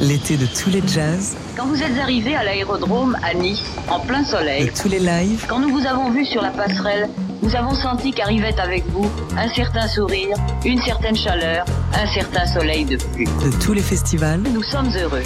L'été 0.00 0.36
de 0.36 0.46
tous 0.46 0.70
les 0.70 0.82
jazz, 0.86 1.36
Quand 1.56 1.66
vous 1.66 1.82
êtes 1.82 1.98
arrivé 1.98 2.34
à 2.34 2.44
l'aérodrome 2.44 3.16
à 3.22 3.34
Nice, 3.34 3.62
en 3.88 4.00
plein 4.00 4.22
de 4.22 4.26
soleil, 4.26 4.70
tous 4.80 4.88
les 4.88 5.00
lives, 5.00 5.44
quand 5.48 5.58
nous 5.58 5.70
vous 5.70 5.86
avons 5.86 6.10
vu 6.10 6.24
sur 6.24 6.40
la 6.40 6.50
passerelle, 6.50 7.08
nous 7.42 7.54
avons 7.54 7.74
senti 7.74 8.12
qu'arrivait 8.12 8.58
avec 8.58 8.84
vous 8.90 9.10
un 9.36 9.48
certain 9.54 9.86
sourire, 9.88 10.36
une 10.64 10.80
certaine 10.80 11.16
chaleur, 11.16 11.64
un 11.94 12.06
certain 12.06 12.46
soleil 12.46 12.84
de 12.84 12.96
plus. 12.96 13.24
de 13.24 13.62
tous 13.64 13.72
les 13.72 13.82
festivals. 13.82 14.40
Nous 14.52 14.62
sommes 14.62 14.90
heureux. 14.96 15.22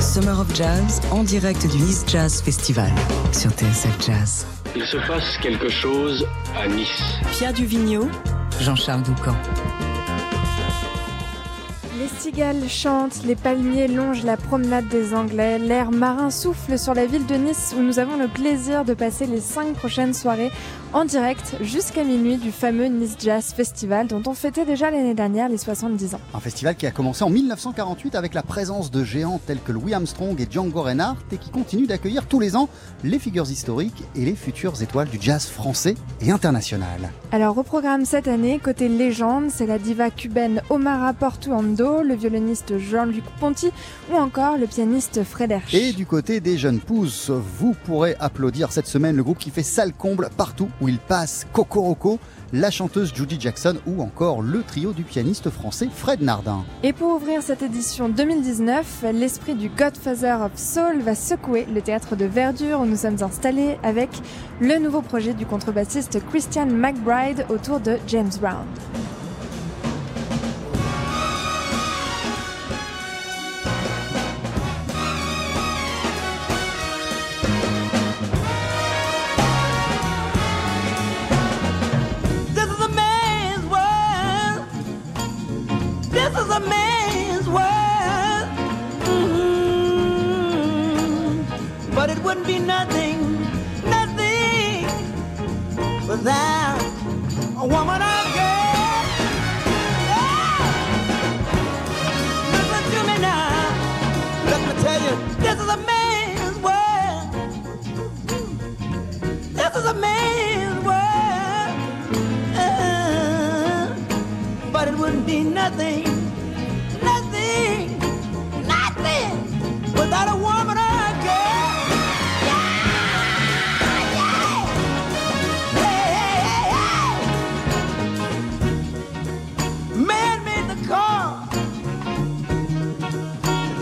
Summer 0.00 0.40
of 0.40 0.54
Jazz 0.54 1.00
en 1.10 1.22
direct 1.22 1.66
du 1.66 1.76
Nice 1.78 2.04
Jazz 2.06 2.40
Festival 2.42 2.90
sur 3.32 3.50
TSF 3.50 4.06
Jazz. 4.06 4.46
Il 4.74 4.84
se 4.86 4.96
passe 5.06 5.36
quelque 5.42 5.68
chose 5.68 6.26
à 6.58 6.66
Nice. 6.68 7.02
Pierre 7.32 7.52
Duvigneau, 7.52 8.08
Jean-Charles 8.60 9.02
Doucan. 9.02 9.36
Les 12.20 12.32
cigales 12.32 12.68
chantent, 12.68 13.24
les 13.24 13.34
palmiers 13.34 13.88
longent 13.88 14.24
la 14.24 14.36
promenade 14.36 14.86
des 14.88 15.14
Anglais, 15.14 15.58
l'air 15.58 15.90
marin 15.90 16.28
souffle 16.28 16.78
sur 16.78 16.92
la 16.92 17.06
ville 17.06 17.24
de 17.24 17.34
Nice 17.34 17.74
où 17.74 17.80
nous 17.80 17.98
avons 17.98 18.18
le 18.18 18.28
plaisir 18.28 18.84
de 18.84 18.92
passer 18.92 19.24
les 19.24 19.40
cinq 19.40 19.72
prochaines 19.72 20.12
soirées 20.12 20.50
en 20.92 21.06
direct 21.06 21.56
jusqu'à 21.62 22.04
minuit 22.04 22.36
du 22.36 22.50
fameux 22.50 22.86
Nice 22.86 23.16
Jazz 23.18 23.54
Festival 23.54 24.06
dont 24.06 24.22
on 24.26 24.34
fêtait 24.34 24.66
déjà 24.66 24.90
l'année 24.90 25.14
dernière 25.14 25.48
les 25.48 25.56
70 25.56 26.14
ans. 26.16 26.20
Un 26.34 26.40
festival 26.40 26.74
qui 26.74 26.86
a 26.86 26.90
commencé 26.90 27.24
en 27.24 27.30
1948 27.30 28.14
avec 28.14 28.34
la 28.34 28.42
présence 28.42 28.90
de 28.90 29.02
géants 29.02 29.40
tels 29.46 29.60
que 29.60 29.72
Louis 29.72 29.94
Armstrong 29.94 30.38
et 30.40 30.48
Django 30.50 30.82
Reinhardt 30.82 31.16
et 31.32 31.38
qui 31.38 31.50
continue 31.50 31.86
d'accueillir 31.86 32.26
tous 32.26 32.40
les 32.40 32.54
ans 32.54 32.68
les 33.02 33.18
figures 33.18 33.50
historiques 33.50 34.04
et 34.14 34.26
les 34.26 34.34
futures 34.34 34.82
étoiles 34.82 35.08
du 35.08 35.18
jazz 35.20 35.46
français 35.46 35.94
et 36.20 36.30
international. 36.30 37.10
Alors 37.32 37.56
au 37.56 37.62
programme 37.62 38.04
cette 38.04 38.28
année, 38.28 38.58
côté 38.58 38.88
légende, 38.88 39.50
c'est 39.50 39.66
la 39.66 39.78
diva 39.78 40.10
cubaine 40.10 40.60
Omara 40.68 41.14
Portuondo, 41.14 42.02
le 42.10 42.16
violoniste 42.16 42.76
Jean-Luc 42.76 43.24
Ponty 43.38 43.70
ou 44.12 44.16
encore 44.16 44.58
le 44.58 44.66
pianiste 44.66 45.22
Fred 45.22 45.52
Hersch. 45.52 45.72
Et 45.72 45.92
du 45.92 46.06
côté 46.06 46.40
des 46.40 46.58
jeunes 46.58 46.80
pousses, 46.80 47.30
vous 47.30 47.76
pourrez 47.84 48.16
applaudir 48.18 48.72
cette 48.72 48.88
semaine 48.88 49.14
le 49.14 49.22
groupe 49.22 49.38
qui 49.38 49.50
fait 49.50 49.62
salle 49.62 49.92
comble 49.92 50.28
partout 50.36 50.68
où 50.80 50.88
il 50.88 50.98
passe 50.98 51.46
Cocoroco, 51.52 52.18
la 52.52 52.72
chanteuse 52.72 53.14
Judy 53.14 53.40
Jackson 53.40 53.76
ou 53.86 54.02
encore 54.02 54.42
le 54.42 54.64
trio 54.64 54.92
du 54.92 55.04
pianiste 55.04 55.50
français 55.50 55.88
Fred 55.94 56.20
Nardin. 56.20 56.64
Et 56.82 56.92
pour 56.92 57.14
ouvrir 57.14 57.42
cette 57.42 57.62
édition 57.62 58.08
2019, 58.08 59.04
l'esprit 59.14 59.54
du 59.54 59.68
Godfather 59.68 60.38
of 60.44 60.58
Soul 60.58 61.02
va 61.02 61.14
secouer 61.14 61.64
le 61.72 61.80
théâtre 61.80 62.16
de 62.16 62.24
Verdure 62.24 62.80
où 62.80 62.86
nous 62.86 62.96
sommes 62.96 63.22
installés 63.22 63.78
avec 63.84 64.10
le 64.60 64.78
nouveau 64.78 65.00
projet 65.00 65.32
du 65.32 65.46
contrebassiste 65.46 66.18
Christian 66.28 66.66
McBride 66.66 67.46
autour 67.50 67.78
de 67.78 67.98
James 68.08 68.32
Brown. 68.40 68.66
Woman 97.70 98.02
or 98.02 98.22
girl. 98.36 99.04
Yeah. 100.10 100.58
Listen 102.54 102.84
to 102.92 103.00
me 103.08 103.16
now. 103.20 103.50
Let 104.50 104.60
me 104.66 104.72
tell 104.82 105.00
you, 105.06 105.14
this 105.44 105.56
is 105.64 105.68
a 105.68 105.76
man's 105.90 106.58
world. 106.66 107.28
This 109.58 109.72
is 109.76 109.84
a 109.84 109.94
man's 109.94 110.84
world. 110.84 111.72
Uh, 112.64 113.86
but 114.72 114.88
it 114.88 114.94
wouldn't 114.98 115.26
be 115.26 115.40
nothing, 115.44 116.04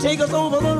take 0.09 0.21
us 0.21 0.33
over 0.33 0.59
the 0.59 0.78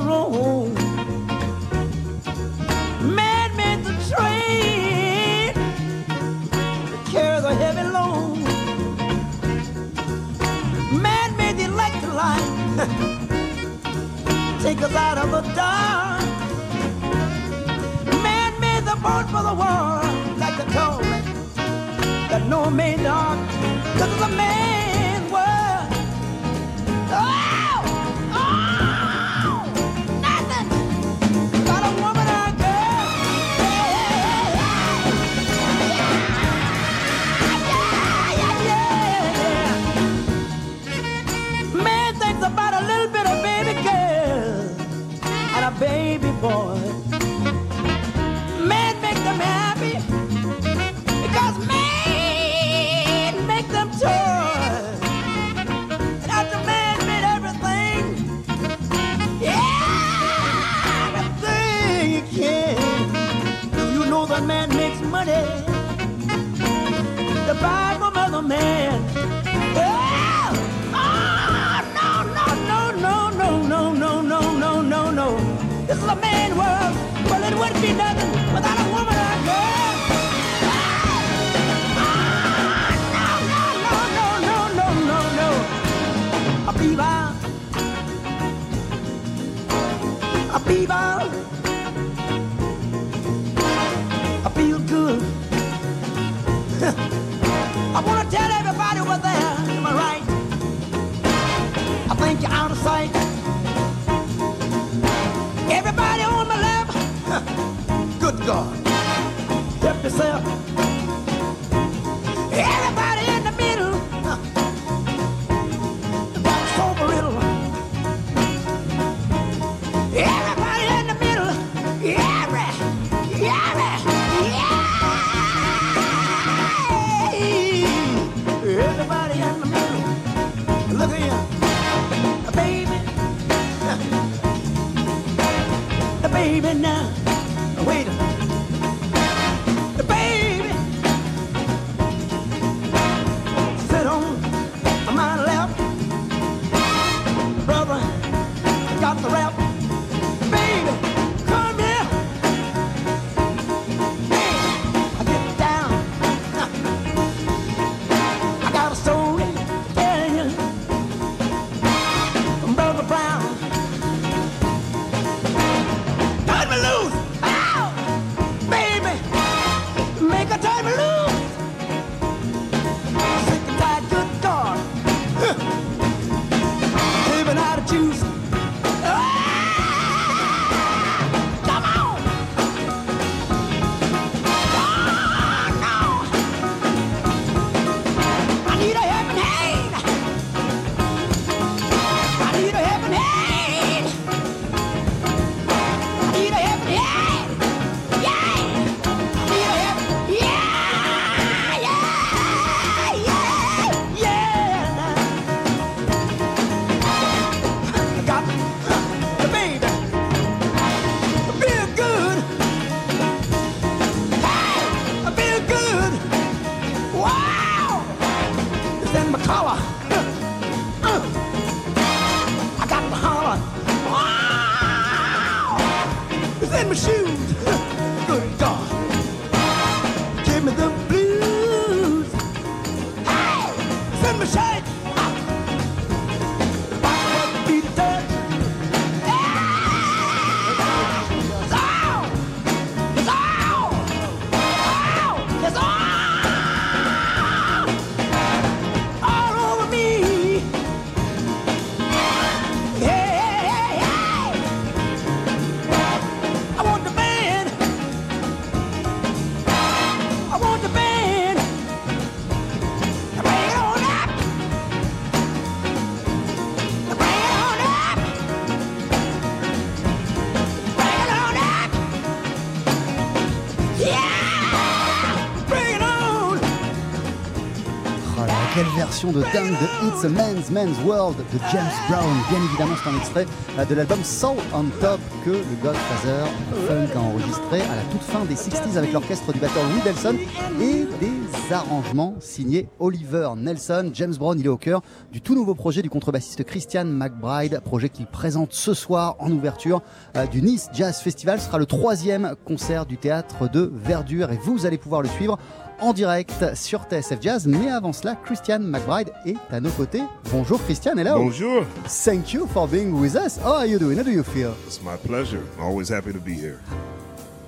de 279.28 279.42
dingue 279.52 279.72
de 279.72 280.08
It's 280.08 280.24
a 280.24 280.30
Man's 280.30 280.72
Man's 280.72 280.98
World 281.06 281.36
de 281.38 281.60
James 281.74 281.92
Brown. 282.08 282.26
Bien 282.50 282.60
évidemment, 282.64 282.96
c'est 283.04 283.10
un 283.10 283.18
extrait 283.18 283.46
euh, 283.78 283.84
de 283.84 283.94
l'album 283.94 284.24
Soul 284.24 284.56
on 284.74 284.86
Top 285.02 285.20
que 285.44 285.50
le 285.50 285.76
Godfather 285.84 286.46
Funk 286.88 287.18
a 287.18 287.20
enregistré 287.20 287.82
à 287.82 287.96
la 287.98 288.02
toute 288.12 288.22
fin 288.22 288.46
des 288.46 288.56
60s 288.56 288.98
avec 288.98 289.12
l'orchestre 289.12 289.52
du 289.52 289.60
batteur 289.60 289.84
Louis 289.90 290.02
Nelson 290.06 290.36
et 290.80 291.06
des 291.20 291.74
arrangements 291.74 292.36
signés 292.40 292.88
Oliver 293.00 293.50
Nelson. 293.58 294.10
James 294.14 294.36
Brown, 294.36 294.58
il 294.58 294.66
est 294.66 294.70
au 294.70 294.78
cœur 294.78 295.02
du 295.34 295.42
tout 295.42 295.54
nouveau 295.54 295.76
projet 295.76 296.02
du 296.02 296.10
contrebassiste 296.10 296.64
Christian 296.64 297.04
McBride, 297.04 297.82
projet 297.82 298.08
qu'il 298.08 298.26
présente 298.26 298.72
ce 298.72 298.94
soir 298.94 299.36
en 299.40 299.52
ouverture 299.52 300.02
euh, 300.38 300.48
du 300.48 300.62
Nice 300.62 300.88
Jazz 300.94 301.18
Festival. 301.20 301.60
Ce 301.60 301.66
sera 301.66 301.78
le 301.78 301.86
troisième 301.86 302.56
concert 302.66 303.06
du 303.06 303.18
théâtre 303.18 303.70
de 303.70 303.92
Verdure 303.94 304.50
et 304.52 304.60
vous 304.64 304.86
allez 304.86 304.98
pouvoir 304.98 305.22
le 305.22 305.28
suivre 305.28 305.58
en 306.02 306.14
direct 306.14 306.76
sur 306.76 307.04
TSF 307.04 307.40
Jazz. 307.42 307.68
Mais 307.68 307.90
avant 307.90 308.14
cela, 308.14 308.36
Christian 308.36 308.80
McBride 308.80 309.32
est 309.46 309.58
à 309.72 309.80
nos 309.80 309.92
côtés. 309.92 310.24
Bonjour 310.52 310.82
Christian, 310.84 311.18
hello. 311.18 311.36
Bonjour. 311.38 311.84
Thank 312.08 312.54
you 312.54 312.68
for 312.68 312.88
being 312.88 313.12
with 313.12 313.36
us. 313.36 313.58
How 313.64 313.74
are 313.74 313.86
you 313.86 314.00
doing? 314.00 314.18
How 314.18 314.24
do 314.24 314.32
you 314.32 314.44
feel? 314.44 314.74
It's 314.88 315.02
my 315.02 315.18
pleasure. 315.18 315.64
Always 315.82 316.10
happy 316.10 316.34
to 316.34 316.40
be 316.40 316.54
here. 316.54 316.80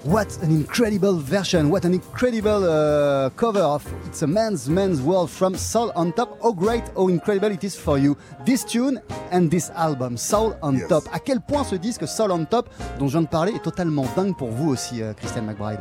What 0.03 0.35
an 0.41 0.49
incredible 0.49 1.17
version! 1.19 1.69
What 1.69 1.85
an 1.85 1.93
incredible 1.93 2.63
uh, 2.67 3.29
cover 3.35 3.59
of 3.59 3.85
"It's 4.07 4.23
a 4.23 4.27
Man's 4.27 4.67
Man's 4.67 4.99
World" 4.99 5.29
from 5.29 5.55
Soul 5.55 5.91
on 5.95 6.11
Top. 6.13 6.41
How 6.41 6.53
great, 6.53 6.83
how 6.95 7.07
incredible 7.07 7.51
it 7.51 7.63
is 7.63 7.75
for 7.75 7.99
you! 7.99 8.17
This 8.43 8.63
tune 8.63 8.99
and 9.29 9.51
this 9.51 9.69
album, 9.75 10.17
Soul 10.17 10.55
on 10.63 10.77
Yes. 10.79 10.89
Top. 10.89 11.03
À 11.13 11.19
quel 11.23 11.39
point 11.39 11.63
ce 11.63 11.75
disque 11.75 12.07
Soul 12.07 12.31
on 12.31 12.45
Top, 12.45 12.67
dont 12.97 13.09
je 13.09 13.11
viens 13.11 13.21
de 13.21 13.27
parler, 13.27 13.53
est 13.53 13.63
totalement 13.63 14.07
dingue 14.15 14.35
pour 14.35 14.49
vous 14.49 14.69
aussi, 14.71 15.03
euh, 15.03 15.13
Christian 15.13 15.43
McBride. 15.43 15.79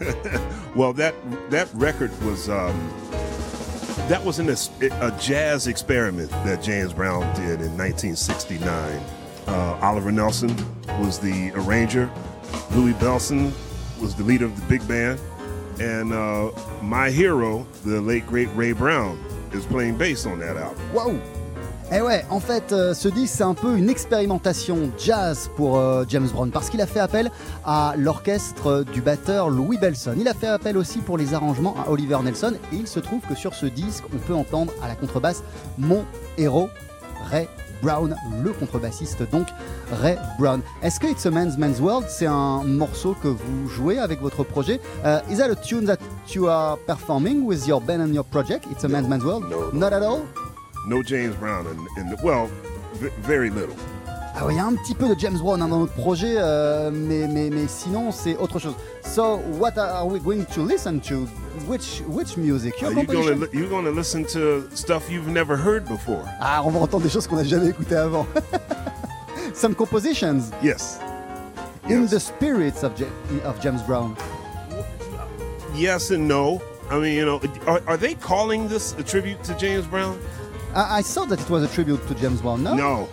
Well, 0.74 0.94
that 0.94 1.14
that 1.50 1.68
record 1.74 2.10
was 2.22 2.48
um, 2.48 2.74
that 4.08 4.22
was 4.24 4.38
an, 4.38 4.48
a 4.48 5.10
jazz 5.18 5.66
experiment 5.66 6.30
that 6.44 6.62
James 6.62 6.92
Brown 6.94 7.22
did 7.34 7.60
in 7.60 7.76
1969. 7.76 9.00
Uh, 9.46 9.78
Oliver 9.82 10.10
Nelson 10.12 10.54
was 11.00 11.18
the 11.18 11.50
arranger. 11.54 12.08
Louis 12.74 12.94
Belson 12.94 13.52
was 14.00 14.14
the 14.14 14.22
leader 14.22 14.46
of 14.46 14.54
the 14.54 14.66
big 14.68 14.86
band, 14.86 15.18
and 15.80 16.12
uh, 16.12 16.50
my 16.82 17.10
hero, 17.10 17.66
the 17.84 18.00
late 18.00 18.26
great 18.26 18.48
Ray 18.54 18.72
Brown, 18.72 19.18
is 19.52 19.64
playing 19.64 19.96
bass 19.96 20.26
on 20.26 20.38
that 20.40 20.56
album. 20.56 20.78
Waouh! 20.94 21.20
Eh 21.92 22.00
ouais, 22.00 22.24
en 22.30 22.40
fait, 22.40 22.72
euh, 22.72 22.94
ce 22.94 23.06
disque, 23.06 23.34
c'est 23.36 23.44
un 23.44 23.54
peu 23.54 23.76
une 23.76 23.88
expérimentation 23.88 24.90
jazz 24.98 25.48
pour 25.54 25.78
euh, 25.78 26.04
James 26.08 26.26
Brown, 26.26 26.50
parce 26.50 26.68
qu'il 26.68 26.80
a 26.80 26.86
fait 26.86 26.98
appel 26.98 27.30
à 27.64 27.94
l'orchestre 27.96 28.84
du 28.92 29.00
batteur 29.00 29.50
Louis 29.50 29.78
Belson. 29.78 30.16
Il 30.18 30.26
a 30.26 30.34
fait 30.34 30.48
appel 30.48 30.76
aussi 30.76 30.98
pour 30.98 31.16
les 31.16 31.32
arrangements 31.32 31.76
à 31.86 31.88
Oliver 31.88 32.18
Nelson, 32.24 32.54
et 32.72 32.76
il 32.76 32.88
se 32.88 32.98
trouve 32.98 33.20
que 33.20 33.36
sur 33.36 33.54
ce 33.54 33.66
disque, 33.66 34.02
on 34.12 34.18
peut 34.18 34.34
entendre 34.34 34.72
à 34.82 34.88
la 34.88 34.96
contrebasse 34.96 35.44
mon 35.78 36.04
héros, 36.36 36.70
Ray 37.30 37.48
Brown, 37.86 38.16
le 38.42 38.52
contrebassiste 38.52 39.22
donc 39.30 39.46
Ray 40.02 40.18
Brown. 40.40 40.60
Est-ce 40.82 40.98
que 40.98 41.06
It's 41.06 41.24
a 41.24 41.30
Man's 41.30 41.56
Man's 41.56 41.78
World, 41.78 42.06
c'est 42.08 42.26
un 42.26 42.64
morceau 42.64 43.14
que 43.22 43.28
vous 43.28 43.68
jouez 43.68 44.00
avec 44.00 44.20
votre 44.20 44.42
projet? 44.42 44.80
Euh, 45.04 45.20
Is 45.30 45.36
that 45.36 45.50
a 45.50 45.54
tune 45.54 45.86
that 45.86 45.98
you 46.34 46.48
are 46.48 46.76
performing 46.84 47.44
with 47.44 47.64
your 47.68 47.80
band 47.80 48.00
and 48.00 48.12
your 48.12 48.24
project, 48.24 48.66
It's 48.72 48.82
a 48.82 48.88
Man's 48.88 49.06
Man's 49.06 49.22
World? 49.22 49.44
No, 49.48 49.70
no. 49.70 49.78
Not 49.78 49.92
at 49.92 50.02
all? 50.02 50.22
No 50.88 51.00
James 51.00 51.36
Brown, 51.36 51.64
in 51.96 52.10
the, 52.10 52.16
well, 52.24 52.48
very 53.22 53.50
little. 53.50 53.76
Ah 54.38 54.44
oui, 54.44 54.52
il 54.54 54.56
y 54.58 54.60
a 54.60 54.66
un 54.66 54.74
petit 54.74 54.94
peu 54.94 55.08
de 55.08 55.18
James 55.18 55.38
Brown 55.38 55.62
hein, 55.62 55.68
dans 55.68 55.78
notre 55.78 55.94
projet, 55.94 56.34
euh, 56.36 56.90
mais, 56.92 57.26
mais, 57.26 57.48
mais 57.48 57.66
sinon 57.68 58.12
c'est 58.12 58.36
autre 58.36 58.58
chose. 58.58 58.74
So, 59.02 59.40
what 59.58 59.78
are 59.78 60.06
we 60.06 60.20
going 60.20 60.44
to 60.54 60.62
listen 60.62 61.00
to? 61.08 61.26
Which, 61.66 62.02
which 62.06 62.36
music? 62.36 62.78
Your 62.82 62.90
Are 62.90 63.00
you 63.00 63.06
gonna 63.06 63.30
li- 63.34 63.48
you 63.54 63.66
gonna 63.66 63.90
listen 63.90 64.24
to 64.26 64.64
stuff 64.74 65.10
you've 65.10 65.28
never 65.28 65.56
heard 65.56 65.86
before? 65.86 66.22
Ah, 66.40 66.62
on 66.64 66.70
va 66.70 66.80
entendre 66.80 67.04
des 67.04 67.08
choses 67.08 67.26
qu'on 67.26 67.36
n'a 67.36 67.44
jamais 67.44 67.68
écoutées 67.70 67.96
avant. 67.96 68.26
Some 69.54 69.74
compositions? 69.74 70.50
Yes. 70.62 70.98
in 71.88 72.02
Yes. 72.02 72.10
the 72.10 72.18
spirits 72.20 72.82
of, 72.84 72.92
of 73.46 73.58
James 73.62 73.82
Brown. 73.86 74.14
Yes 75.74 76.10
and 76.10 76.28
no. 76.28 76.60
I 76.90 76.98
mean, 76.98 77.14
you 77.14 77.24
know, 77.24 77.40
are, 77.66 77.80
are 77.86 77.96
they 77.96 78.14
calling 78.14 78.68
this 78.68 78.94
a 78.98 79.02
tribute 79.02 79.42
to 79.44 79.54
James 79.56 79.86
Brown? 79.86 80.18
I, 80.74 80.98
I 80.98 81.02
thought 81.02 81.30
that 81.30 81.40
it 81.40 81.48
was 81.48 81.62
a 81.64 81.68
tribute 81.68 82.06
to 82.08 82.14
James 82.16 82.42
Brown, 82.42 82.62
no? 82.62 82.74
No. 82.74 83.08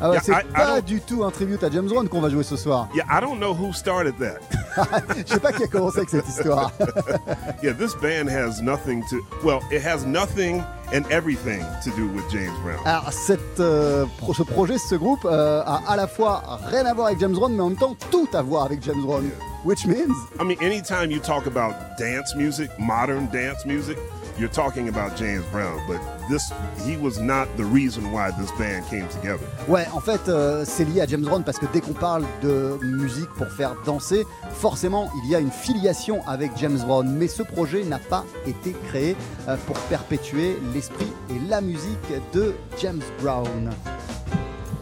Ah 0.00 0.08
ouais, 0.10 0.16
Yeah, 0.16 0.22
c'est 0.24 0.32
I- 0.32 0.34
I 0.50 0.52
pas 0.52 0.80
don't- 0.80 0.84
du 0.84 1.00
tout 1.00 1.24
un 1.24 1.30
tribute 1.30 1.62
à 1.62 1.70
James 1.70 1.86
Brown 1.86 2.08
qu'on 2.08 2.20
va 2.20 2.28
jouer 2.28 2.42
ce 2.42 2.56
soir. 2.56 2.88
Yeah, 2.94 3.04
I 3.10 3.20
don't 3.20 3.38
know 3.38 3.54
who 3.54 3.72
started 3.72 4.14
that. 4.18 4.40
Je 5.26 5.32
sais 5.34 5.40
pas 5.40 5.52
qui 5.52 5.62
a 5.62 5.66
commencé 5.68 5.98
avec 5.98 6.10
cette 6.10 6.28
histoire. 6.28 6.72
yeah, 7.62 7.72
this 7.74 7.94
band 8.02 8.28
has 8.28 8.60
nothing 8.60 9.02
to. 9.10 9.16
Well, 9.44 9.60
it 9.70 9.82
has 9.86 10.04
nothing 10.04 10.62
and 10.92 11.02
everything 11.10 11.60
to 11.84 11.90
do 11.96 12.08
with 12.08 12.24
James 12.30 12.52
Brown. 12.64 12.78
Alors, 12.84 13.12
cette, 13.12 13.60
euh, 13.60 14.04
pro- 14.18 14.34
ce 14.34 14.42
projet, 14.42 14.76
ce 14.78 14.96
groupe, 14.96 15.24
euh, 15.24 15.62
a 15.64 15.80
à 15.88 15.96
la 15.96 16.06
fois 16.08 16.42
rien 16.66 16.84
à 16.86 16.92
voir 16.94 17.06
avec 17.06 17.20
James 17.20 17.32
Brown, 17.34 17.52
mais 17.54 17.62
en 17.62 17.68
même 17.70 17.78
temps 17.78 17.94
tout 18.10 18.28
à 18.34 18.42
voir 18.42 18.64
avec 18.64 18.82
James 18.82 19.00
Brown. 19.02 19.30
Which 19.64 19.86
means, 19.86 20.12
I 20.40 20.44
mean, 20.44 20.56
anytime 20.60 21.10
you 21.10 21.20
talk 21.20 21.46
about 21.46 21.74
dance 21.98 22.34
music, 22.36 22.68
modern 22.78 23.28
dance 23.32 23.64
music, 23.64 23.96
you're 24.38 24.50
talking 24.50 24.88
about 24.88 25.16
James 25.16 25.44
Brown. 25.52 25.80
But 25.86 26.00
this, 26.28 26.52
he 26.84 26.96
was 26.96 27.18
not 27.18 27.48
the 27.56 27.64
reason 27.64 28.12
why 28.12 28.30
this 28.30 28.50
band 28.52 28.86
came 28.88 29.08
together. 29.08 29.46
ouais, 29.68 29.86
en 29.92 30.00
fait, 30.00 30.28
euh, 30.28 30.64
c'est 30.66 30.84
lié 30.84 31.00
à 31.00 31.06
James 31.06 31.22
Brown 31.22 31.42
parce 31.44 31.58
que 31.58 31.66
dès 31.72 31.80
qu'on 31.80 31.92
parle 31.92 32.24
de 32.42 32.78
musique 32.82 33.30
pour 33.36 33.48
faire 33.48 33.74
danser, 33.84 34.24
forcément, 34.50 35.10
il 35.22 35.30
y 35.30 35.34
a 35.34 35.40
une 35.40 35.50
filiation 35.50 36.26
avec 36.26 36.52
James 36.56 36.78
Brown. 36.86 37.08
Mais 37.08 37.28
ce 37.28 37.42
projet 37.42 37.84
n'a 37.84 37.98
pas 37.98 38.24
été 38.46 38.72
créé 38.88 39.16
euh, 39.48 39.56
pour 39.66 39.76
perpétuer 39.88 40.56
l'esprit 40.72 41.12
et 41.30 41.48
la 41.48 41.60
musique 41.60 41.98
de 42.32 42.54
James 42.80 43.02
Brown. 43.20 43.70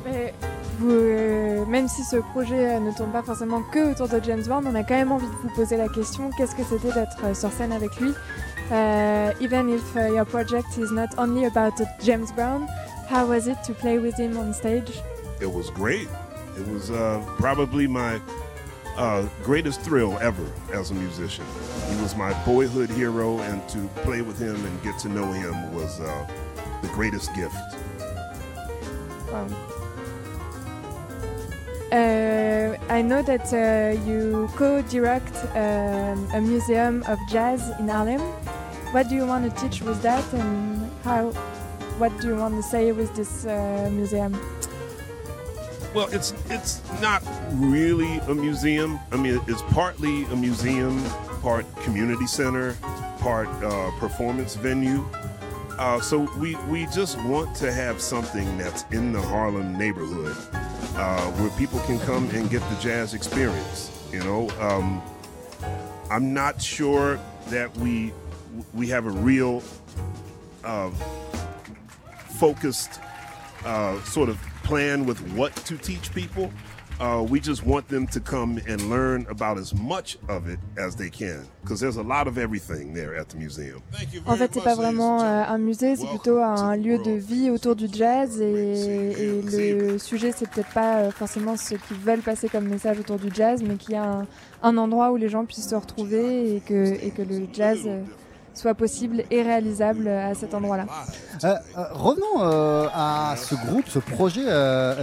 Mais 0.05 0.35
vous, 0.79 0.91
euh, 0.91 1.65
même 1.67 1.89
si 1.89 2.03
ce 2.03 2.17
projet 2.17 2.75
euh, 2.75 2.81
ne 2.81 2.91
tourne 2.93 3.11
pas 3.11 3.23
forcément 3.23 3.63
que 3.73 3.93
autour 3.93 4.09
de 4.09 4.21
James 4.25 4.43
Brown, 4.43 4.65
on 4.67 4.75
a 4.75 4.83
quand 4.83 4.95
même 4.95 5.13
envie 5.13 5.27
de 5.27 5.49
vous 5.49 5.55
poser 5.55 5.77
la 5.77 5.89
question 5.89 6.31
qu'est-ce 6.37 6.57
que 6.57 6.65
c'était 6.65 6.93
d'être 6.93 7.25
euh, 7.25 7.35
sur 7.35 7.53
scène 7.53 7.73
avec 7.73 8.01
lui? 8.01 8.13
Euh, 8.71 9.33
Even 9.41 9.69
if 9.69 9.97
uh, 9.97 10.07
your 10.13 10.25
project 10.25 10.79
is 10.79 10.91
not 10.91 11.11
only 11.19 11.45
about 11.47 11.75
James 12.03 12.33
Brown, 12.33 12.69
How 13.09 13.27
was 13.27 13.47
it 13.47 13.63
to 13.65 13.75
play 13.75 13.99
with 13.99 14.17
him 14.17 14.39
on 14.39 14.55
stage? 14.55 14.91
It 15.39 15.53
was 15.53 15.69
great. 15.69 16.09
It 16.57 16.67
was 16.69 16.91
uh, 16.91 17.23
probably 17.37 17.87
my 17.87 18.19
uh, 18.97 19.29
greatest 19.43 19.83
thrill 19.83 20.17
ever 20.21 20.47
as 20.73 20.91
a 20.93 20.95
musician. 20.95 21.45
He 21.91 21.97
was 22.01 22.17
my 22.17 22.33
boyhood 22.45 22.89
hero, 22.89 23.39
and 23.41 23.61
to 23.69 23.87
play 24.03 24.23
with 24.23 24.39
him 24.39 24.57
and 24.65 24.83
get 24.83 24.99
to 25.01 25.09
know 25.11 25.31
him 25.31 25.75
was 25.75 26.01
uh, 26.01 26.27
the 26.81 26.89
greatest 26.89 27.35
gift. 27.35 27.55
Wow. 29.31 29.47
Uh, 31.93 32.75
I 32.89 33.03
know 33.03 33.21
that 33.21 33.53
uh, 33.53 34.01
you 34.09 34.49
co-direct 34.57 35.37
um, 35.55 36.27
a 36.33 36.41
museum 36.41 37.03
of 37.07 37.19
jazz 37.29 37.69
in 37.79 37.87
Harlem. 37.87 38.23
What 38.93 39.11
do 39.11 39.15
you 39.15 39.27
want 39.27 39.45
to 39.45 39.61
teach 39.61 39.83
with 39.83 40.01
that, 40.01 40.25
and 40.33 40.91
how? 41.05 41.33
What 41.99 42.19
do 42.19 42.29
you 42.29 42.37
want 42.37 42.55
to 42.55 42.63
say 42.63 42.93
with 42.93 43.15
this 43.15 43.45
uh, 43.45 43.91
museum? 43.93 44.33
Well, 45.95 46.09
it's 46.13 46.33
it's 46.49 46.81
not 47.03 47.23
really 47.57 48.21
a 48.21 48.35
museum. 48.35 48.99
I 49.11 49.17
mean, 49.17 49.39
it's 49.47 49.61
partly 49.75 50.25
a 50.33 50.37
museum, 50.37 51.05
part 51.43 51.67
community 51.83 52.27
center, 52.27 52.75
part 53.19 53.49
uh, 53.63 53.91
performance 54.01 54.55
venue. 54.55 55.05
Uh, 55.79 56.01
so 56.01 56.21
we 56.39 56.57
we 56.71 56.87
just 56.87 57.21
want 57.25 57.55
to 57.57 57.71
have 57.71 58.01
something 58.01 58.57
that's 58.57 58.87
in 58.93 59.13
the 59.13 59.21
Harlem 59.21 59.77
neighborhood 59.77 60.39
uh, 60.97 61.31
where 61.33 61.51
people 61.59 61.81
can 61.81 61.99
come 62.01 62.29
and 62.31 62.51
get 62.51 62.61
the 62.69 62.77
jazz 62.77 63.15
experience. 63.15 63.91
You 64.13 64.21
know, 64.21 64.51
um, 64.61 65.03
I'm 66.11 66.35
not 66.35 66.61
sure 66.61 67.19
that 67.49 67.75
we 67.77 68.13
we 68.75 68.89
have 68.89 69.07
a 69.07 69.11
real 69.11 69.63
uh, 70.65 70.91
focused 72.39 73.01
uh, 73.65 74.03
sort 74.03 74.29
of 74.29 74.39
plan 74.65 75.07
with 75.07 75.21
what 75.33 75.55
to 75.57 75.77
teach 75.79 76.15
people. 76.15 76.53
Uh, 77.03 77.21
we 77.21 77.41
just 77.41 77.67
want 77.67 77.89
them 77.89 78.07
to 78.07 78.21
come 78.21 78.61
and 78.69 78.89
learn 78.89 79.27
about 79.29 79.59
as 79.59 79.75
much 79.75 80.19
of 80.29 80.49
it 80.49 80.61
as 80.79 80.95
they 80.95 81.11
can, 81.11 81.45
because 81.61 81.81
there's 81.81 81.97
a 81.97 82.03
lot 82.03 82.29
of 82.29 82.39
everything 82.39 82.95
there 82.95 83.19
at 83.19 83.29
the 83.29 83.37
museum. 83.37 83.83
En 84.25 84.37
fait, 84.37 84.55
c'est 84.55 84.63
pas 84.63 84.77
vraiment 84.77 85.21
euh, 85.21 85.43
un 85.49 85.59
musée, 85.59 85.97
c'est 85.97 86.07
plutôt 86.07 86.39
un 86.39 86.77
lieu 86.77 86.99
de 86.99 87.11
vie 87.11 87.51
autour 87.51 87.75
du 87.75 87.89
jazz 87.93 88.41
et, 88.41 88.45
et 88.45 89.43
le 89.43 89.99
sujet, 89.99 90.31
c'est 90.31 90.49
peut-être 90.49 90.73
pas 90.73 90.99
euh, 90.99 91.11
forcément 91.11 91.57
ce 91.57 91.75
qu'ils 91.75 91.97
veulent 91.97 92.21
passer 92.23 92.49
comme 92.49 92.69
message 92.69 93.01
autour 93.01 93.19
du 93.19 93.35
jazz, 93.35 93.65
mais 93.67 93.75
qu'il 93.75 93.95
y 93.95 93.97
a 93.97 94.05
un, 94.05 94.27
un 94.63 94.77
endroit 94.77 95.11
où 95.11 95.17
les 95.17 95.29
gens 95.29 95.45
puissent 95.45 95.71
se 95.71 95.75
retrouver 95.75 96.55
et 96.55 96.61
que, 96.61 97.05
et 97.05 97.11
que 97.11 97.23
le 97.23 97.49
jazz 97.53 97.81
euh, 97.85 98.01
soit 98.55 98.75
possible 98.75 99.25
et 99.31 99.43
réalisable 99.43 100.09
à 100.09 100.35
cet 100.35 100.55
endroit-là. 100.55 100.87
Euh, 101.45 101.55
euh, 101.77 101.85
revenons 101.93 102.43
euh, 102.43 102.89
à 102.95 103.35
ce 103.37 103.55
groupe, 103.55 103.89
ce 103.89 103.99
projet 103.99 104.43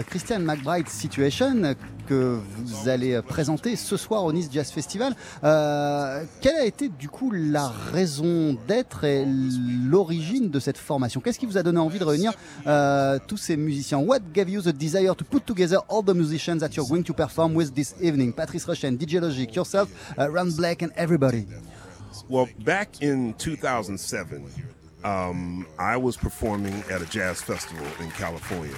Christian 0.07 0.39
McBride 0.39 0.87
Situation 0.87 1.75
que 2.07 2.39
vous 2.39 2.89
allez 2.89 3.21
présenter 3.21 3.75
ce 3.75 3.95
soir 3.95 4.23
au 4.23 4.33
Nice 4.33 4.49
Jazz 4.51 4.71
Festival. 4.71 5.13
Quelle 5.41 6.55
a 6.55 6.65
été 6.65 6.89
du 6.89 7.07
coup 7.07 7.31
la 7.31 7.67
raison 7.67 8.57
d'être 8.67 9.03
et 9.03 9.25
l'origine 9.87 10.49
de 10.49 10.59
cette 10.59 10.77
formation? 10.77 11.21
Qu'est-ce 11.21 11.39
qui 11.39 11.45
vous 11.45 11.57
a 11.57 11.63
donné 11.63 11.79
envie 11.79 11.99
de 11.99 12.05
réunir 12.05 12.33
tous 13.27 13.37
ces 13.37 13.57
musiciens? 13.57 13.99
What 13.99 14.19
gave 14.33 14.49
you 14.49 14.61
the 14.61 14.75
desire 14.75 15.15
to 15.15 15.23
put 15.23 15.41
together 15.45 15.79
all 15.89 16.03
the 16.03 16.15
musicians 16.15 16.59
that 16.59 16.69
you're 16.75 16.87
going 16.87 17.03
to 17.03 17.13
perform 17.13 17.55
with 17.55 17.73
this 17.73 17.93
evening? 18.01 18.33
Patrice 18.33 18.65
Rochen, 18.65 18.97
DJ 18.97 19.19
Logic, 19.19 19.53
yourself, 19.55 19.89
uh, 20.17 20.27
Ron 20.29 20.51
Black 20.55 20.81
and 20.81 20.91
everybody. 20.95 21.45
Well, 22.27 22.49
back 22.65 23.01
in 23.01 23.33
2007, 23.35 24.43
um, 25.03 25.65
I 25.77 25.97
was 25.97 26.17
performing 26.17 26.83
at 26.91 27.01
a 27.01 27.05
jazz 27.05 27.41
festival 27.41 27.85
in 28.01 28.09
California, 28.11 28.75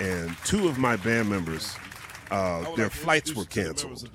and 0.00 0.30
two 0.44 0.68
of 0.68 0.78
my 0.78 0.96
band 0.96 1.28
members, 1.30 1.76
uh, 2.30 2.64
their 2.76 2.90
flights 2.90 3.34
were 3.34 3.44
canceled, 3.44 4.08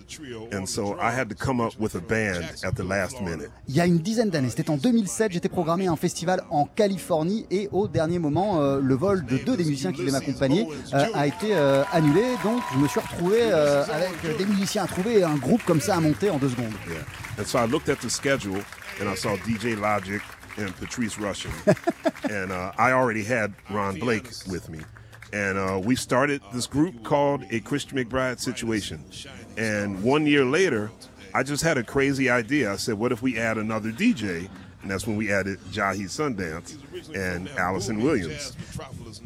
and 0.52 0.68
so 0.68 0.98
I 1.00 1.12
had 1.12 1.30
to 1.30 1.36
come 1.36 1.62
up 1.62 1.80
with 1.80 1.96
a 1.96 2.02
band 2.02 2.44
at 2.64 2.76
the 2.76 2.84
last 2.84 3.22
minute. 3.22 3.50
Il 3.68 3.76
y 3.76 3.82
a 3.82 3.86
une 3.86 4.00
dizaine 4.00 4.30
d'années, 4.30 4.50
c'était 4.50 4.70
en 4.70 4.78
2007, 4.78 5.32
j'étais 5.32 5.50
programmé 5.50 5.88
à 5.88 5.92
un 5.92 5.96
festival 5.96 6.44
en 6.50 6.66
Californie 6.66 7.46
et 7.52 7.70
au 7.72 7.88
dernier 7.88 8.20
moment, 8.20 8.62
euh, 8.62 8.80
le 8.82 8.96
vol 8.96 9.26
de 9.26 9.38
deux 9.38 9.56
des 9.56 9.64
musiciens 9.64 9.92
qui 9.92 10.00
devaient 10.02 10.12
m'accompagner 10.12 10.68
euh, 10.94 11.06
a 11.14 11.28
été 11.28 11.56
euh, 11.56 11.84
annulé. 11.92 12.24
Donc 12.44 12.62
je 12.74 12.80
me 12.80 12.88
suis 12.88 13.00
retrouvé 13.00 13.40
euh, 13.42 13.84
avec 13.86 14.38
des 14.38 14.46
musiciens 14.46 14.84
à 14.84 14.88
trouver 14.88 15.20
et 15.20 15.24
un 15.24 15.36
groupe 15.38 15.64
comme 15.66 15.82
ça 15.82 15.96
à 15.96 16.00
monter 16.00 16.30
en 16.30 16.38
deux 16.38 16.50
secondes. 16.50 16.74
Yeah. 16.88 16.98
And 17.40 17.48
so 17.48 17.58
I 17.58 17.64
looked 17.64 17.88
at 17.88 18.02
the 18.02 18.10
schedule 18.10 18.62
and 19.00 19.08
I 19.08 19.16
saw 19.16 19.38
DJ 19.38 19.80
Logic 19.80 20.22
and 20.58 20.76
Patrice 20.76 21.18
Russian. 21.18 21.52
and 22.30 22.52
uh, 22.52 22.74
I 22.78 22.92
already 22.92 23.24
had 23.24 23.54
Ron 23.70 23.98
Blake 23.98 24.30
with 24.46 24.68
me. 24.68 24.82
And 25.32 25.58
uh, 25.58 25.80
we 25.82 25.96
started 25.96 26.42
this 26.52 26.68
group 26.68 27.02
called 27.06 27.46
A 27.52 27.62
Christian 27.62 27.98
McBride 27.98 28.42
Situation. 28.42 29.06
And 29.56 30.04
one 30.04 30.26
year 30.26 30.44
later, 30.44 30.92
I 31.34 31.44
just 31.44 31.64
had 31.64 31.78
a 31.78 31.84
crazy 31.84 32.30
idea. 32.30 32.74
I 32.74 32.76
said, 32.76 32.96
what 32.96 33.14
if 33.14 33.22
we 33.22 33.38
add 33.38 33.58
another 33.58 33.94
DJ? 33.94 34.50
And 34.82 34.92
that's 34.92 35.08
when 35.08 35.16
we 35.16 35.32
added 35.32 35.60
Jahi 35.72 36.10
Sundance 36.10 36.76
and 37.16 37.48
Allison 37.52 38.04
Williams. 38.04 38.52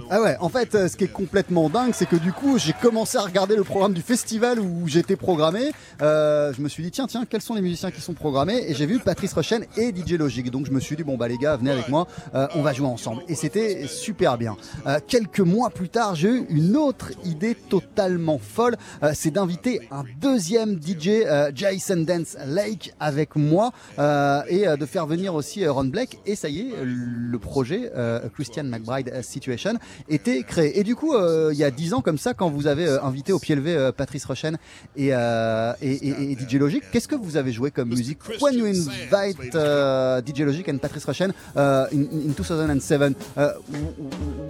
Ah 0.09 0.21
ouais, 0.21 0.35
en 0.39 0.50
fait, 0.50 0.75
euh, 0.75 0.88
ce 0.88 0.97
qui 0.97 1.05
est 1.05 1.12
complètement 1.12 1.69
dingue, 1.69 1.91
c'est 1.93 2.05
que 2.05 2.15
du 2.15 2.31
coup, 2.31 2.57
j'ai 2.57 2.73
commencé 2.73 3.17
à 3.17 3.21
regarder 3.21 3.55
le 3.55 3.63
programme 3.63 3.93
du 3.93 4.01
festival 4.01 4.59
où 4.59 4.88
j'étais 4.88 5.15
programmé. 5.15 5.71
Euh, 6.01 6.53
je 6.53 6.62
me 6.62 6.69
suis 6.69 6.83
dit, 6.83 6.91
tiens, 6.91 7.07
tiens, 7.07 7.25
quels 7.29 7.41
sont 7.41 7.55
les 7.55 7.62
musiciens 7.62 7.91
qui 7.91 8.01
sont 8.01 8.13
programmés? 8.13 8.63
Et 8.67 8.73
j'ai 8.73 8.85
vu 8.85 9.00
Patrice 9.00 9.33
Rochen 9.33 9.65
et 9.77 9.93
DJ 9.93 10.13
Logic. 10.13 10.50
Donc 10.51 10.65
je 10.65 10.71
me 10.71 10.79
suis 10.79 10.95
dit, 10.95 11.03
bon, 11.03 11.17
bah 11.17 11.27
les 11.27 11.38
gars, 11.38 11.57
venez 11.57 11.71
avec 11.71 11.89
moi, 11.89 12.07
euh, 12.35 12.47
on 12.55 12.62
va 12.62 12.73
jouer 12.73 12.88
ensemble. 12.88 13.23
Et 13.27 13.35
c'était 13.35 13.88
super 13.88 14.38
bien. 14.38 14.55
Euh, 14.88 15.00
quelques 15.07 15.39
mois 15.39 15.69
plus 15.69 15.89
tard, 15.89 16.15
j'ai 16.15 16.29
eu 16.29 16.45
une 16.50 16.75
autre 16.75 17.12
idée 17.25 17.55
totalement 17.55 18.39
folle. 18.39 18.75
Euh, 19.03 19.12
c'est 19.13 19.31
d'inviter 19.31 19.81
un 19.91 20.03
deuxième 20.19 20.79
DJ, 20.81 21.25
Jason 21.53 21.97
Dance 21.97 22.38
Lake, 22.45 22.93
avec 23.00 23.35
moi 23.35 23.71
et 23.97 24.65
de 24.65 24.85
faire 24.85 25.05
venir 25.05 25.35
aussi 25.35 25.65
Ron 25.67 25.85
Black. 25.85 26.17
Et 26.25 26.35
ça 26.35 26.50
y 26.50 26.62
est, 26.62 26.73
le 26.83 27.38
projet 27.39 27.91
Christian 28.33 28.63
McBride 28.63 29.21
Situation 29.23 29.73
était 30.09 30.43
créé. 30.43 30.79
Et 30.79 30.83
du 30.83 30.95
coup, 30.95 31.13
euh, 31.13 31.49
il 31.53 31.57
y 31.59 31.63
a 31.63 31.71
dix 31.71 31.93
ans 31.93 32.01
comme 32.01 32.17
ça, 32.17 32.33
quand 32.33 32.49
vous 32.49 32.67
avez 32.67 32.87
euh, 32.87 33.01
invité 33.03 33.33
au 33.33 33.39
pied 33.39 33.55
levé 33.55 33.75
euh, 33.75 33.91
Patrice 33.91 34.25
Rochen 34.25 34.57
et, 34.95 35.07
et, 35.09 36.07
et- 36.07 36.31
et 36.31 36.37
DJ 36.37 36.55
Logic, 36.55 36.83
qu'est-ce 36.91 37.07
que 37.07 37.15
vous 37.15 37.37
avez 37.37 37.51
joué 37.51 37.71
comme 37.71 37.89
musique? 37.89 38.19
When 38.41 38.53
you 38.55 38.65
invite 38.65 39.53
uh, 39.55 40.21
DJ 40.25 40.41
Logic 40.45 40.67
and 40.69 40.77
Patrice 40.77 41.05
Rochen 41.05 41.31
uh, 41.55 41.85
in, 41.91 42.29
in 42.29 42.33
2007, 42.33 43.15
uh, 43.37 43.49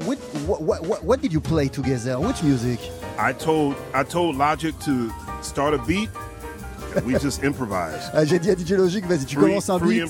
what, 0.06 0.18
what, 0.48 1.04
what, 1.04 1.22
did 1.22 1.32
you 1.34 1.42
play 1.42 1.68
together? 1.70 2.20
Which 2.20 2.44
music? 2.44 2.80
I 3.20 3.34
told 3.34 3.76
I 3.94 4.04
told 4.04 4.36
Logic 4.38 4.74
to 4.86 5.10
start 5.42 5.74
a 5.74 5.78
beat. 5.86 6.10
We 7.06 7.14
just 7.20 7.44
improvised. 7.44 8.12
Euh, 8.14 8.24
J'ai 8.26 8.38
dit 8.40 8.52
à 8.52 8.56
DJ 8.56 8.74
Logic, 8.74 9.04
vas-y, 9.08 9.26
tu 9.26 9.36
Free, 9.36 9.46
commences 9.48 9.70
un 9.70 9.80
beat 9.80 10.04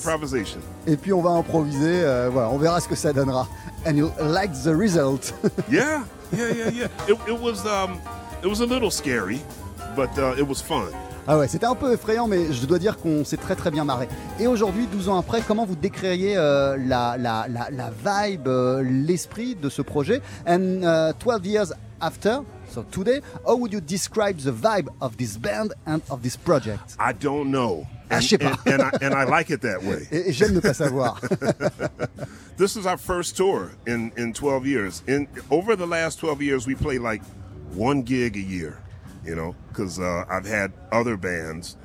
et 0.86 0.96
puis 0.98 1.12
on 1.14 1.22
va 1.22 1.30
improviser. 1.30 2.02
euh, 2.04 2.28
voilà, 2.30 2.50
on 2.50 2.58
verra 2.58 2.78
ce 2.80 2.88
que 2.88 2.94
ça 2.94 3.12
donnera. 3.12 3.48
And 3.86 3.96
you 3.96 4.12
like 4.20 4.52
the 4.64 4.74
result. 4.74 5.32
Yeah, 5.68 6.04
yeah, 6.32 6.52
yeah, 6.52 6.70
yeah. 6.70 6.88
It, 7.08 7.18
it 7.28 7.38
was 7.40 7.64
um, 7.66 8.00
it 8.42 8.46
was 8.48 8.60
a 8.60 8.66
little 8.66 8.90
scary, 8.90 9.40
but 9.96 10.16
uh, 10.18 10.34
it 10.38 10.46
was 10.46 10.60
fun. 10.62 10.88
Ah 11.26 11.38
ouais, 11.38 11.48
c'était 11.48 11.64
un 11.66 11.74
peu 11.74 11.92
effrayant, 11.92 12.26
mais 12.28 12.52
je 12.52 12.66
dois 12.66 12.78
dire 12.78 12.98
qu'on 12.98 13.24
s'est 13.24 13.38
très 13.38 13.54
très 13.56 13.70
bien 13.70 13.84
marré. 13.84 14.08
Et 14.38 14.46
aujourd'hui, 14.46 14.86
12 14.86 15.08
ans 15.08 15.18
après, 15.18 15.40
comment 15.40 15.64
vous 15.64 15.74
décririez 15.76 16.36
euh, 16.36 16.76
la, 16.76 17.16
la, 17.18 17.46
la, 17.48 17.68
la 17.70 17.90
vibe, 17.90 18.46
euh, 18.46 18.82
l'esprit 18.82 19.54
de 19.54 19.70
ce 19.70 19.80
projet? 19.80 20.20
And 20.46 20.82
uh, 20.82 21.12
12 21.18 21.46
years 21.46 21.72
after, 22.00 22.40
so 22.70 22.84
today, 22.90 23.20
how 23.46 23.56
would 23.56 23.72
you 23.72 23.80
describe 23.80 24.36
the 24.38 24.52
vibe 24.52 24.88
of 25.00 25.16
this 25.16 25.38
band 25.38 25.72
and 25.86 26.00
of 26.10 26.20
this 26.20 26.36
project? 26.36 26.94
I 27.00 27.12
don't 27.14 27.50
know. 27.50 27.84
Ah, 28.10 28.20
je 28.20 28.28
sais 28.28 28.38
pas. 28.38 28.52
and, 28.66 28.72
and 28.74 28.82
I, 28.82 29.06
and 29.06 29.14
I 29.14 29.24
like 29.24 29.48
it 29.50 29.62
that 29.62 29.82
way. 29.82 30.06
Et, 30.12 30.28
et 30.28 30.32
j'aime 30.32 30.52
ne 30.52 30.60
pas 30.60 30.74
savoir. 30.74 31.18
This 32.56 32.76
is 32.76 32.86
our 32.86 32.96
first 32.96 33.36
tour 33.36 33.72
in, 33.84 34.12
in 34.16 34.32
12 34.32 34.66
years. 34.66 35.02
In 35.08 35.26
over 35.50 35.74
the 35.74 35.86
last 35.86 36.20
12 36.20 36.40
years, 36.40 36.66
we 36.66 36.76
play 36.76 36.98
like 36.98 37.22
one 37.74 38.02
gig 38.02 38.36
a 38.36 38.40
year, 38.40 38.78
you 39.24 39.34
know, 39.34 39.56
because 39.68 39.98
uh, 39.98 40.24
I've 40.28 40.46
had 40.46 40.72
other 40.92 41.16
bands 41.16 41.76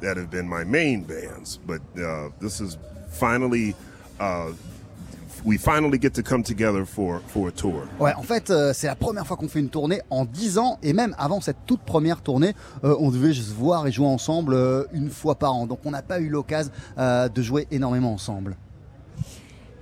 that 0.00 0.16
have 0.16 0.28
been 0.28 0.48
my 0.48 0.64
main 0.64 1.04
bands, 1.04 1.58
but 1.64 1.80
uh, 1.96 2.30
this 2.40 2.60
is 2.60 2.76
finally 3.08 3.76
uh, 4.18 4.52
we 5.44 5.58
finally 5.58 5.98
get 5.98 6.14
to 6.14 6.22
come 6.24 6.42
together 6.42 6.84
for 6.84 7.20
for 7.28 7.48
a 7.48 7.52
tour. 7.52 7.86
Ouais, 8.00 8.12
en 8.14 8.22
fait, 8.22 8.50
euh, 8.50 8.72
c'est 8.72 8.88
la 8.88 8.96
première 8.96 9.26
fois 9.26 9.36
qu'on 9.36 9.48
fait 9.48 9.60
une 9.60 9.70
tournée 9.70 10.00
en 10.10 10.24
10 10.24 10.58
ans, 10.58 10.78
et 10.82 10.92
même 10.92 11.14
avant 11.18 11.40
cette 11.40 11.58
toute 11.66 11.82
première 11.82 12.20
tournée, 12.20 12.54
euh, 12.82 12.96
on 12.98 13.10
devait 13.10 13.32
se 13.32 13.54
voir 13.54 13.86
et 13.86 13.92
jouer 13.92 14.06
ensemble 14.06 14.54
euh, 14.54 14.84
une 14.92 15.10
fois 15.10 15.36
par 15.36 15.54
an. 15.54 15.66
Donc 15.66 15.80
on 15.84 15.92
n'a 15.92 16.02
pas 16.02 16.18
eu 16.18 16.28
l'occasion 16.28 16.72
euh, 16.98 17.28
de 17.28 17.42
jouer 17.42 17.68
énormément 17.70 18.12
ensemble. 18.12 18.56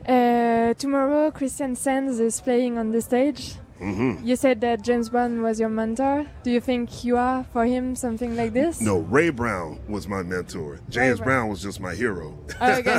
Uh, 0.07 0.75
tomorrow, 0.75 1.31
Christian 1.31 1.77
Sands 1.77 2.21
is 2.21 2.41
playing 2.41 2.79
on 2.79 2.91
the 2.91 3.01
stage. 3.01 3.55
hmm 3.79 4.17
You 4.23 4.37
said 4.37 4.61
that 4.61 4.83
James 4.83 5.09
Brown 5.09 5.43
was 5.43 5.59
your 5.59 5.69
mentor. 5.71 6.27
Do 6.43 6.51
you 6.51 6.61
think 6.61 7.05
you 7.05 7.17
are 7.17 7.45
for 7.53 7.65
him 7.65 7.97
something 7.97 8.37
like 8.37 8.53
this? 8.53 8.81
No, 8.81 8.99
Ray 8.99 9.31
Brown 9.31 9.81
was 9.89 10.07
my 10.07 10.23
mentor. 10.23 10.81
James 10.91 11.19
Brown. 11.19 11.27
Brown 11.27 11.49
was 11.49 11.63
just 11.63 11.81
my 11.81 11.95
hero. 11.95 12.39
Oh, 12.61 12.73
okay. 12.75 12.99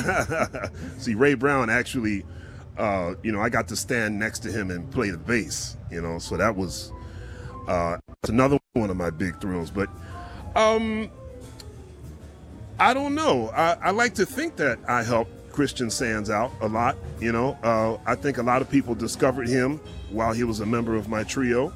See, 0.97 1.15
Ray 1.15 1.35
Brown 1.35 1.69
actually 1.69 2.25
uh, 2.77 3.15
you 3.23 3.31
know, 3.31 3.41
I 3.41 3.49
got 3.49 3.67
to 3.69 3.75
stand 3.75 4.19
next 4.19 4.39
to 4.39 4.51
him 4.51 4.69
and 4.69 4.89
play 4.91 5.09
the 5.09 5.17
bass. 5.17 5.77
You 5.91 6.01
know, 6.01 6.19
so 6.19 6.37
that 6.37 6.55
was 6.55 6.91
uh, 7.67 7.97
another 8.27 8.59
one 8.73 8.89
of 8.89 8.97
my 8.97 9.09
big 9.09 9.39
thrills. 9.39 9.71
But 9.71 9.89
um, 10.55 11.09
I 12.79 12.93
don't 12.93 13.15
know. 13.15 13.49
I, 13.49 13.77
I 13.81 13.91
like 13.91 14.15
to 14.15 14.25
think 14.25 14.57
that 14.57 14.79
I 14.87 15.03
helped 15.03 15.31
Christian 15.55 15.89
Sands 15.89 16.29
out 16.29 16.51
a 16.61 16.67
lot. 16.67 16.97
You 17.19 17.31
know, 17.31 17.57
uh, 17.63 17.97
I 18.05 18.15
think 18.15 18.37
a 18.37 18.43
lot 18.43 18.61
of 18.61 18.69
people 18.69 18.93
discovered 18.93 19.47
him 19.47 19.79
while 20.11 20.33
he 20.33 20.43
was 20.43 20.59
a 20.59 20.65
member 20.65 20.95
of 20.95 21.07
my 21.07 21.23
trio, 21.23 21.71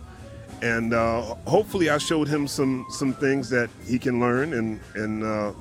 and 0.62 0.94
uh, 0.94 1.22
hopefully, 1.48 1.90
I 1.90 1.98
showed 1.98 2.28
him 2.28 2.48
some 2.48 2.86
some 2.90 3.14
things 3.14 3.50
that 3.50 3.70
he 3.88 3.98
can 3.98 4.20
learn 4.20 4.54
and 4.54 4.80
and 4.96 5.24
uh, 5.24 5.54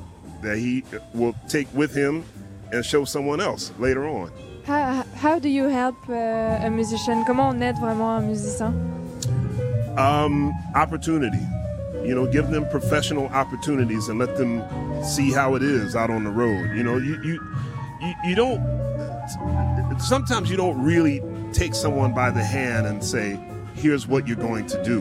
that 0.42 0.58
he 0.58 0.82
will 1.14 1.34
take 1.48 1.68
with 1.72 1.94
him 1.94 2.24
and 2.72 2.84
show 2.84 3.04
someone 3.04 3.40
else 3.40 3.72
later 3.78 4.06
on. 4.06 4.30
How, 4.66 5.04
how 5.14 5.38
do 5.38 5.48
you 5.48 5.64
help 5.68 5.96
uh, 6.10 6.66
a 6.66 6.68
musician 6.68 7.24
Comment 7.24 7.54
on 7.54 7.62
aide 7.62 7.76
vraiment 7.76 8.18
un 8.18 8.26
musicien 8.26 8.74
Um, 9.96 10.52
opportunity. 10.74 11.44
You 12.04 12.14
know, 12.14 12.26
give 12.26 12.50
them 12.50 12.68
professional 12.68 13.26
opportunities 13.28 14.08
and 14.08 14.18
let 14.18 14.36
them 14.36 14.62
see 15.02 15.32
how 15.32 15.56
it 15.56 15.62
is 15.62 15.96
out 15.96 16.10
on 16.10 16.24
the 16.24 16.30
road. 16.30 16.76
You 16.76 16.82
know, 16.82 16.96
you 16.98 17.16
you 17.22 17.40
you, 18.00 18.14
you 18.24 18.34
don't. 18.34 18.60
Sometimes 19.98 20.50
you 20.50 20.56
don't 20.56 20.82
really 20.82 21.22
take 21.52 21.74
someone 21.74 22.14
by 22.14 22.30
the 22.30 22.42
hand 22.42 22.86
and 22.86 23.02
say, 23.02 23.38
"Here's 23.74 24.06
what 24.06 24.26
you're 24.26 24.36
going 24.36 24.66
to 24.66 24.82
do." 24.84 25.00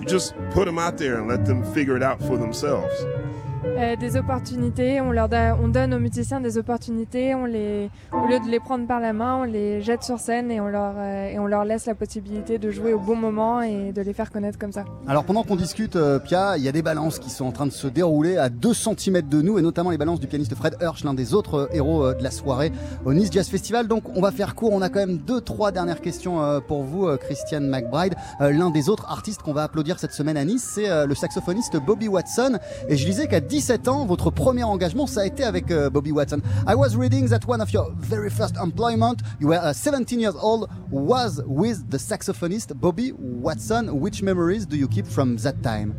You 0.00 0.06
just 0.06 0.34
put 0.52 0.64
them 0.64 0.78
out 0.78 0.98
there 0.98 1.18
and 1.18 1.28
let 1.28 1.44
them 1.44 1.62
figure 1.74 1.96
it 1.96 2.02
out 2.02 2.20
for 2.20 2.36
themselves. 2.38 2.94
Euh, 3.64 3.96
Des 3.96 4.16
opportunités, 4.16 5.00
on, 5.00 5.10
leur 5.12 5.28
on 5.62 5.68
donne 5.68 5.92
aux 5.92 5.98
musiciens 5.98 6.40
des 6.40 6.56
opportunités, 6.56 7.34
on 7.34 7.44
les, 7.44 7.90
au 8.12 8.26
lieu 8.26 8.40
de 8.40 8.48
les 8.50 8.58
prendre 8.58 8.86
par 8.86 9.00
la 9.00 9.12
main, 9.12 9.40
on 9.42 9.44
les 9.44 9.82
jette 9.82 10.02
sur 10.02 10.18
scène 10.18 10.50
et 10.50 10.60
on 10.60 10.68
leur, 10.68 10.94
euh, 10.96 11.28
et 11.28 11.38
on 11.38 11.46
leur 11.46 11.64
laisse 11.64 11.86
la 11.86 11.94
possibilité 11.94 12.58
de 12.58 12.70
jouer 12.70 12.94
au 12.94 12.98
bon 12.98 13.16
moment 13.16 13.60
et 13.60 13.92
de 13.92 14.00
les 14.00 14.14
faire 14.14 14.30
connaître 14.30 14.58
comme 14.58 14.72
ça. 14.72 14.84
Alors 15.06 15.24
pendant 15.24 15.42
qu'on 15.42 15.56
discute, 15.56 15.96
euh, 15.96 16.18
Pia, 16.18 16.56
il 16.56 16.64
y 16.64 16.68
a 16.68 16.72
des 16.72 16.82
balances 16.82 17.18
qui 17.18 17.28
sont 17.28 17.44
en 17.44 17.52
train 17.52 17.66
de 17.66 17.72
se 17.72 17.86
dérouler 17.86 18.38
à 18.38 18.48
2 18.48 18.72
cm 18.72 19.28
de 19.28 19.42
nous, 19.42 19.58
et 19.58 19.62
notamment 19.62 19.90
les 19.90 19.98
balances 19.98 20.20
du 20.20 20.26
pianiste 20.26 20.54
Fred 20.54 20.76
Hirsch, 20.80 21.04
l'un 21.04 21.14
des 21.14 21.34
autres 21.34 21.68
héros 21.72 22.14
de 22.14 22.22
la 22.22 22.30
soirée 22.30 22.72
au 23.04 23.12
Nice 23.12 23.30
Jazz 23.30 23.48
Festival. 23.48 23.88
Donc 23.88 24.04
on 24.16 24.22
va 24.22 24.32
faire 24.32 24.54
court, 24.54 24.72
on 24.72 24.80
a 24.80 24.88
quand 24.88 25.00
même 25.00 25.18
deux, 25.18 25.40
trois 25.40 25.70
dernières 25.70 26.00
questions 26.00 26.60
pour 26.66 26.82
vous, 26.82 27.06
euh, 27.06 27.18
Christian 27.18 27.60
McBride. 27.60 28.14
L'un 28.40 28.70
des 28.70 28.88
autres 28.88 29.06
artistes 29.10 29.42
qu'on 29.42 29.52
va 29.52 29.64
applaudir 29.64 29.98
cette 29.98 30.12
semaine 30.12 30.36
à 30.36 30.44
Nice, 30.44 30.66
c'est 30.74 31.06
le 31.06 31.14
saxophoniste 31.14 31.76
Bobby 31.76 32.08
Watson. 32.08 32.58
Et 32.88 32.96
je 32.96 33.04
disais 33.04 33.26
qu'à 33.26 33.40
17 33.50 33.88
ans, 33.88 34.06
votre 34.06 34.30
premier 34.30 34.62
engagement, 34.62 35.08
ça 35.08 35.22
a 35.22 35.26
été 35.26 35.42
avec 35.42 35.72
euh, 35.72 35.90
Bobby 35.90 36.12
Watson. 36.12 36.40
I 36.68 36.76
was 36.76 36.96
reading 36.96 37.28
that 37.30 37.40
one 37.48 37.60
of 37.60 37.72
your 37.72 37.90
very 37.98 38.30
first 38.30 38.56
employment, 38.56 39.16
you 39.40 39.48
were 39.48 39.58
uh, 39.58 39.72
17 39.72 40.20
years 40.20 40.36
old, 40.40 40.70
was 40.92 41.42
with 41.46 41.90
the 41.90 41.98
saxophonist 41.98 42.76
Bobby 42.76 43.10
Watson. 43.12 43.98
Which 44.00 44.22
memories 44.22 44.66
do 44.66 44.76
you 44.76 44.86
keep 44.86 45.04
from 45.04 45.36
that 45.38 45.64
time? 45.64 45.96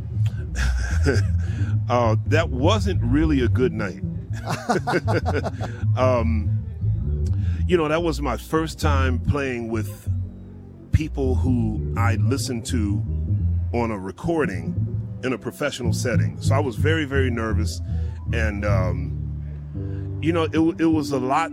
uh, 1.89 2.15
that 2.27 2.49
wasn't 2.49 3.01
really 3.03 3.41
a 3.41 3.49
good 3.49 3.73
night. 3.73 4.01
um, 5.97 6.49
you 7.67 7.75
know, 7.75 7.89
that 7.89 8.01
was 8.01 8.21
my 8.21 8.37
first 8.37 8.79
time 8.79 9.19
playing 9.19 9.67
with 9.67 10.07
people 10.93 11.35
who 11.35 11.93
I 11.97 12.15
listened 12.15 12.65
to 12.67 13.03
on 13.73 13.91
a 13.91 13.99
recording 13.99 14.90
in 15.23 15.33
a 15.33 15.37
professional 15.37 15.93
setting. 15.93 16.41
So 16.41 16.55
I 16.55 16.59
was 16.59 16.75
very, 16.75 17.05
very 17.05 17.29
nervous, 17.29 17.81
and 18.33 18.65
um, 18.65 20.19
you 20.21 20.33
know, 20.33 20.43
it, 20.43 20.81
it 20.81 20.85
was 20.85 21.11
a 21.11 21.19
lot. 21.19 21.51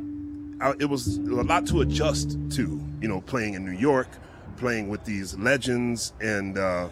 uh, 0.60 0.74
It 0.80 0.86
was 0.86 1.18
a 1.18 1.42
lot 1.42 1.66
to 1.68 1.80
adjust 1.80 2.36
to. 2.52 2.80
You 3.00 3.08
know, 3.08 3.20
playing 3.20 3.54
in 3.54 3.64
New 3.64 3.78
York, 3.78 4.08
playing 4.56 4.88
with 4.88 5.04
these 5.04 5.36
legends, 5.36 6.12
and 6.20 6.58
uh, 6.58 6.88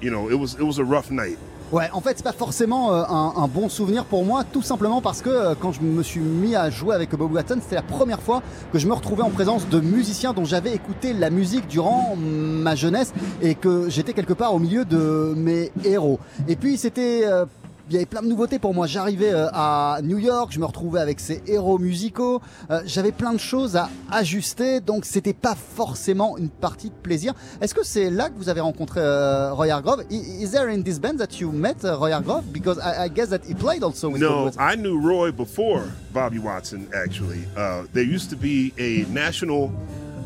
you 0.00 0.10
know, 0.10 0.28
it 0.28 0.34
was 0.36 0.54
it 0.54 0.62
was 0.62 0.78
a 0.78 0.84
rough 0.84 1.10
night. 1.10 1.38
Ouais, 1.70 1.90
en 1.92 2.00
fait, 2.00 2.14
c'est 2.16 2.24
pas 2.24 2.32
forcément 2.32 2.94
euh, 2.94 3.04
un, 3.06 3.46
bon 3.46 3.68
souvenir 3.68 4.06
pour 4.06 4.24
moi, 4.24 4.42
tout 4.42 4.62
simplement 4.62 5.02
parce 5.02 5.20
que 5.20 5.28
euh, 5.28 5.54
quand 5.54 5.70
je 5.70 5.82
me 5.82 6.02
suis 6.02 6.20
mis 6.20 6.56
à 6.56 6.70
jouer 6.70 6.94
avec 6.94 7.14
Bobby 7.14 7.34
Watson, 7.34 7.58
c'était 7.60 7.74
la 7.74 7.82
première 7.82 8.22
fois 8.22 8.42
que 8.72 8.78
je 8.78 8.86
me 8.86 8.94
retrouvais 8.94 9.22
en 9.22 9.28
présence 9.28 9.68
de 9.68 9.78
musiciens 9.78 10.32
dont 10.32 10.46
j'avais 10.46 10.72
écouté 10.72 11.12
la 11.12 11.28
musique 11.28 11.66
durant 11.66 12.16
ma 12.16 12.74
jeunesse 12.74 13.12
et 13.42 13.54
que 13.54 13.90
j'étais 13.90 14.14
quelque 14.14 14.32
part 14.32 14.54
au 14.54 14.58
milieu 14.58 14.86
de 14.86 15.34
mes 15.36 15.70
héros. 15.84 16.18
Et 16.48 16.56
puis 16.56 16.78
c'était 16.78 17.24
euh, 17.26 17.44
il 17.88 17.94
y 17.94 17.96
avait 17.96 18.06
plein 18.06 18.22
de 18.22 18.26
nouveautés 18.26 18.58
pour 18.58 18.74
moi. 18.74 18.86
J'arrivais 18.86 19.32
euh, 19.32 19.48
à 19.52 20.00
New 20.02 20.18
York, 20.18 20.50
je 20.52 20.60
me 20.60 20.64
retrouvais 20.66 21.00
avec 21.00 21.20
ces 21.20 21.42
héros 21.46 21.78
musicaux. 21.78 22.40
Euh, 22.70 22.82
J'avais 22.84 23.12
plein 23.12 23.32
de 23.32 23.38
choses 23.38 23.76
à 23.76 23.88
ajuster, 24.10 24.80
donc 24.80 25.04
c'était 25.04 25.32
pas 25.32 25.54
forcément 25.54 26.36
une 26.36 26.50
partie 26.50 26.90
de 26.90 26.94
plaisir. 26.94 27.34
Est-ce 27.60 27.74
que 27.74 27.84
c'est 27.84 28.10
là 28.10 28.28
que 28.28 28.34
vous 28.36 28.48
avez 28.48 28.60
rencontré 28.60 29.00
euh, 29.00 29.52
Roy 29.54 29.70
Hargrove? 29.70 30.04
Is 30.10 30.50
there 30.50 30.68
in 30.68 30.82
this 30.82 30.98
band 30.98 31.16
that 31.18 31.40
you 31.40 31.50
met 31.50 31.76
uh, 31.84 31.96
Roy 31.98 32.12
Hargrove? 32.12 32.44
Because 32.52 32.78
I, 32.78 33.06
I 33.06 33.08
guess 33.08 33.30
that 33.30 33.40
he 33.46 33.54
played 33.54 33.82
also 33.82 34.10
with 34.10 34.20
Bobby 34.20 34.56
No. 34.56 34.62
I 34.62 34.76
knew 34.76 35.00
Roy 35.00 35.30
before 35.32 35.84
Bobby 36.12 36.38
Watson, 36.38 36.88
actually. 36.94 37.44
Uh, 37.56 37.84
there 37.92 38.04
used 38.04 38.30
to 38.30 38.36
be 38.36 38.72
a 38.78 39.10
national 39.10 39.72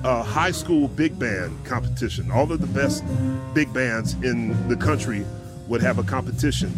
uh, 0.05 0.23
high 0.23 0.53
school 0.53 0.89
big 0.89 1.17
band 1.19 1.53
competition. 1.65 2.31
All 2.33 2.51
of 2.51 2.61
the 2.61 2.67
best 2.81 3.05
big 3.55 3.73
bands 3.73 4.15
in 4.23 4.69
the 4.69 4.77
country 4.77 5.25
would 5.69 5.83
have 5.83 5.99
a 5.99 6.03
competition. 6.03 6.73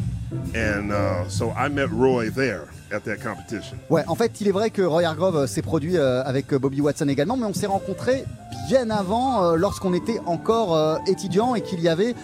And 0.55 0.92
uh, 0.92 1.29
so 1.29 1.51
I 1.53 1.68
met 1.68 1.90
Roy 1.90 2.31
there 2.31 2.68
competition. 2.90 3.77
Ouais, 3.90 4.05
en 4.07 4.14
fait, 4.14 4.40
il 4.40 4.49
est 4.49 4.53
vrai 4.53 4.70
que 4.70 4.83
Roy 4.83 5.05
Hargrove 5.05 5.37
euh, 5.37 5.47
s'est 5.47 5.62
produit 5.62 5.97
euh, 5.97 6.23
avec 6.25 6.53
euh, 6.53 6.59
Bobby 6.59 6.81
Watson 6.81 7.09
également, 7.09 7.37
mais 7.37 7.47
on 7.47 7.55
s'est 7.55 7.66
rencontrés 7.66 8.25
bien 8.68 8.88
avant, 8.88 9.57
lorsqu'on 9.57 9.92
était 9.92 10.20
encore 10.25 10.99
étudiants 11.07 11.55
et 11.55 11.61
qu'il 11.61 11.81
y 11.81 11.88
avait 11.88 12.14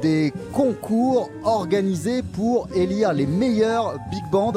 des 0.00 0.32
concours 0.52 1.28
organisés 1.42 2.22
pour 2.22 2.68
élire 2.72 3.12
les 3.12 3.26
meilleurs 3.26 3.96
big 4.12 4.22
bands 4.30 4.52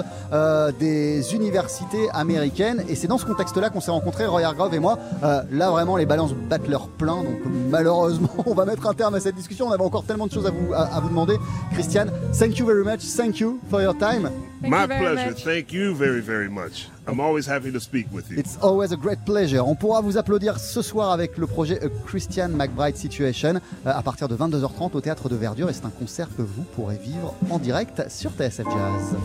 des 0.79 1.34
universités 1.34 2.10
américaines. 2.13 2.84
Et 2.89 2.95
c'est 2.95 3.08
dans 3.08 3.17
ce 3.17 3.25
contexte-là 3.25 3.71
qu'on 3.71 3.81
s'est 3.81 3.89
rencontrés, 3.89 4.27
Roy 4.27 4.43
Hargrove 4.43 4.75
et 4.75 4.79
moi. 4.79 4.99
Là, 5.23 5.71
vraiment, 5.71 5.97
les 5.97 6.05
balances 6.05 6.34
battent 6.34 6.67
leur 6.67 6.89
plein. 6.89 7.23
Donc, 7.23 7.39
malheureusement, 7.71 8.29
on 8.45 8.53
va 8.53 8.65
mettre 8.65 8.86
un 8.86 8.93
terme 8.93 9.15
à 9.15 9.19
cette 9.19 9.36
discussion. 9.36 9.67
On 9.67 9.71
avait 9.71 9.84
encore 9.84 10.03
tellement 10.03 10.27
de 10.27 10.31
choses 10.31 10.45
à 10.45 10.51
vous, 10.51 10.73
à, 10.75 10.99
vous 10.99 11.10
demander. 11.10 11.38
Christian, 11.71 12.05
thank 12.38 12.60
you 12.60 12.67
very 12.67 12.84
much. 12.84 12.99
Thank 13.17 13.39
you 13.39 13.60
for 13.71 13.81
your 13.81 13.97
time. 13.97 14.29
Thank 14.69 14.89
My 14.89 14.97
pleasure. 14.97 15.32
much. 15.32 15.43
Thank 15.43 15.71
you 15.73 15.93
very, 15.95 16.21
very 16.21 16.49
much. 16.49 16.88
I'm 17.08 17.19
always 17.19 17.45
happy 17.45 17.71
to 17.71 17.80
speak 17.80 18.08
with 18.12 18.32
you. 18.32 18.39
It's 18.39 18.58
always 18.62 18.91
a 18.91 18.97
great 18.97 19.23
pleasure. 19.25 19.62
On 19.67 19.75
pourra 19.75 20.01
vous 20.01 20.17
applaudir 20.17 20.60
ce 20.60 20.82
soir 20.82 21.12
avec 21.12 21.38
le 21.38 21.45
projet 21.45 21.80
A 21.84 21.89
Christian 22.08 22.49
McBride 22.49 22.97
Situation 22.97 23.56
euh, 23.86 23.91
à 23.93 24.01
partir 24.01 24.28
de 24.28 24.36
22h30 24.36 24.91
au 24.93 25.01
théâtre 25.01 25.30
de 25.30 25.36
Verdure 25.36 25.69
et 25.69 25.73
c'est 25.73 25.86
un 25.86 25.91
concert 25.91 26.28
que 26.36 26.41
vous 26.41 26.63
pourrez 26.75 26.97
vivre 26.97 27.36
en 27.51 27.60
direct 27.60 28.10
sur 28.10 28.32
TSF 28.32 28.65
Jazz. 28.65 29.15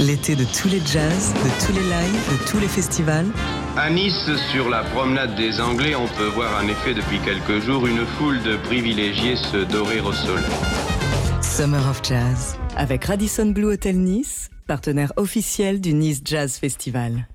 L'été 0.00 0.36
de 0.36 0.44
tous 0.44 0.68
les 0.68 0.80
jazz, 0.84 1.32
de 1.34 1.66
tous 1.66 1.72
les 1.72 1.82
lives, 1.82 2.22
de 2.30 2.50
tous 2.50 2.58
les 2.60 2.68
festivals, 2.68 3.26
À 3.76 3.88
Nice, 3.90 4.30
sur 4.52 4.68
la 4.68 4.82
promenade 4.84 5.34
des 5.36 5.60
Anglais, 5.60 5.94
on 5.96 6.06
peut 6.16 6.28
voir 6.34 6.50
en 6.62 6.68
effet 6.68 6.94
depuis 6.94 7.18
quelques 7.24 7.64
jours 7.64 7.86
une 7.86 8.04
foule 8.18 8.40
de 8.42 8.56
privilégiés 8.58 9.36
se 9.36 9.64
dorer 9.64 10.00
au 10.00 10.12
soleil. 10.12 10.44
Summer 11.42 11.80
of 11.88 12.00
Jazz, 12.04 12.56
avec 12.78 13.04
Radisson 13.06 13.46
Blue 13.46 13.72
Hotel 13.72 13.98
Nice, 13.98 14.50
partenaire 14.68 15.12
officiel 15.16 15.80
du 15.80 15.92
Nice 15.94 16.20
Jazz 16.24 16.58
Festival. 16.58 17.26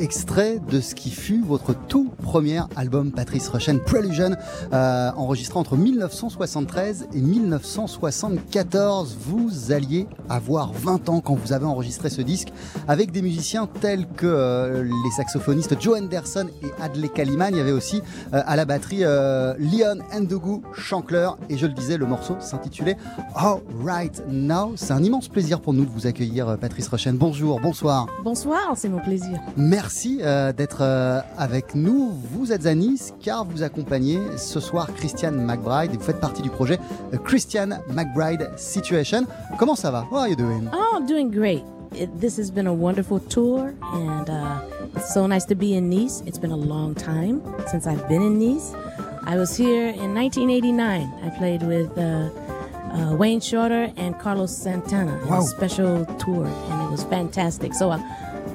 Extrait 0.00 0.58
de 0.70 0.80
ce 0.80 0.96
qui 0.96 1.10
fut 1.10 1.40
votre 1.40 1.72
tout 1.72 2.10
premier 2.20 2.62
album 2.74 3.12
Patrice 3.12 3.48
Rushen, 3.48 3.78
Prelusion, 3.78 4.34
euh, 4.72 5.10
enregistré 5.16 5.56
entre 5.56 5.76
1973 5.76 7.06
et 7.14 7.20
1974. 7.20 9.16
Vous 9.20 9.70
alliez 9.70 10.08
avoir 10.28 10.72
20 10.72 11.08
ans 11.10 11.20
quand 11.20 11.36
vous 11.36 11.52
avez 11.52 11.66
enregistré 11.66 12.10
ce 12.10 12.22
disque 12.22 12.48
avec 12.88 13.12
des 13.12 13.22
musiciens 13.22 13.68
tels 13.80 14.08
que 14.08 14.26
euh, 14.26 14.82
les 14.82 15.10
saxophonistes 15.16 15.80
Joe 15.80 15.96
Anderson 15.96 16.48
et 16.64 16.71
Adley 16.82 17.08
Kaliman. 17.08 17.50
Il 17.52 17.58
y 17.58 17.60
avait 17.60 17.72
aussi 17.72 18.02
euh, 18.34 18.42
à 18.44 18.56
la 18.56 18.64
batterie 18.64 19.04
euh, 19.04 19.54
Leon 19.58 19.98
Shankler 20.74 21.30
et 21.48 21.56
je 21.56 21.66
le 21.66 21.72
disais, 21.72 21.96
le 21.96 22.06
morceau 22.06 22.36
s'intitulait 22.40 22.96
All 23.34 23.60
Right 23.84 24.22
Now. 24.28 24.72
C'est 24.76 24.92
un 24.92 25.02
immense 25.02 25.28
plaisir 25.28 25.60
pour 25.60 25.72
nous 25.72 25.84
de 25.84 25.90
vous 25.90 26.06
accueillir, 26.06 26.48
euh, 26.48 26.56
Patrice 26.56 26.88
Rushen. 26.88 27.16
Bonjour, 27.16 27.60
bonsoir. 27.60 28.06
Bonsoir, 28.24 28.72
c'est 28.74 28.88
mon 28.88 29.00
plaisir. 29.00 29.40
Merci 29.56 30.18
euh, 30.22 30.52
d'être 30.52 30.82
avec 31.38 31.74
nous. 31.74 32.12
Vous 32.32 32.52
êtes 32.52 32.66
à 32.66 32.74
Nice 32.74 33.14
car 33.20 33.44
vous 33.44 33.62
accompagnez 33.62 34.18
ce 34.36 34.60
soir 34.60 34.88
Christian 34.94 35.32
McBride 35.32 35.92
et 35.94 35.96
vous 35.96 36.02
faites 36.02 36.20
partie 36.20 36.42
du 36.42 36.50
projet 36.50 36.78
euh, 37.12 37.18
Christian 37.18 37.68
McBride 37.88 38.50
Situation. 38.56 39.26
Comment 39.58 39.76
ça 39.76 39.90
va? 39.90 40.06
How 40.10 40.16
are 40.16 40.28
you 40.28 40.36
doing? 40.36 40.68
Oh, 40.72 40.96
I'm 40.96 41.06
doing 41.06 41.30
great. 41.30 41.64
It, 41.94 42.20
this 42.20 42.36
has 42.38 42.50
been 42.50 42.66
a 42.66 42.72
wonderful 42.74 43.20
tour, 43.20 43.74
and 43.82 44.30
uh, 44.30 44.60
it's 44.96 45.12
so 45.12 45.26
nice 45.26 45.44
to 45.46 45.54
be 45.54 45.74
in 45.74 45.90
Nice. 45.90 46.22
It's 46.22 46.38
been 46.38 46.50
a 46.52 46.56
long 46.56 46.94
time 46.94 47.42
since 47.68 47.86
I've 47.86 48.08
been 48.08 48.22
in 48.22 48.38
Nice. 48.38 48.72
I 49.24 49.36
was 49.36 49.56
here 49.56 49.88
in 49.88 50.14
1989. 50.14 51.12
I 51.22 51.30
played 51.38 51.62
with 51.62 51.96
uh, 51.98 52.30
uh, 52.92 53.14
Wayne 53.14 53.40
Shorter 53.40 53.92
and 53.96 54.18
Carlos 54.18 54.56
Santana 54.56 55.20
Wow. 55.26 55.40
a 55.40 55.42
special 55.44 56.04
tour, 56.16 56.46
and 56.46 56.82
it 56.82 56.90
was 56.90 57.04
fantastic. 57.04 57.74
So 57.74 57.90
uh, 57.90 57.98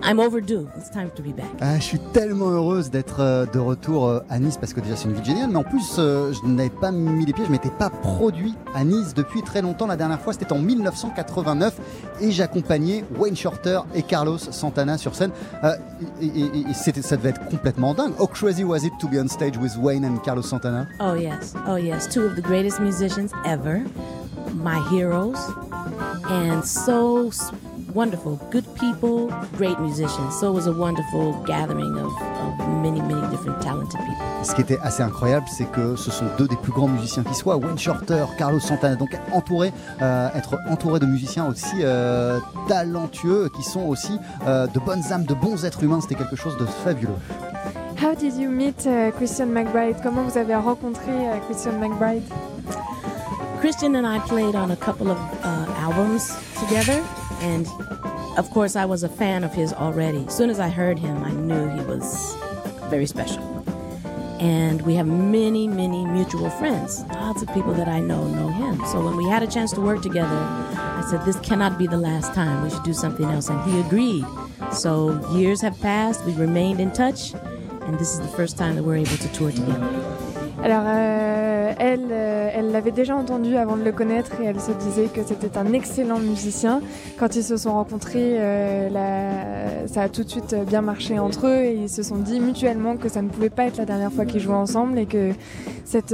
I'm 0.04 0.20
overdue. 0.20 0.68
It's 0.78 0.90
time 0.90 1.10
to 1.16 1.22
be 1.22 1.36
back. 1.36 1.48
Ah, 1.62 1.78
je 1.78 1.84
suis 1.84 2.00
tellement 2.14 2.50
heureuse 2.50 2.90
d'être 2.90 3.20
euh, 3.20 3.46
de 3.46 3.60
retour 3.60 4.08
euh, 4.08 4.20
à 4.30 4.40
Nice 4.40 4.58
parce 4.58 4.74
que 4.74 4.80
déjà 4.80 4.96
c'est 4.96 5.06
une 5.06 5.14
ville 5.14 5.26
géniale, 5.26 5.50
mais 5.50 5.58
en 5.58 5.64
plus 5.64 5.96
euh, 5.98 6.34
je 6.34 6.48
n'avais 6.48 6.70
pas 6.70 6.92
mis 6.92 7.26
les 7.26 7.34
pieds, 7.34 7.46
je 7.46 7.52
m'étais 7.52 7.70
pas 7.70 7.90
produit 7.90 8.56
à 8.74 8.84
Nice 8.84 9.14
depuis 9.14 9.42
très 9.42 9.62
longtemps. 9.62 9.88
La 9.88 9.98
dernière 9.98 10.22
fois 10.22 10.34
c'était 10.34 10.52
en 10.54 10.60
1989 10.60 11.80
et 12.22 12.32
j'accompagnais 12.32 13.04
Wayne 13.18 13.36
Shorter 13.36 13.82
et 13.96 14.04
Carlos 14.04 14.38
Santana 14.38 14.98
sur 14.98 15.16
scène. 15.16 15.32
Euh, 15.64 15.76
et, 16.22 16.74
ça 16.74 17.18
devait 17.18 17.30
être 17.30 17.46
complètement 17.50 17.94
dingue. 17.94 18.14
How 18.20 18.28
crazy 18.28 18.64
was 18.64 18.84
it 18.84 18.94
to 19.00 19.08
be 19.08 19.16
on 19.16 19.28
stage 19.28 19.58
with 19.58 19.78
Wayne 19.78 20.06
and 20.06 20.18
Carlos 20.24 20.44
Santana? 20.44 20.88
Oh, 21.00 21.16
yes. 21.16 21.54
Oh, 21.68 21.78
yes. 21.78 22.08
Two 22.08 22.24
of 22.24 22.36
the 22.36 22.42
greatest 22.42 22.80
musicians 22.80 23.32
ever, 23.46 23.82
my 24.54 24.80
heroes, 24.90 25.40
and 26.30 26.64
so 26.64 27.32
wonderful. 27.94 28.40
Good 28.52 28.66
people, 28.76 29.30
great 29.58 29.80
musicians. 29.80 30.40
So 30.40 30.52
it 30.52 30.56
was 30.56 30.68
a 30.68 30.74
wonderful 30.74 31.34
gathering 31.46 31.98
of, 31.98 32.12
of 32.12 32.68
many, 32.82 33.02
many 33.02 33.22
different 33.30 33.62
talented 33.62 34.00
people. 34.00 34.16
Ce 34.44 34.54
qui 34.54 34.62
était 34.62 34.78
assez 34.82 35.04
incroyable, 35.04 35.46
c'est 35.50 35.70
que 35.72 35.96
ce 35.96 36.12
sont 36.12 36.26
deux 36.38 36.48
des 36.48 36.56
plus 36.58 36.72
grands 36.72 36.88
musiciens 36.88 37.24
qui 37.24 37.34
soient, 37.34 37.58
Wayne 37.58 37.78
Shorter, 37.78 38.26
Carlos 38.38 38.60
Santana. 38.60 38.96
Donc 38.96 39.10
entouré, 39.34 39.74
euh, 40.02 40.30
être 40.36 40.58
entouré 40.70 41.00
de 41.00 41.06
musiciens 41.06 41.48
aussi 41.48 41.78
euh, 41.82 42.40
talentueux, 42.68 43.50
qui 43.56 43.64
sont 43.64 43.82
aussi 43.82 44.18
euh, 44.46 44.68
de 44.68 44.80
bonnes 44.80 45.04
âmes, 45.12 45.26
de 45.26 45.34
bons 45.34 45.66
êtres 45.66 45.84
humains, 45.84 46.02
c'était 46.02 46.16
quelque 46.16 46.36
chose 46.36 46.58
de 46.58 46.66
fabuleux. 46.66 47.18
How 48.00 48.14
did 48.14 48.36
you 48.36 48.50
meet 48.50 48.86
uh, 48.86 49.12
Christian 49.18 49.48
McBride? 49.48 49.96
Comment 50.04 50.24
vous 50.24 50.38
avez 50.38 50.56
rencontré 50.56 51.12
uh, 51.12 51.40
Christian 51.48 51.80
McBride? 51.80 52.22
Christian 53.60 53.96
and 53.96 54.06
I 54.06 54.20
played 54.20 54.56
on 54.56 54.70
a 54.70 54.76
couple 54.76 55.10
of 55.10 55.18
uh, 55.44 55.66
albums 55.82 56.32
together, 56.60 57.02
and 57.42 57.68
of 58.38 58.50
course, 58.52 58.76
I 58.76 58.86
was 58.86 59.04
a 59.04 59.10
fan 59.10 59.44
of 59.44 59.54
his 59.54 59.74
already. 59.74 60.26
As 60.28 60.38
soon 60.38 60.50
as 60.50 60.60
I 60.60 60.70
heard 60.70 61.00
him, 61.00 61.24
I 61.24 61.32
knew 61.32 61.70
he 61.70 61.82
was 61.86 62.36
very 62.90 63.08
special. 63.08 63.44
And 64.40 64.84
we 64.84 64.94
have 64.94 65.08
many, 65.08 65.68
many 65.68 66.06
mutual 66.06 66.52
friends. 66.52 67.04
Lots 67.06 67.42
of 67.42 67.52
people 67.54 67.74
that 67.74 67.88
I 67.88 68.00
know 68.00 68.28
know 68.28 68.50
him. 68.50 68.86
So 68.92 69.04
when 69.04 69.18
we 69.18 69.28
had 69.28 69.42
a 69.42 69.48
chance 69.48 69.72
to 69.74 69.82
work 69.82 70.04
together, 70.04 70.38
I 70.38 71.04
said, 71.10 71.26
This 71.26 71.40
cannot 71.40 71.80
be 71.80 71.88
the 71.88 71.98
last 71.98 72.36
time. 72.36 72.64
We 72.64 72.70
should 72.70 72.84
do 72.84 72.94
something 72.94 73.26
else. 73.26 73.50
And 73.50 73.60
he 73.72 73.80
agreed. 73.80 74.26
So 74.72 75.20
years 75.34 75.62
have 75.62 75.80
passed, 75.82 76.24
we 76.26 76.34
remained 76.34 76.80
in 76.80 76.92
touch, 76.92 77.34
and 77.34 77.98
this 77.98 78.14
is 78.14 78.20
the 78.20 78.28
first 78.28 78.58
time 78.58 78.76
that 78.76 78.84
we're 78.84 78.98
able 78.98 79.18
to 79.18 79.34
tour 79.34 79.52
together. 79.52 80.27
Alors, 80.64 80.84
euh, 80.88 81.74
elle, 81.78 82.08
euh, 82.12 82.50
elle 82.52 82.72
l'avait 82.72 82.92
déjà 82.92 83.16
entendu 83.16 83.56
avant 83.58 83.78
de 83.78 83.84
le 83.84 83.92
connaître 83.92 84.42
et 84.42 84.46
elle 84.46 84.60
se 84.60 84.72
disait 84.72 85.06
que 85.06 85.22
c'était 85.24 85.56
un 85.56 85.72
excellent 85.72 86.18
musicien. 86.20 86.82
Quand 87.20 87.36
ils 87.36 87.44
se 87.44 87.58
sont 87.58 87.74
rencontrés, 87.74 88.40
euh, 88.40 89.88
ça 89.88 90.02
a 90.02 90.10
tout 90.10 90.24
de 90.24 90.30
suite 90.30 90.56
bien 90.68 90.82
marché 90.82 91.20
entre 91.20 91.46
eux 91.46 91.64
et 91.64 91.74
ils 91.84 91.90
se 91.90 92.02
sont 92.02 92.18
dit 92.18 92.40
mutuellement 92.40 92.98
que 92.98 93.08
ça 93.08 93.22
ne 93.22 93.30
pouvait 93.30 93.52
pas 93.52 93.66
être 93.66 93.78
la 93.78 93.86
dernière 93.86 94.12
fois 94.12 94.26
qu'ils 94.26 94.42
jouaient 94.42 94.56
ensemble 94.56 94.98
et 94.98 95.06
que 95.06 95.32
cette, 95.86 96.12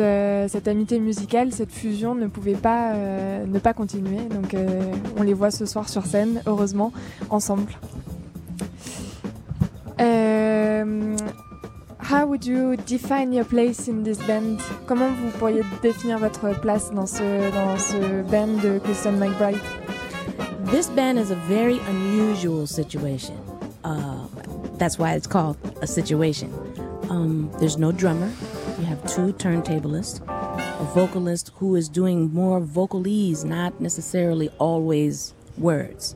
amitié 0.67 0.99
musicale, 0.99 1.53
cette 1.53 1.71
fusion 1.71 2.13
ne 2.13 2.27
pouvait 2.27 2.53
pas 2.53 2.93
ne 2.93 3.59
pas 3.59 3.73
continuer. 3.73 4.19
Donc, 4.29 4.55
on 5.17 5.23
les 5.23 5.33
voit 5.33 5.51
ce 5.51 5.65
soir 5.65 5.87
sur 5.89 6.05
scène, 6.05 6.41
heureusement, 6.45 6.91
ensemble. 7.29 7.71
How 12.03 12.25
would 12.25 12.45
you 12.45 12.75
define 12.75 13.31
your 13.31 13.45
place 13.45 13.87
in 13.87 14.03
this 14.03 14.17
band 14.27 14.59
Comment 14.87 15.15
vous 15.15 15.31
pourriez 15.39 15.63
définir 15.81 16.19
votre 16.19 16.53
place 16.59 16.89
dans 16.91 17.07
ce, 17.07 17.49
dans 17.51 17.79
ce 17.79 18.21
band 18.23 18.61
de 18.61 18.79
Christian 18.79 19.13
McBride 19.13 19.61
This 20.65 20.89
band 20.89 21.17
is 21.17 21.31
a 21.31 21.35
very 21.47 21.79
unusual 21.87 22.67
situation. 22.67 23.37
Uh, 23.85 24.27
that's 24.77 24.99
why 24.99 25.13
it's 25.13 25.27
called 25.27 25.55
a 25.81 25.87
situation. 25.87 26.51
Um, 27.09 27.49
there's 27.59 27.77
no 27.77 27.93
drummer. 27.93 28.29
You 28.79 28.85
have 28.85 29.01
two 29.07 29.31
turntablists, 29.33 30.19
a 30.27 30.83
vocalist 30.93 31.51
who 31.55 31.75
is 31.75 31.87
doing 31.87 32.33
more 32.33 32.59
vocalese, 32.59 33.45
not 33.45 33.79
necessarily 33.79 34.49
always 34.59 35.33
words. 35.57 36.15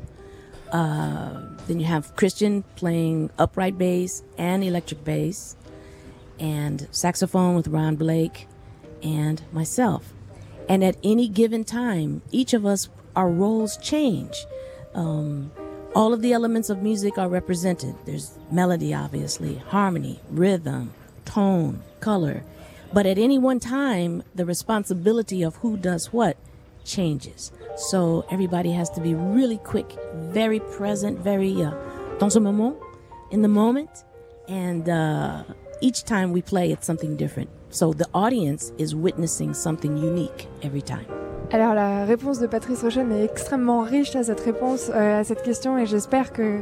Uh, 0.74 1.44
then 1.68 1.80
you 1.80 1.86
have 1.86 2.14
Christian 2.18 2.64
playing 2.76 3.30
upright 3.40 3.78
bass 3.78 4.24
and 4.38 4.64
electric 4.66 5.06
bass, 5.06 5.56
and 6.40 6.88
saxophone 6.92 7.56
with 7.56 7.68
Ron 7.68 7.96
Blake, 7.96 8.48
and 9.04 9.42
myself. 9.52 10.14
And 10.70 10.84
at 10.84 10.98
any 11.04 11.28
given 11.28 11.64
time, 11.64 12.22
each 12.32 12.54
of 12.54 12.66
us, 12.66 12.90
our 13.16 13.30
roles 13.30 13.78
change. 13.78 14.46
Um, 14.94 15.52
all 15.96 16.14
of 16.14 16.22
the 16.22 16.34
elements 16.34 16.70
of 16.70 16.84
music 16.84 17.18
are 17.18 17.30
represented. 17.30 17.96
There's 18.06 18.38
melody, 18.52 18.94
obviously, 18.94 19.56
harmony, 19.56 20.20
rhythm, 20.30 20.94
tone, 21.26 21.82
color. 22.00 22.44
But 22.94 23.06
at 23.06 23.18
any 23.18 23.38
one 23.38 23.60
time, 23.60 24.24
the 24.36 24.46
responsibility 24.46 25.44
of 25.44 25.56
who 25.58 25.78
does 25.78 26.14
what 26.14 26.38
changes. 26.86 27.52
So 27.76 28.26
everybody 28.32 28.72
has 28.72 28.90
to 28.92 29.02
be 29.02 29.14
really 29.14 29.58
quick, 29.58 29.98
very 30.16 30.60
present, 30.60 31.20
very 31.20 31.62
uh, 31.62 31.74
dans 32.20 32.34
ce 32.34 32.40
moment, 32.40 32.78
in 33.32 33.42
the 33.42 33.48
moment. 33.48 34.04
And 34.48 34.88
uh, 34.88 35.44
each 35.82 36.04
time 36.04 36.32
we 36.32 36.42
play, 36.42 36.72
it's 36.72 36.86
something 36.86 37.16
different. 37.16 37.50
So 37.70 37.94
the 37.94 38.08
audience 38.14 38.72
is 38.78 38.96
witnessing 38.96 39.54
something 39.54 39.98
unique 39.98 40.48
every 40.64 40.82
time. 40.82 41.06
Alors 41.52 41.74
la 41.74 42.04
réponse 42.04 42.40
de 42.40 42.48
Patrice 42.48 42.82
Rochen 42.82 43.10
est 43.10 43.24
extrêmement 43.24 43.80
riche 43.80 44.18
à 44.18 44.24
cette 44.24 44.42
réponse, 44.42 44.92
euh, 44.94 45.22
à 45.22 45.24
cette 45.24 45.44
question 45.44 45.78
et 45.78 45.86
j'espère 45.86 46.34
que 46.34 46.60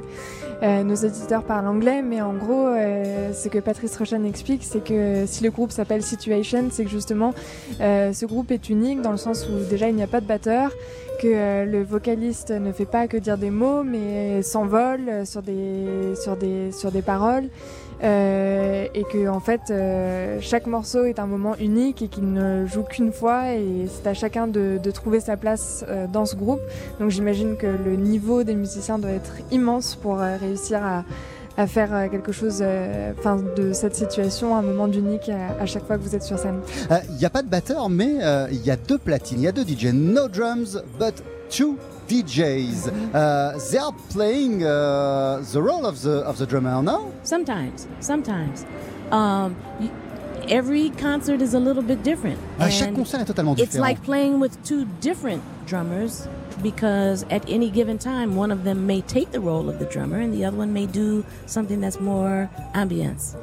euh, 0.62 0.84
nos 0.84 0.96
auditeurs 0.96 1.44
parlent 1.44 1.68
anglais, 1.68 2.04
mais 2.04 2.22
en 2.22 2.34
gros 2.34 2.68
euh, 2.68 3.34
ce 3.34 3.50
que 3.50 3.58
Patrice 3.58 3.98
Rochen 3.98 4.24
explique 4.26 4.64
c'est 4.64 4.84
que 4.84 5.26
si 5.26 5.44
le 5.44 5.50
groupe 5.50 5.72
s'appelle 5.72 6.04
Situation, 6.04 6.66
c'est 6.70 6.84
que 6.84 6.92
justement 6.92 7.34
ce 7.80 8.26
groupe 8.28 8.52
est 8.52 8.70
unique 8.70 9.02
dans 9.02 9.12
le 9.12 9.18
sens 9.18 9.48
où 9.50 9.68
déjà 9.68 9.90
il 9.90 9.96
n'y 9.96 10.04
a 10.04 10.08
pas 10.08 10.22
de 10.22 10.28
batteur, 10.28 10.72
que 11.20 11.66
le 11.66 11.84
vocaliste 11.84 12.52
ne 12.52 12.72
fait 12.72 12.86
pas 12.86 13.08
que 13.08 13.18
dire 13.18 13.40
des 13.40 13.50
mots 13.50 13.82
mais 13.82 14.44
s'envole 14.44 15.26
sur 15.26 15.42
des, 15.42 16.14
sur 16.22 16.38
des, 16.38 16.72
sur 16.72 16.92
des 16.92 17.02
paroles. 17.02 17.50
Euh, 18.04 18.88
et 18.94 19.04
que 19.04 19.30
en 19.30 19.40
fait 19.40 19.62
euh, 19.70 20.40
chaque 20.42 20.68
morceau 20.68 21.06
est 21.06 21.18
un 21.18 21.28
moment 21.28 21.56
unique 21.56 22.02
et 22.02 22.08
qu'il 22.10 22.34
ne 22.34 22.66
joue 22.66 22.84
qu'une 22.84 23.14
fois 23.14 23.54
et 23.54 23.88
c'est 23.88 24.08
à 24.08 24.14
chacun 24.14 24.48
de, 24.48 24.80
trouver 24.92 25.22
sa 25.22 25.38
place 25.38 25.86
euh, 25.88 26.06
dans 26.08 26.26
ce 26.26 26.36
groupe. 26.36 26.60
Donc 27.00 27.10
j'imagine 27.10 27.56
que 27.56 27.68
le 27.68 27.96
niveau 27.96 28.44
des 28.44 28.56
musiciens 28.56 29.00
doit 29.00 29.12
être 29.12 29.36
immense 29.52 29.96
pour 29.96 30.18
réussir 30.18 30.82
à, 30.84 31.04
faire 31.68 32.10
quelque 32.12 32.34
chose 32.34 32.60
de 32.60 33.72
cette 33.72 33.96
situation 33.96 34.58
un 34.58 34.62
moment 34.62 34.90
d'unique 34.90 35.30
à, 35.30 35.62
à 35.62 35.66
chaque 35.66 35.86
fois 35.86 35.98
que 35.98 36.04
vous 36.04 36.14
êtes 36.14 36.24
sur 36.24 36.38
scène. 36.38 36.60
Il 37.10 37.16
n'y 37.16 37.26
a 37.26 37.30
pas 37.30 37.44
de 37.44 37.48
batteur, 37.48 37.90
mais 37.90 38.18
il 38.52 38.66
y 38.66 38.72
a 38.72 38.76
deux 38.76 38.98
platines, 38.98 39.40
il 39.40 39.44
y 39.44 39.48
a 39.48 39.54
deux 39.54 39.64
DJ. 39.64 39.94
No 39.94 40.28
drums, 40.28 40.78
but 41.00 41.24
two 41.50 41.78
DJs. 42.08 43.14
Uh, 43.14 43.60
they 43.72 43.78
are 43.78 43.94
playing 44.10 44.64
uh, 44.64 45.44
the 45.52 45.62
role 45.62 45.86
of 45.86 46.02
the 46.02 46.20
of 46.26 46.38
the 46.38 46.46
drummer 46.46 46.82
now. 46.82 47.12
Sometimes, 47.24 47.88
sometimes. 48.00 48.66
Um, 49.12 49.56
every 50.50 50.90
concert 50.92 51.42
is 51.42 51.54
a 51.54 51.60
little 51.60 51.84
bit 51.84 52.04
different. 52.04 52.40
Ah, 52.60 52.70
chaque 52.70 52.96
concert 52.96 53.22
est 53.22 53.28
totalement 53.28 53.60
It's 53.60 53.78
like 53.78 54.02
playing 54.04 54.40
with 54.40 54.54
two 54.64 54.86
different 55.02 55.44
drummers 55.66 56.28
because 56.62 57.24
at 57.30 57.48
any 57.50 57.70
given 57.70 57.98
time, 57.98 58.36
one 58.36 58.52
of 58.52 58.64
them 58.64 58.88
may 58.88 59.02
take 59.02 59.32
the 59.32 59.40
role 59.40 59.70
of 59.70 59.80
the 59.80 59.86
drummer 59.86 60.20
and 60.20 60.34
the 60.34 60.46
other 60.46 60.58
one 60.58 60.74
may 60.74 60.86
do 60.86 61.26
something 61.46 61.82
that's 61.82 62.00
more 62.00 62.50
ambience. 62.74 63.36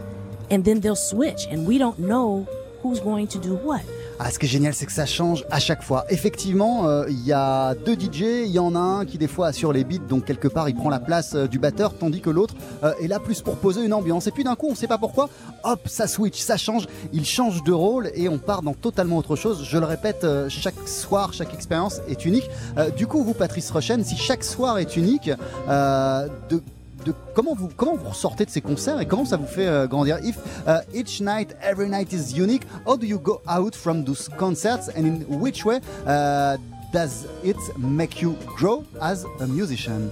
And 0.51 0.65
then 0.65 0.81
they'll 0.81 0.97
switch, 0.97 1.47
and 1.49 1.67
we 1.67 1.79
don't 1.79 1.99
know 1.99 2.47
who's 2.83 3.01
going 3.01 3.27
to 3.29 3.39
do 3.39 3.55
what. 3.55 3.83
Ah, 4.25 4.31
ce 4.31 4.39
qui 4.39 4.47
est 4.47 4.49
génial, 4.49 4.73
c'est 4.73 4.87
que 4.87 4.93
ça 4.93 5.05
change 5.05 5.45
à 5.51 5.59
chaque 5.59 5.83
fois. 5.83 6.05
Effectivement, 6.09 6.87
euh, 6.87 7.07
il 7.09 7.27
y 7.27 7.33
a 7.33 7.75
deux 7.75 7.95
DJ, 7.95 8.45
il 8.45 8.53
y 8.53 8.61
en 8.61 8.77
a 8.77 8.79
un 8.79 9.05
qui 9.05 9.19
des 9.19 9.27
fois 9.27 9.49
assure 9.49 9.73
les 9.73 9.83
beats, 9.83 10.07
donc 10.09 10.25
quelque 10.27 10.47
part 10.47 10.69
il 10.69 10.77
prend 10.77 10.91
la 10.91 11.01
place 11.01 11.35
euh, 11.35 11.49
du 11.49 11.59
batteur, 11.59 11.99
tandis 11.99 12.21
que 12.21 12.31
l'autre 12.31 12.55
euh, 12.85 12.95
est 13.03 13.09
là 13.09 13.19
plus 13.19 13.43
pour 13.43 13.57
poser 13.57 13.85
une 13.85 13.93
ambiance. 13.93 14.29
Et 14.29 14.31
puis 14.31 14.45
d'un 14.45 14.55
coup, 14.55 14.69
on 14.69 14.73
ne 14.73 14.77
sait 14.77 14.87
pas 14.87 14.97
pourquoi, 14.97 15.29
hop, 15.65 15.81
ça 15.87 16.07
switch, 16.07 16.39
ça 16.39 16.57
change, 16.57 16.87
il 17.13 17.25
change 17.25 17.65
de 17.65 17.73
rôle 17.73 18.13
et 18.15 18.29
on 18.29 18.39
part 18.39 18.63
dans 18.63 18.75
totalement 18.75 19.19
autre 19.19 19.35
chose. 19.35 19.65
Je 19.65 19.77
le 19.77 19.87
répète, 19.87 20.25
chaque 20.49 20.87
soir, 20.87 21.33
chaque 21.33 21.53
expérience 21.53 22.01
est 22.09 22.25
unique. 22.25 22.49
Du 22.97 23.09
coup, 23.09 23.25
vous, 23.25 23.35
Patrice 23.35 23.73
Rochen, 23.73 24.05
si 24.05 24.17
chaque 24.17 24.45
soir 24.45 24.79
est 24.79 24.97
unique, 24.97 25.33
de 25.67 26.63
de 27.05 27.15
comment 27.35 27.55
vous 27.55 27.69
comment 27.77 27.97
vous 27.97 28.09
ressortez 28.09 28.45
de 28.45 28.51
ces 28.51 28.61
concerts 28.61 29.01
et 29.01 29.07
comment 29.07 29.25
ça 29.25 29.37
vous 29.37 29.47
fait 29.47 29.67
euh, 29.67 29.87
grandir 29.87 30.19
If 30.23 30.37
uh, 30.67 30.81
each 30.95 31.21
night, 31.21 31.55
every 31.63 31.89
night 31.89 32.13
is 32.13 32.37
unique, 32.37 32.63
how 32.87 32.97
do 32.97 33.07
you 33.07 33.19
go 33.19 33.41
out 33.49 33.75
from 33.75 34.05
those 34.05 34.29
concerts 34.39 34.89
and 34.97 35.05
in 35.05 35.25
which 35.29 35.65
way 35.65 35.81
uh, 36.07 36.57
does 36.93 37.27
it 37.45 37.57
make 37.79 38.21
you 38.21 38.37
grow 38.57 38.85
as 39.01 39.25
a 39.41 39.47
musician? 39.47 40.11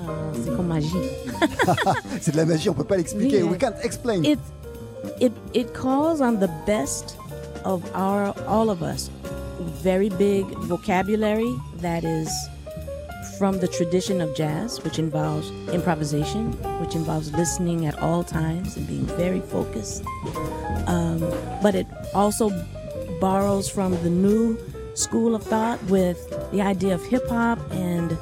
Uh, 0.00 0.32
c'est 0.34 0.56
comme 0.56 0.68
magie. 0.68 0.88
C'est 2.20 2.32
de 2.32 2.36
la 2.36 2.44
magie, 2.44 2.68
on 2.70 2.74
peut 2.74 2.84
pas 2.84 2.96
l'expliquer. 2.96 3.38
Yeah. 3.38 3.46
We 3.46 3.58
can't 3.58 3.76
explain. 3.82 4.24
It, 4.24 4.38
it, 5.20 5.32
it 5.54 5.72
calls 5.74 6.20
on 6.20 6.38
the 6.38 6.50
best 6.66 7.16
of 7.64 7.82
our 7.94 8.34
all 8.46 8.70
of 8.70 8.82
us. 8.82 9.10
Very 9.82 10.08
big 10.08 10.46
vocabulary 10.68 11.52
that 11.80 12.04
is 12.04 12.28
from 13.38 13.60
the 13.60 13.68
tradition 13.68 14.20
of 14.20 14.34
jazz, 14.34 14.82
which 14.82 14.98
involves 14.98 15.50
improvisation, 15.72 16.52
which 16.80 16.96
involves 16.96 17.32
listening 17.32 17.86
at 17.86 17.96
all 18.02 18.24
times 18.24 18.76
and 18.76 18.86
being 18.86 19.06
very 19.16 19.40
focused. 19.40 20.04
Um, 20.86 21.20
but 21.62 21.76
it 21.76 21.86
also 22.14 22.50
borrows 23.20 23.68
from 23.70 23.92
the 24.02 24.10
new 24.10 24.58
school 24.94 25.36
of 25.36 25.44
thought 25.44 25.82
with 25.84 26.18
the 26.50 26.60
idea 26.60 26.94
of 26.94 27.04
hip 27.06 27.28
hop 27.28 27.58
and 27.70 28.18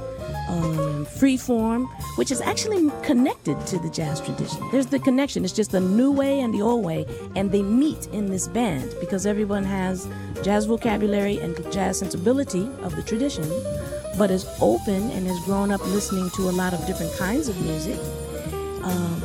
um, 0.48 1.06
free 1.06 1.36
form, 1.36 1.86
which 2.16 2.30
is 2.30 2.40
actually 2.40 2.90
connected 3.02 3.58
to 3.66 3.78
the 3.78 3.88
jazz 3.88 4.20
tradition. 4.20 4.60
There's 4.70 4.86
the 4.86 4.98
connection. 4.98 5.44
It's 5.44 5.52
just 5.52 5.70
the 5.70 5.80
new 5.80 6.12
way 6.12 6.40
and 6.40 6.52
the 6.52 6.62
old 6.62 6.84
way, 6.84 7.06
and 7.34 7.50
they 7.50 7.62
meet 7.62 8.06
in 8.08 8.26
this 8.26 8.48
band 8.48 8.94
because 9.00 9.26
everyone 9.26 9.64
has 9.64 10.08
jazz 10.42 10.66
vocabulary 10.66 11.38
and 11.38 11.56
jazz 11.72 11.98
sensibility 11.98 12.68
of 12.82 12.94
the 12.94 13.02
tradition, 13.02 13.44
but 14.18 14.30
is 14.30 14.46
open 14.60 15.10
and 15.10 15.26
has 15.26 15.38
grown 15.44 15.70
up 15.70 15.84
listening 15.86 16.30
to 16.36 16.48
a 16.48 16.52
lot 16.52 16.72
of 16.72 16.84
different 16.86 17.12
kinds 17.16 17.48
of 17.48 17.60
music. 17.62 17.98
Um, 18.82 19.22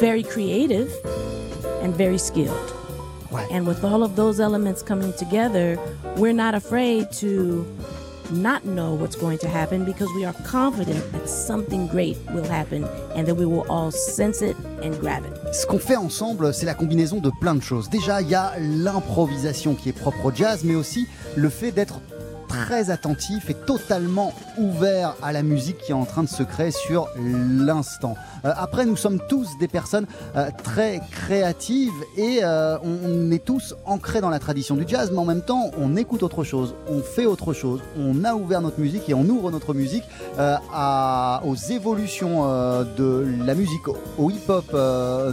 very 0.00 0.22
creative 0.22 0.92
and 1.82 1.94
very 1.94 2.18
skilled. 2.18 2.72
Ouais. 3.30 3.46
And 3.50 3.66
with 3.66 3.84
all 3.84 4.02
of 4.02 4.16
those 4.16 4.40
elements 4.40 4.82
coming 4.82 5.12
together, 5.14 5.78
we're 6.16 6.34
not 6.34 6.54
afraid 6.54 7.10
to 7.20 7.64
not 8.30 8.64
know 8.64 8.94
what's 8.94 9.16
going 9.16 9.38
to 9.38 9.48
happen 9.48 9.84
because 9.84 10.08
we 10.14 10.24
are 10.24 10.34
confident 10.44 11.12
that 11.12 11.28
something 11.28 11.86
great 11.88 12.16
will 12.32 12.44
happen 12.44 12.84
and 13.14 13.26
that 13.26 13.34
we 13.34 13.46
will 13.46 13.66
all 13.68 13.90
sense 13.90 14.42
it 14.42 14.56
and 14.82 14.98
grab 15.00 15.24
it. 15.24 15.54
Ce 15.54 15.66
qu'on 15.66 15.78
fait 15.78 15.96
ensemble, 15.96 16.54
c'est 16.54 16.66
la 16.66 16.74
combinaison 16.74 17.20
de 17.20 17.30
plein 17.40 17.54
de 17.54 17.62
choses. 17.62 17.90
Déjà, 17.90 18.22
il 18.22 18.28
y 18.28 18.34
a 18.34 18.54
l'improvisation 18.58 19.74
qui 19.74 19.90
est 19.90 19.98
propre 19.98 20.24
au 20.24 20.32
jazz, 20.34 20.62
mais 20.64 20.74
aussi 20.74 21.06
le 21.36 21.48
fait 21.48 21.72
d'être 21.72 22.00
très 22.52 22.90
attentif 22.90 23.48
et 23.48 23.54
totalement 23.54 24.32
ouvert 24.58 25.14
à 25.22 25.32
la 25.32 25.42
musique 25.42 25.78
qui 25.78 25.92
est 25.92 25.94
en 25.94 26.04
train 26.04 26.22
de 26.22 26.28
se 26.28 26.42
créer 26.42 26.70
sur 26.70 27.08
l'instant. 27.16 28.14
Euh, 28.44 28.52
après, 28.56 28.84
nous 28.84 28.96
sommes 28.96 29.20
tous 29.28 29.56
des 29.58 29.68
personnes 29.68 30.06
euh, 30.36 30.50
très 30.62 31.00
créatives 31.10 31.92
et 32.16 32.40
euh, 32.42 32.76
on 32.82 33.30
est 33.30 33.44
tous 33.44 33.74
ancrés 33.86 34.20
dans 34.20 34.30
la 34.30 34.38
tradition 34.38 34.76
du 34.76 34.84
jazz, 34.86 35.10
mais 35.12 35.18
en 35.18 35.24
même 35.24 35.42
temps, 35.42 35.70
on 35.78 35.96
écoute 35.96 36.22
autre 36.22 36.44
chose, 36.44 36.74
on 36.88 37.00
fait 37.00 37.26
autre 37.26 37.52
chose, 37.52 37.80
on 37.98 38.24
a 38.24 38.34
ouvert 38.34 38.60
notre 38.60 38.80
musique 38.80 39.08
et 39.08 39.14
on 39.14 39.24
ouvre 39.24 39.50
notre 39.50 39.74
musique 39.74 40.04
aux 40.38 41.54
évolutions 41.70 42.46
de 42.96 43.26
la 43.44 43.54
musique, 43.54 43.86
au, 44.18 44.30
hip-hop 44.30 44.72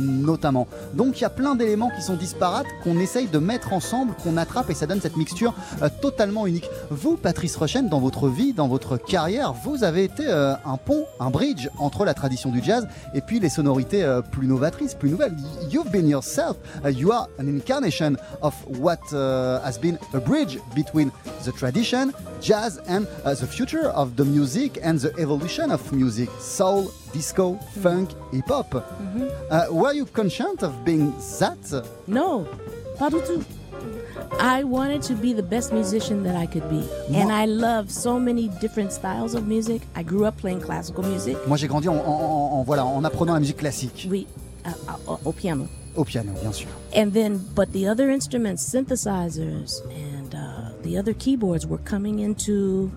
notamment. 0.01 0.67
Donc 0.93 1.19
il 1.19 1.21
y 1.21 1.25
a 1.25 1.29
plein 1.29 1.55
d'éléments 1.55 1.89
qui 1.95 2.01
sont 2.01 2.15
disparates 2.15 2.67
qu'on 2.83 2.99
essaye 2.99 3.27
de 3.27 3.39
mettre 3.39 3.73
ensemble, 3.73 4.13
qu'on 4.23 4.37
attrape 4.37 4.69
et 4.69 4.73
ça 4.73 4.85
donne 4.85 5.01
cette 5.01 5.17
mixture 5.17 5.53
totalement 6.01 6.47
unique. 6.47 6.69
Patrice 7.15 7.55
Rochen, 7.55 7.89
dans 7.89 7.99
votre 7.99 8.27
vie, 8.27 8.53
dans 8.53 8.67
votre 8.67 8.97
carrière, 8.97 9.53
vous 9.53 9.83
avez 9.83 10.03
été 10.03 10.23
euh, 10.27 10.53
un 10.65 10.77
pont, 10.77 11.05
un 11.19 11.29
bridge 11.29 11.69
entre 11.77 12.05
la 12.05 12.13
tradition 12.13 12.49
du 12.49 12.63
jazz 12.63 12.87
et 13.13 13.21
puis 13.21 13.39
les 13.39 13.49
sonorités 13.49 14.03
euh, 14.03 14.21
plus 14.21 14.47
novatrices, 14.47 14.95
plus 14.95 15.09
nouvelles. 15.09 15.35
You've 15.71 15.91
been 15.91 16.07
yourself, 16.07 16.57
uh, 16.83 16.89
you 16.89 17.11
are 17.11 17.27
an 17.39 17.47
incarnation 17.47 18.17
of 18.41 18.53
what 18.79 18.99
uh, 19.13 19.61
has 19.63 19.79
been 19.79 19.97
a 20.13 20.19
bridge 20.19 20.59
between 20.75 21.11
the 21.45 21.51
tradition, 21.51 22.11
jazz, 22.41 22.81
and 22.87 23.05
uh, 23.25 23.33
the 23.33 23.47
future 23.47 23.89
of 23.95 24.15
the 24.15 24.25
music 24.25 24.79
and 24.83 24.99
the 24.99 25.11
evolution 25.19 25.71
of 25.71 25.81
music, 25.91 26.29
soul, 26.39 26.91
disco, 27.13 27.57
funk, 27.81 28.09
hip 28.31 28.47
hop. 28.47 28.75
Uh, 29.49 29.65
were 29.71 29.93
you 29.93 30.05
conscious 30.05 30.63
of 30.63 30.83
being 30.85 31.13
that? 31.39 31.83
No, 32.07 32.45
pas 32.97 33.09
du 33.09 33.17
tout. 33.21 33.58
I 34.39 34.63
wanted 34.63 35.01
to 35.03 35.13
be 35.15 35.33
the 35.33 35.43
best 35.43 35.71
musician 35.73 36.23
that 36.23 36.35
I 36.35 36.45
could 36.45 36.67
be. 36.69 36.83
And 37.13 37.31
I 37.31 37.45
love 37.45 37.89
so 37.91 38.19
many 38.19 38.49
different 38.61 38.91
styles 38.93 39.33
of 39.35 39.47
music. 39.47 39.81
I 39.95 40.03
grew 40.03 40.25
up 40.25 40.37
playing 40.37 40.61
classical 40.61 41.03
music. 41.03 41.37
Moi, 41.47 41.57
j'ai 41.57 41.67
grandi 41.67 41.87
en, 41.89 41.95
en- 41.95 42.05
en- 42.05 42.51
en- 42.59 42.63
voilà, 42.63 42.85
en 42.85 43.03
apprenant 43.03 43.33
la 43.33 43.39
musique 43.39 43.57
classique, 43.57 44.07
Oui, 44.09 44.27
uh, 44.65 44.69
uh, 44.69 45.17
au 45.25 45.31
piano. 45.33 45.67
au 45.95 46.03
piano, 46.05 46.31
bien 46.41 46.51
sûr. 46.53 46.67
And 46.95 47.11
then, 47.13 47.39
but 47.55 47.71
the 47.73 47.87
other 47.87 48.09
instruments, 48.09 48.63
synthesizers 48.63 49.81
and 49.91 50.33
uh, 50.33 50.71
the 50.83 50.97
other 50.97 51.13
keyboards 51.13 51.65
were 51.67 51.79
coming 51.83 52.19
into 52.19 52.91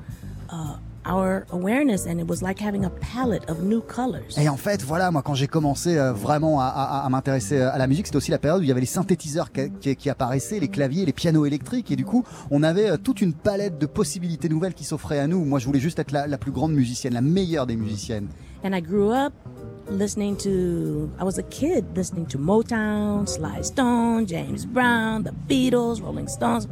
uh, 0.51 0.77
our 1.05 1.45
awareness, 1.53 2.07
and 2.07 2.19
it 2.21 2.29
was 2.29 2.43
like 2.43 2.61
having 2.61 2.85
a 2.85 2.91
palette 2.91 3.49
of 3.51 3.63
new 3.63 3.81
colors. 3.81 4.39
Et 4.39 4.49
en 4.49 4.57
fait, 4.57 4.83
voilà, 4.83 5.11
moi, 5.11 5.23
quand 5.23 5.35
j'ai 5.35 5.47
commencé 5.49 5.97
euh, 5.99 6.13
vraiment 6.13 6.61
à, 6.61 6.67
à- 6.67 7.05
à 7.05 7.09
m'intéresser 7.09 7.59
euh, 7.59 7.73
à 7.73 7.79
la 7.79 7.87
musique, 7.87 8.07
c'était 8.07 8.17
aussi 8.19 8.31
la 8.31 8.39
période 8.39 8.61
où 8.61 8.65
il 8.65 8.69
y 8.69 8.73
avait 8.73 8.81
les 8.81 8.87
synthétiseurs 8.87 9.51
qui, 9.53 9.71
qui- 9.81 9.97
qui 9.97 10.11
apparaissaient, 10.11 10.61
les 10.61 10.69
claviers, 10.69 11.05
les 11.05 11.13
pianos 11.13 11.45
électriques, 11.47 11.91
et 11.91 11.97
du 11.97 12.05
coup, 12.05 12.25
on 12.51 12.63
avait 12.63 12.91
euh, 12.91 12.97
toute 12.97 13.21
une 13.21 13.33
palette 13.33 13.79
de 13.79 13.87
possibilités 13.87 14.49
nouvelles 14.49 14.75
qui 14.75 14.85
s'offraient 14.85 15.19
à 15.19 15.27
nous. 15.27 15.45
Moi, 15.45 15.59
je 15.59 15.67
voulais 15.67 15.81
juste 15.81 15.99
être 15.99 16.13
la, 16.13 16.27
la 16.27 16.39
plus 16.39 16.53
grande 16.53 16.73
musicienne, 16.73 17.15
la 17.15 17.21
meilleure 17.21 17.67
des 17.67 17.77
musiciennes. 17.77 18.29
And 18.65 18.73
I 18.75 18.81
grew 18.81 19.11
up 19.13 19.33
listening 19.91 20.37
to, 20.37 21.11
I 21.21 21.25
was 21.25 21.37
a 21.39 21.43
kid 21.43 21.85
listening 21.97 22.27
to 22.27 22.39
Motown, 22.39 23.27
Sly 23.27 23.63
Stone, 23.65 24.27
James 24.29 24.65
Brown, 24.65 25.25
the 25.25 25.33
Beatles, 25.49 26.01
Rolling 26.01 26.29
Stones. 26.29 26.69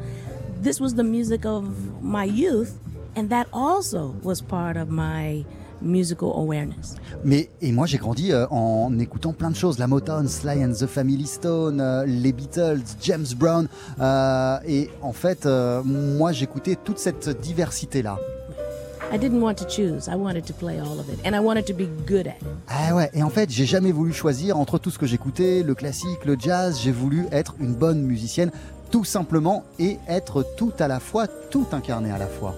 This 0.63 0.79
was 0.81 0.95
the 0.95 1.03
music 1.03 1.45
of 1.45 1.65
my 2.01 2.25
youth, 2.25 2.75
and 3.17 3.29
that 3.29 3.47
also 3.53 4.15
was 4.23 4.41
part 4.41 4.77
of 4.77 4.89
my 4.89 5.45
musical 5.83 6.33
awareness. 6.37 6.97
Mais 7.25 7.49
et 7.61 7.73
moi 7.73 7.87
j'ai 7.87 7.99
grandi 7.99 8.33
euh, 8.33 8.47
en 8.51 8.99
écoutant 8.99 9.33
plein 9.33 9.51
de 9.51 9.57
choses, 9.57 9.79
la 9.79 9.87
Motown, 9.87 10.29
Sly 10.29 10.65
and 10.65 10.73
the 10.73 10.87
Family 10.87 11.27
Stone, 11.27 11.81
euh, 11.81 12.05
les 12.07 12.33
Beatles, 12.33 12.83
James 13.03 13.27
Brown, 13.37 13.69
euh, 14.01 14.59
et 14.67 14.91
en 15.03 15.13
fait 15.13 15.47
moi 15.85 16.33
j'écoutais 16.33 16.77
toute 16.77 16.99
cette 16.99 17.41
diversité 17.41 18.03
là. 18.03 18.19
I 19.13 19.19
didn't 19.19 19.43
want 19.43 19.55
to 19.55 19.65
choose. 19.69 20.07
I 20.07 20.15
wanted 20.15 20.45
to 20.45 20.53
play 20.53 20.79
all 20.79 21.01
of 21.01 21.09
it, 21.09 21.19
and 21.27 21.35
I 21.35 21.41
wanted 21.41 21.65
to 21.65 21.75
be 21.75 21.89
good 22.07 22.29
at 22.29 22.37
it. 22.41 22.47
Ah 22.69 22.95
ouais, 22.95 23.11
et 23.13 23.25
en 23.25 23.31
fait 23.31 23.51
j'ai 23.51 23.67
jamais 23.67 23.91
voulu 23.91 24.13
choisir 24.13 24.57
entre 24.57 24.79
tout 24.79 24.91
ce 24.91 24.99
que 24.99 25.07
j'écoutais, 25.07 25.65
le 25.65 25.75
classique, 25.75 26.25
le 26.25 26.37
jazz, 26.39 26.79
j'ai 26.81 26.93
voulu 26.93 27.27
être 27.33 27.55
une 27.59 27.75
bonne 27.75 28.03
musicienne 28.03 28.53
tout 28.91 29.05
simplement 29.05 29.65
et 29.79 29.99
être 30.09 30.45
tout 30.57 30.73
à 30.79 30.89
la 30.89 31.01
fois, 31.01 31.27
tout 31.27 31.67
incarné 31.73 32.11
à 32.11 32.19
la 32.19 32.27
fois. 32.27 32.55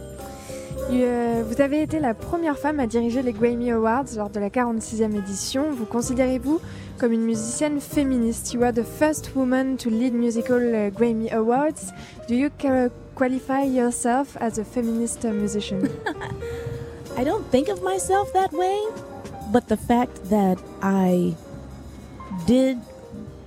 Euh, 0.90 1.42
vous 1.46 1.60
avez 1.60 1.82
été 1.82 2.00
la 2.00 2.14
première 2.14 2.58
femme 2.58 2.80
à 2.80 2.86
diriger 2.86 3.22
les 3.22 3.32
Grammy 3.32 3.70
Awards 3.70 4.06
lors 4.16 4.30
de 4.30 4.40
la 4.40 4.48
46e 4.48 5.16
édition. 5.16 5.70
Vous 5.72 5.84
considérez-vous 5.84 6.60
comme 6.98 7.12
une 7.12 7.22
musicienne 7.22 7.80
féministe? 7.80 8.52
You 8.52 8.62
are 8.62 8.72
the 8.72 8.84
first 8.84 9.34
woman 9.34 9.76
to 9.78 9.90
lead 9.90 10.14
musical 10.14 10.58
uh, 10.58 10.90
Grammy 10.90 11.32
Awards. 11.32 11.92
Do 12.28 12.34
you 12.34 12.50
qualify 13.14 13.64
yourself 13.64 14.36
as 14.40 14.58
a 14.58 14.64
feminist 14.64 15.24
musician? 15.24 15.88
I 17.16 17.24
don't 17.24 17.46
think 17.50 17.68
of 17.68 17.82
myself 17.82 18.32
that 18.32 18.52
way, 18.52 18.78
but 19.52 19.68
the 19.68 19.76
fact 19.76 20.30
that 20.30 20.58
I 20.82 21.34
did 22.46 22.78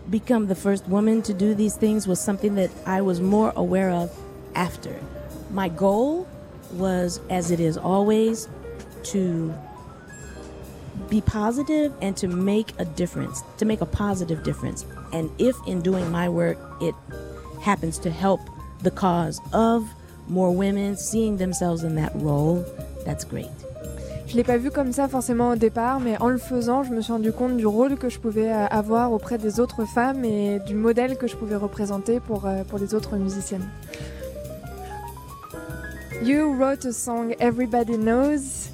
become 0.09 0.47
the 0.47 0.55
first 0.55 0.87
woman 0.87 1.21
to 1.23 1.33
do 1.33 1.55
these 1.55 1.75
things 1.75 2.07
was 2.07 2.19
something 2.19 2.55
that 2.55 2.69
I 2.85 3.01
was 3.01 3.19
more 3.19 3.51
aware 3.55 3.89
of 3.89 4.11
after. 4.53 4.95
My 5.51 5.67
goal 5.69 6.27
was, 6.73 7.19
as 7.29 7.51
it 7.51 7.59
is 7.59 7.77
always, 7.77 8.47
to 9.03 9.53
be 11.09 11.21
positive 11.21 11.93
and 12.01 12.15
to 12.17 12.27
make 12.27 12.73
a 12.79 12.85
difference, 12.85 13.43
to 13.57 13.65
make 13.65 13.81
a 13.81 13.85
positive 13.85 14.43
difference. 14.43 14.85
And 15.13 15.29
if 15.39 15.55
in 15.67 15.81
doing 15.81 16.11
my 16.11 16.29
work 16.29 16.57
it 16.81 16.95
happens 17.61 17.99
to 17.99 18.09
help 18.09 18.41
the 18.81 18.91
cause 18.91 19.39
of 19.53 19.87
more 20.27 20.51
women 20.51 20.97
seeing 20.97 21.37
themselves 21.37 21.83
in 21.83 21.95
that 21.95 22.11
role, 22.15 22.65
that's 23.05 23.23
great. 23.23 23.51
Je 24.27 24.35
l'ai 24.35 24.43
pas 24.43 24.57
vu 24.57 24.71
comme 24.71 24.91
ça 24.91 25.07
forcément 25.07 25.51
au 25.51 25.55
départ, 25.55 25.99
mais 25.99 26.19
en 26.19 26.29
le 26.29 26.39
faisant, 26.39 26.83
je 26.83 26.91
me 26.91 27.01
suis 27.01 27.13
rendu 27.13 27.31
compte 27.31 27.57
du 27.57 27.67
rôle 27.67 27.95
que 27.95 28.09
je 28.09 28.19
pouvais 28.19 28.51
euh, 28.51 28.65
avoir 28.67 29.11
auprès 29.13 29.37
des 29.37 29.59
autres 29.59 29.85
femmes 29.85 30.25
et 30.25 30.59
du 30.65 30.73
modèle 30.73 31.15
que 31.15 31.27
je 31.27 31.35
pouvais 31.35 31.55
représenter 31.55 32.19
pour, 32.19 32.47
euh, 32.47 32.63
pour 32.63 32.79
les 32.79 32.95
autres 32.95 33.17
musiciennes. 33.17 33.67
You 36.23 36.53
wrote 36.53 36.85
a 36.85 36.93
song 36.93 37.35
Everybody 37.39 37.97
Knows. 37.97 38.69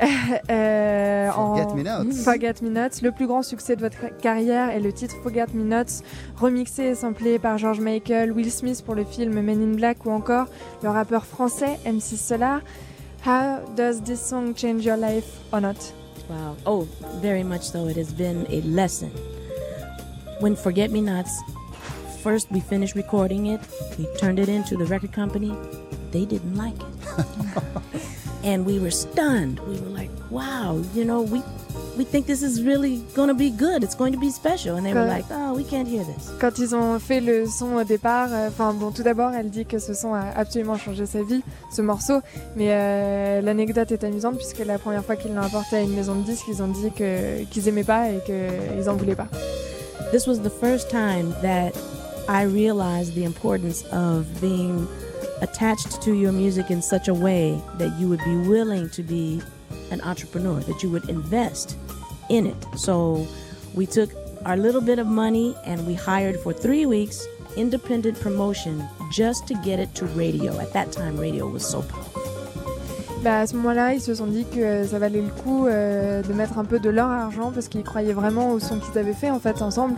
euh, 0.50 1.30
Forget 1.32 1.74
Me 1.74 1.82
Nots. 1.82 2.12
Forget 2.24 2.62
Me 2.62 2.70
Nots. 2.70 3.02
Le 3.02 3.10
plus 3.10 3.26
grand 3.26 3.42
succès 3.42 3.76
de 3.76 3.80
votre 3.80 4.16
carrière 4.18 4.70
est 4.70 4.80
le 4.80 4.92
titre 4.92 5.16
Forget 5.22 5.46
Me 5.54 5.64
Nots, 5.64 6.02
remixé 6.36 6.84
et 6.84 6.94
samplé 6.94 7.38
par 7.38 7.58
George 7.58 7.80
Michael, 7.80 8.32
Will 8.32 8.50
Smith 8.50 8.82
pour 8.84 8.94
le 8.94 9.04
film 9.04 9.40
Men 9.40 9.62
in 9.62 9.76
Black 9.76 10.04
ou 10.06 10.10
encore 10.10 10.46
le 10.82 10.88
rappeur 10.88 11.24
français 11.24 11.78
MC 11.84 12.16
Solar. 12.16 12.60
How 13.26 13.58
does 13.76 14.00
this 14.02 14.20
song 14.20 14.54
change 14.54 14.84
your 14.84 14.96
life 14.96 15.40
or 15.52 15.60
not? 15.60 15.92
Wow. 16.28 16.56
Oh, 16.66 16.88
very 17.20 17.42
much 17.42 17.62
so. 17.62 17.88
It 17.88 17.96
has 17.96 18.12
been 18.12 18.46
a 18.50 18.60
lesson. 18.62 19.10
When 20.40 20.54
Forget 20.54 20.90
Me 20.90 21.00
Nots, 21.00 21.30
first 22.22 22.50
we 22.50 22.60
finished 22.60 22.94
recording 22.94 23.46
it, 23.46 23.60
we 23.98 24.06
turned 24.18 24.38
it 24.38 24.48
into 24.48 24.76
the 24.76 24.84
record 24.84 25.12
company. 25.12 25.52
They 26.10 26.24
didn't 26.24 26.56
like 26.56 26.76
it. 26.80 28.02
and 28.44 28.64
we 28.64 28.78
were 28.78 28.90
stunned. 28.90 29.60
We 29.60 29.78
were 29.80 29.90
like, 29.90 30.10
wow, 30.30 30.82
you 30.94 31.04
know, 31.04 31.22
we 31.22 31.42
we 31.96 32.04
think 32.04 32.26
this 32.26 32.42
is 32.42 32.62
really 32.62 32.98
going 33.14 33.28
to 33.28 33.34
be 33.34 33.50
good. 33.50 33.82
It's 33.82 33.96
going 33.96 34.12
to 34.12 34.18
be 34.18 34.30
special. 34.30 34.76
And 34.76 34.86
they 34.86 34.94
were 34.94 35.04
like, 35.04 35.24
oh, 35.30 35.52
we 35.54 35.64
can't 35.64 35.88
hear 35.88 36.04
this. 36.04 36.30
Quand 36.38 36.56
ils 36.58 36.74
ont 36.74 36.98
fait 37.00 37.20
le 37.20 37.46
son 37.46 37.74
au 37.74 37.84
départ, 37.84 38.28
euh, 38.30 38.48
enfin 38.48 38.72
bon, 38.72 38.92
tout 38.92 39.02
d'abord, 39.02 39.32
elle 39.32 39.50
dit 39.50 39.66
que 39.66 39.78
ce 39.78 39.94
son 39.94 40.14
a 40.14 40.30
absolument 40.36 40.76
changé 40.76 41.06
sa 41.06 41.22
vie, 41.22 41.42
ce 41.72 41.82
morceau. 41.82 42.20
Mais 42.56 42.68
euh, 42.70 43.40
l'anecdote 43.40 43.90
est 43.90 44.04
amusante 44.04 44.36
puisque 44.36 44.64
la 44.64 44.78
première 44.78 45.04
fois 45.04 45.16
qu'ils 45.16 45.34
l'ont 45.34 45.42
apporté 45.42 45.76
à 45.76 45.80
une 45.80 45.94
maison 45.94 46.14
de 46.14 46.22
disques, 46.22 46.46
ils 46.48 46.62
ont 46.62 46.68
dit 46.68 46.92
que 46.92 47.42
qu'ils 47.44 47.68
aimaient 47.68 47.84
pas 47.84 48.10
et 48.10 48.20
qu'ils 48.24 48.88
en 48.88 48.94
voulaient 48.94 49.16
pas. 49.16 49.28
This 50.12 50.26
was 50.26 50.38
the 50.38 50.50
first 50.50 50.88
time 50.88 51.34
that 51.42 51.72
I 52.28 52.44
realized 52.44 53.14
the 53.14 53.24
importance 53.24 53.84
of 53.92 54.24
being 54.40 54.86
attached 55.40 56.02
to 56.02 56.14
your 56.14 56.32
music 56.32 56.70
in 56.70 56.82
such 56.82 57.08
a 57.08 57.14
way 57.14 57.60
that 57.78 57.92
you 57.98 58.08
would 58.08 58.22
be 58.24 58.36
willing 58.36 58.90
to 58.90 59.02
be 59.02 59.40
an 59.90 60.00
entrepreneur, 60.02 60.60
that 60.60 60.82
you 60.82 60.90
would 60.90 61.08
invest 61.08 61.76
in 62.28 62.46
it. 62.46 62.66
So 62.76 63.26
we 63.74 63.86
took 63.86 64.10
our 64.44 64.56
little 64.56 64.80
bit 64.80 64.98
of 64.98 65.06
money 65.06 65.54
and 65.64 65.86
we 65.86 65.94
hired 65.94 66.38
for 66.40 66.52
three 66.52 66.86
weeks 66.86 67.26
independent 67.56 68.20
promotion 68.20 68.86
just 69.12 69.46
to 69.48 69.54
get 69.64 69.78
it 69.80 69.94
to 69.96 70.06
radio. 70.06 70.58
At 70.58 70.72
that 70.72 70.92
time, 70.92 71.18
radio 71.18 71.48
was 71.48 71.66
so 71.66 71.82
powerful. 71.82 72.27
Bah, 73.22 73.40
à 73.40 73.46
ce 73.46 73.56
moment-là, 73.56 73.94
ils 73.94 74.00
se 74.00 74.14
sont 74.14 74.26
dit 74.26 74.44
que 74.44 74.84
ça 74.84 74.98
valait 74.98 75.20
le 75.20 75.42
coup 75.42 75.66
euh, 75.66 76.22
de 76.22 76.32
mettre 76.32 76.58
un 76.58 76.64
peu 76.64 76.78
de 76.78 76.88
leur 76.88 77.08
argent 77.08 77.50
parce 77.52 77.66
qu'ils 77.66 77.82
croyaient 77.82 78.12
vraiment 78.12 78.52
au 78.52 78.60
son 78.60 78.78
qu'ils 78.78 78.96
avaient 78.96 79.12
fait 79.12 79.30
en 79.30 79.40
fait 79.40 79.60
ensemble 79.60 79.94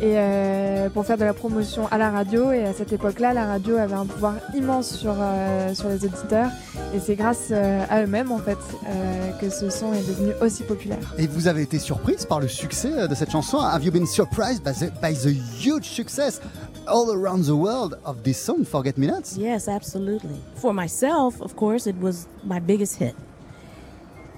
et 0.00 0.14
euh, 0.16 0.90
pour 0.90 1.06
faire 1.06 1.16
de 1.16 1.24
la 1.24 1.32
promotion 1.32 1.86
à 1.90 1.98
la 1.98 2.10
radio. 2.10 2.52
Et 2.52 2.64
à 2.64 2.72
cette 2.72 2.92
époque-là, 2.92 3.32
la 3.32 3.46
radio 3.46 3.76
avait 3.76 3.94
un 3.94 4.06
pouvoir 4.06 4.34
immense 4.54 4.90
sur, 4.96 5.14
euh, 5.18 5.74
sur 5.74 5.88
les 5.88 6.04
auditeurs 6.04 6.50
et 6.94 7.00
c'est 7.00 7.14
grâce 7.14 7.48
euh, 7.50 7.82
à 7.88 8.02
eux-mêmes 8.02 8.30
en 8.32 8.38
fait 8.38 8.58
euh, 8.88 9.30
que 9.40 9.50
ce 9.50 9.70
son 9.70 9.92
est 9.92 10.06
devenu 10.06 10.32
aussi 10.40 10.62
populaire. 10.62 11.14
Et 11.18 11.26
vous 11.26 11.48
avez 11.48 11.62
été 11.62 11.78
surprise 11.78 12.26
par 12.26 12.40
le 12.40 12.48
succès 12.48 12.92
euh, 12.92 13.06
de 13.06 13.14
cette 13.14 13.30
chanson. 13.30 13.58
Have 13.58 13.84
you 13.84 13.92
been 13.92 14.06
surprised 14.06 14.62
by 14.62 14.72
the, 14.72 14.90
by 15.00 15.14
the 15.14 15.34
huge 15.58 15.88
success 15.88 16.40
all 16.88 17.12
around 17.12 17.44
the 17.44 17.56
world 17.56 17.94
of 18.04 18.22
this 18.24 18.40
song, 18.40 18.64
Forget 18.64 18.96
Me 18.98 19.06
Nots? 19.06 19.36
Yes, 19.36 19.68
absolutely. 19.68 20.40
For 20.54 20.72
myself, 20.72 21.40
of 21.40 21.56
course, 21.56 21.86
it 21.86 21.96
was 21.98 22.26
my 22.44 22.58
biggest 22.58 22.96
hit. 22.96 23.14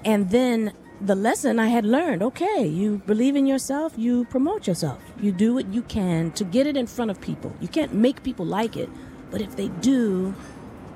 And 0.03 0.29
then 0.29 0.73
the 1.01 1.15
lesson 1.15 1.59
I 1.59 1.67
had 1.67 1.85
learned 1.85 2.21
okay, 2.21 2.65
you 2.65 3.01
believe 3.05 3.35
in 3.35 3.45
yourself, 3.45 3.93
you 3.97 4.25
promote 4.25 4.67
yourself. 4.67 4.99
You 5.21 5.31
do 5.31 5.53
what 5.53 5.73
you 5.73 5.81
can 5.83 6.31
to 6.31 6.43
get 6.43 6.67
it 6.67 6.75
in 6.75 6.87
front 6.87 7.11
of 7.11 7.21
people. 7.21 7.53
You 7.59 7.67
can't 7.67 7.93
make 7.93 8.23
people 8.23 8.45
like 8.45 8.75
it, 8.75 8.89
but 9.31 9.41
if 9.41 9.55
they 9.55 9.67
do, 9.67 10.33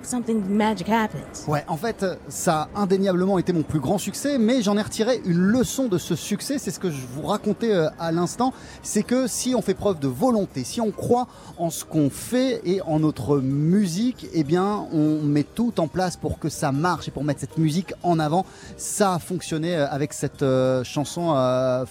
something 0.05 0.43
magic 0.47 0.89
happens. 0.89 1.47
Ouais, 1.47 1.63
en 1.67 1.77
fait, 1.77 2.05
ça 2.27 2.69
a 2.75 2.81
indéniablement 2.81 3.39
été 3.39 3.53
mon 3.53 3.63
plus 3.63 3.79
grand 3.79 3.97
succès, 3.97 4.37
mais 4.37 4.61
j'en 4.61 4.77
ai 4.77 4.81
retiré 4.81 5.21
une 5.25 5.39
leçon 5.39 5.87
de 5.87 5.97
ce 5.97 6.15
succès. 6.15 6.57
C'est 6.57 6.71
ce 6.71 6.79
que 6.79 6.91
je 6.91 7.01
vous 7.15 7.27
racontais 7.27 7.71
euh, 7.71 7.89
à 7.99 8.11
l'instant. 8.11 8.53
C'est 8.81 9.03
que 9.03 9.27
si 9.27 9.55
on 9.55 9.61
fait 9.61 9.73
preuve 9.73 9.99
de 9.99 10.07
volonté, 10.07 10.63
si 10.63 10.81
on 10.81 10.91
croit 10.91 11.27
en 11.57 11.69
ce 11.69 11.85
qu'on 11.85 12.09
fait 12.09 12.61
et 12.65 12.81
en 12.81 12.99
notre 12.99 13.39
musique, 13.39 14.27
eh 14.33 14.43
bien, 14.43 14.85
on 14.91 15.21
met 15.21 15.43
tout 15.43 15.79
en 15.79 15.87
place 15.87 16.17
pour 16.17 16.39
que 16.39 16.49
ça 16.49 16.71
marche 16.71 17.07
et 17.07 17.11
pour 17.11 17.23
mettre 17.23 17.39
cette 17.39 17.57
musique 17.57 17.93
en 18.03 18.19
avant. 18.19 18.45
Ça 18.77 19.15
a 19.15 19.19
fonctionné 19.19 19.75
euh, 19.75 19.87
avec 19.89 20.13
cette 20.13 20.43
euh, 20.43 20.83
chanson 20.83 21.33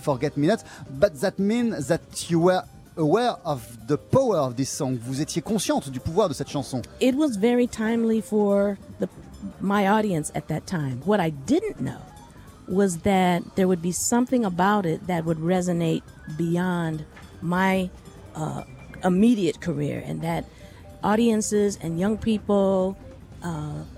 Forget 0.00 0.32
Me 0.36 0.46
Not. 0.46 0.58
But 0.90 1.20
that 1.20 1.34
means 1.38 1.86
that 1.88 2.30
you 2.30 2.50
aware 2.96 3.36
of 3.44 3.86
the 3.86 3.96
power 3.96 4.36
of 4.36 4.56
this 4.56 4.70
song. 4.70 4.98
Vous 4.98 5.20
étiez 5.20 5.42
consciente 5.42 5.90
du 5.90 6.00
pouvoir 6.00 6.28
de 6.28 6.34
cette 6.34 6.48
chanson. 6.50 6.82
It 7.00 7.14
was 7.14 7.36
very 7.36 7.66
timely 7.66 8.20
for 8.20 8.78
the, 8.98 9.08
my 9.60 9.86
audience 9.86 10.30
at 10.34 10.48
that 10.48 10.66
time. 10.66 11.00
What 11.04 11.20
I 11.20 11.30
didn't 11.30 11.80
know 11.80 12.00
was 12.68 12.98
that 12.98 13.42
there 13.56 13.66
would 13.66 13.82
be 13.82 13.92
something 13.92 14.44
about 14.44 14.86
it 14.86 15.06
that 15.06 15.24
would 15.24 15.38
resonate 15.38 16.02
beyond 16.36 17.04
my 17.40 17.90
uh, 18.34 18.62
immediate 19.02 19.60
career, 19.60 20.02
and 20.06 20.22
that 20.22 20.44
audiences 21.02 21.76
and 21.82 21.98
young 21.98 22.16
people, 22.16 22.96
uh, 23.44 23.48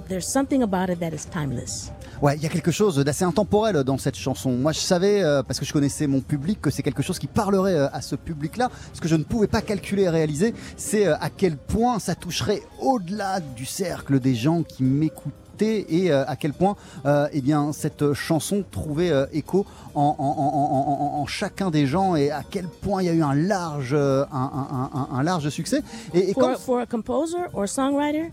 there's 0.09 0.27
something 0.27 0.63
about 0.63 0.91
it 0.93 0.99
that 1.01 1.11
is 1.15 1.27
timeless. 1.31 1.91
Ouais, 2.23 2.37
il 2.37 2.43
y 2.43 2.47
a 2.47 2.49
quelque 2.49 2.71
chose 2.71 2.97
d'assez 2.99 3.25
intemporel 3.25 3.83
dans 3.85 3.99
cette 3.99 4.17
chanson. 4.17 4.53
Moi, 4.53 4.73
je 4.73 4.79
savais, 4.79 5.23
euh, 5.23 5.43
parce 5.43 5.59
que 5.59 5.65
je 5.67 5.73
connaissais 5.73 6.07
mon 6.07 6.21
public, 6.21 6.61
que 6.61 6.71
c'est 6.71 6.83
quelque 6.83 7.03
chose 7.03 7.19
qui 7.19 7.27
parlerait 7.27 7.75
euh, 7.75 7.89
à 7.93 8.01
ce 8.01 8.15
public-là. 8.17 8.71
Ce 8.93 9.01
que 9.01 9.09
je 9.09 9.17
ne 9.17 9.25
pouvais 9.25 9.49
pas 9.49 9.61
calculer 9.63 10.05
et 10.05 10.09
réaliser, 10.09 10.55
c'est 10.77 11.07
euh, 11.07 11.17
à 11.21 11.29
quel 11.31 11.57
point 11.57 11.99
ça 11.99 12.15
toucherait 12.15 12.63
au-delà 12.81 13.41
du 13.41 13.67
cercle 13.67 14.21
des 14.21 14.35
gens 14.35 14.63
qui 14.63 14.83
m'écoutaient 14.85 15.35
et 15.61 16.11
euh, 16.11 16.25
à 16.27 16.35
quel 16.35 16.53
point 16.53 16.75
euh, 17.07 17.29
eh 17.33 17.41
bien, 17.41 17.73
cette 17.73 18.13
chanson 18.13 18.65
trouvait 18.73 19.11
euh, 19.13 19.27
écho 19.33 19.65
en, 19.95 20.03
en- 20.19 20.25
en- 20.25 20.27
en- 20.27 21.17
en- 21.17 21.21
en 21.23 21.27
chacun 21.27 21.71
des 21.71 21.87
gens 21.87 22.17
et 22.17 22.31
à 22.33 22.43
quel 22.49 22.67
point 22.67 23.03
il 23.03 23.07
y 23.07 23.09
a 23.09 23.13
eu 23.13 23.23
un 23.23 23.35
large, 23.35 23.91
euh, 23.93 24.25
un, 24.33 24.37
un- 24.37 24.91
un- 24.99 25.17
un 25.19 25.23
large 25.23 25.49
succès. 25.51 25.83
Et, 26.13 26.31
et 26.31 26.33
For, 26.33 26.43
quand- 26.43 26.59
for 26.59 26.79
a 26.81 26.87
composer 26.87 27.37
or 27.53 27.69
songwriter, 27.69 28.33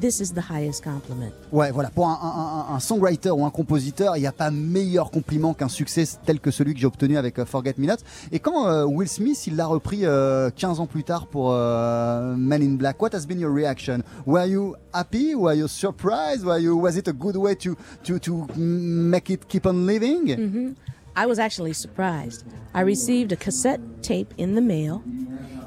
this 0.00 0.20
is 0.20 0.32
the 0.34 0.40
highest 0.50 0.84
compliment. 0.84 1.32
Ouais, 1.52 1.70
voilà. 1.72 1.90
Pour 1.90 2.06
un, 2.08 2.18
un- 2.22 2.72
un- 2.72 2.74
un 2.76 2.80
songwriter 2.80 3.30
ou 3.30 3.44
un 3.44 3.50
compositeur, 3.50 4.16
il 4.16 4.20
n'y 4.20 4.26
a 4.26 4.32
pas 4.32 4.50
meilleur 4.50 5.10
compliment 5.10 5.52
qu'un 5.54 5.68
succès 5.68 6.04
tel 6.24 6.38
que 6.40 6.50
celui 6.50 6.74
que 6.74 6.80
j'ai 6.80 6.86
obtenu 6.86 7.16
avec 7.16 7.38
euh, 7.38 7.44
Forget 7.44 7.74
Me 7.78 7.86
Not. 7.86 7.96
Et 8.32 8.38
quand 8.38 8.66
euh, 8.68 8.84
Will 8.84 9.08
Smith, 9.08 9.46
il 9.46 9.56
l'a 9.56 9.66
repris 9.66 10.00
euh, 10.04 10.50
15 10.54 10.80
ans 10.80 10.86
plus 10.86 11.02
tard 11.04 11.26
pour 11.26 11.52
euh, 11.52 12.34
Men 12.36 12.62
in 12.62 12.74
Black, 12.76 13.00
what 13.02 13.10
has 13.14 13.26
been 13.26 13.40
your 13.40 13.52
reaction? 13.52 14.02
Were 14.26 14.46
you 14.46 14.74
happy? 14.92 15.34
Were 15.34 15.54
you 15.54 15.66
surprised? 15.68 16.44
Were 16.44 16.58
you, 16.60 16.76
was 16.76 16.96
it 16.96 17.08
a 17.08 17.12
good 17.12 17.36
way 17.36 17.54
to, 17.56 17.76
to, 18.04 18.18
to 18.20 18.46
make 18.56 19.30
it 19.30 19.48
keep 19.48 19.66
on 19.66 19.86
living? 19.86 20.28
hmm 20.36 20.72
I 21.16 21.26
was 21.26 21.40
actually 21.40 21.72
surprised. 21.72 22.44
I 22.72 22.82
received 22.82 23.32
a 23.32 23.36
cassette 23.36 23.80
tape 24.00 24.32
in 24.38 24.54
the 24.54 24.60
mail, 24.60 25.02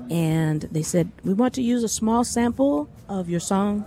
and 0.09 0.61
they 0.71 0.83
said, 0.83 1.09
We 1.25 1.33
want 1.33 1.53
to 1.55 1.61
use 1.61 1.83
a 1.83 1.89
small 1.89 2.23
sample 2.23 2.87
of 3.09 3.29
your 3.29 3.41
song, 3.41 3.83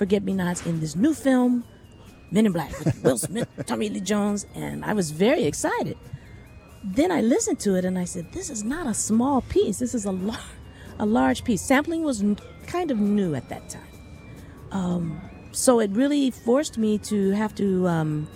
Forget 0.00 0.22
Me 0.22 0.32
Nots, 0.32 0.64
in 0.64 0.80
this 0.80 0.96
new 0.96 1.12
film, 1.12 1.62
Men 2.30 2.46
in 2.46 2.52
Black, 2.52 2.70
with 2.78 2.98
Will 3.04 3.18
Smith, 3.18 3.46
Tommy 3.66 3.90
Lee 3.90 4.00
Jones, 4.00 4.46
and 4.54 4.82
I 4.82 4.94
was 4.94 5.10
very 5.10 5.44
excited. 5.44 5.98
Then 6.82 7.12
I 7.12 7.20
listened 7.20 7.60
to 7.60 7.74
it 7.74 7.84
and 7.84 7.98
I 7.98 8.06
said, 8.06 8.32
This 8.32 8.48
is 8.48 8.64
not 8.64 8.86
a 8.86 8.94
small 8.94 9.42
piece, 9.42 9.78
this 9.78 9.94
is 9.94 10.06
a, 10.06 10.12
lar- 10.12 10.38
a 10.98 11.04
large 11.04 11.44
piece. 11.44 11.60
Sampling 11.60 12.02
was 12.02 12.22
n- 12.22 12.38
kind 12.66 12.90
of 12.90 12.98
new 12.98 13.34
at 13.34 13.50
that 13.50 13.68
time. 13.68 13.92
Um, 14.72 15.20
so 15.52 15.80
it 15.80 15.90
really 15.90 16.30
forced 16.30 16.78
me 16.78 16.96
to 17.00 17.32
have 17.32 17.54
to 17.56 17.86
um, 17.86 18.26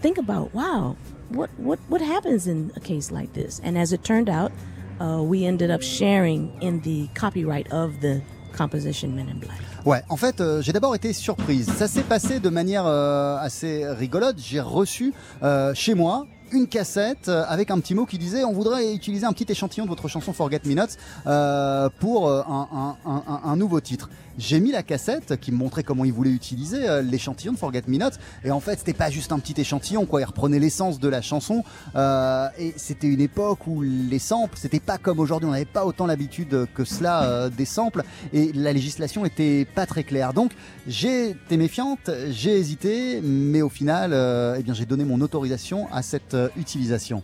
think 0.00 0.16
about 0.16 0.54
wow 0.54 0.96
what 1.28 1.50
what 1.58 1.78
what 1.88 2.00
happens 2.00 2.46
in 2.46 2.72
a 2.74 2.80
case 2.80 3.10
like 3.10 3.34
this 3.34 3.60
and 3.64 3.76
as 3.76 3.92
it 3.92 4.04
turned 4.04 4.30
out 4.30 4.52
uh, 5.00 5.20
we 5.20 5.44
ended 5.44 5.70
up 5.70 5.82
sharing 5.82 6.56
in 6.62 6.80
the 6.82 7.08
copyright 7.14 7.70
of 7.72 8.00
the 8.00 8.22
composition 8.52 9.16
men 9.16 9.28
in 9.28 9.40
black 9.40 9.60
Ouais, 9.86 10.02
en 10.08 10.16
fait, 10.16 10.40
euh, 10.40 10.60
j'ai 10.62 10.72
d'abord 10.72 10.96
été 10.96 11.12
surprise. 11.12 11.70
Ça 11.76 11.86
s'est 11.86 12.02
passé 12.02 12.40
de 12.40 12.48
manière 12.48 12.86
euh, 12.86 13.36
assez 13.38 13.86
rigolote. 13.86 14.34
J'ai 14.36 14.58
reçu 14.58 15.14
euh, 15.44 15.74
chez 15.74 15.94
moi 15.94 16.26
une 16.50 16.66
cassette 16.66 17.28
avec 17.28 17.70
un 17.70 17.78
petit 17.78 17.94
mot 17.94 18.04
qui 18.04 18.18
disait 18.18 18.44
on 18.44 18.52
voudrait 18.52 18.92
utiliser 18.94 19.26
un 19.26 19.32
petit 19.32 19.50
échantillon 19.50 19.84
de 19.84 19.90
votre 19.90 20.06
chanson 20.06 20.32
Forget 20.32 20.60
Me 20.64 20.74
Not 20.74 21.90
pour 21.98 22.30
un 22.30 23.56
nouveau 23.56 23.80
titre. 23.80 24.08
J'ai 24.38 24.60
mis 24.60 24.72
la 24.72 24.82
cassette 24.82 25.38
qui 25.40 25.52
me 25.52 25.56
montrait 25.56 25.82
comment 25.82 26.04
il 26.04 26.12
voulait 26.12 26.30
utiliser 26.30 26.88
euh, 26.88 27.02
l'échantillon 27.02 27.52
de 27.52 27.58
Forget 27.58 27.82
Me 27.88 27.98
Not. 27.98 28.10
Et 28.44 28.50
en 28.50 28.60
fait, 28.60 28.78
c'était 28.78 28.92
pas 28.92 29.10
juste 29.10 29.32
un 29.32 29.38
petit 29.38 29.58
échantillon, 29.60 30.06
quoi. 30.06 30.20
Il 30.20 30.24
reprenait 30.24 30.58
l'essence 30.58 31.00
de 31.00 31.08
la 31.08 31.22
chanson. 31.22 31.64
Euh, 31.94 32.48
et 32.58 32.74
c'était 32.76 33.06
une 33.06 33.20
époque 33.20 33.66
où 33.66 33.82
les 33.82 34.18
samples, 34.18 34.56
c'était 34.58 34.80
pas 34.80 34.98
comme 34.98 35.20
aujourd'hui. 35.20 35.48
On 35.48 35.52
n'avait 35.52 35.64
pas 35.64 35.86
autant 35.86 36.06
l'habitude 36.06 36.66
que 36.74 36.84
cela 36.84 37.24
euh, 37.24 37.48
des 37.48 37.64
samples. 37.64 38.02
Et 38.32 38.52
la 38.52 38.72
législation 38.72 39.24
était 39.24 39.66
pas 39.74 39.86
très 39.86 40.04
claire. 40.04 40.32
Donc, 40.32 40.52
j'ai 40.86 41.30
été 41.30 41.56
méfiante, 41.56 42.10
j'ai 42.30 42.58
hésité, 42.58 43.20
mais 43.22 43.62
au 43.62 43.68
final, 43.68 44.12
eh 44.58 44.62
bien, 44.62 44.74
j'ai 44.74 44.86
donné 44.86 45.04
mon 45.04 45.20
autorisation 45.20 45.88
à 45.92 46.02
cette 46.02 46.36
utilisation. 46.56 47.22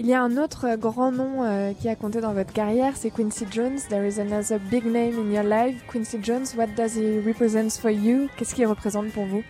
Il 0.00 0.06
y 0.06 0.14
a 0.14 0.22
un 0.22 0.36
autre 0.36 0.76
grand 0.76 1.10
nom 1.10 1.42
euh, 1.42 1.72
qui 1.72 1.88
a 1.88 1.96
compté 1.96 2.20
dans 2.20 2.32
votre 2.32 2.52
carrière, 2.52 2.96
c'est 2.96 3.10
Quincy 3.10 3.46
Jones. 3.50 3.80
There 3.88 4.06
is 4.06 4.20
another 4.20 4.60
big 4.70 4.84
name 4.84 5.18
in 5.18 5.32
your 5.32 5.42
life. 5.42 5.84
Quincy 5.88 6.18
Jones, 6.22 6.54
what 6.56 6.68
does 6.76 6.94
he 6.94 7.18
represent 7.18 7.70
for 7.80 7.90
you? 7.90 8.28
Qu'est-ce 8.36 8.54
qu'il 8.54 8.68
représente 8.68 9.10
pour 9.12 9.26
vous? 9.26 9.42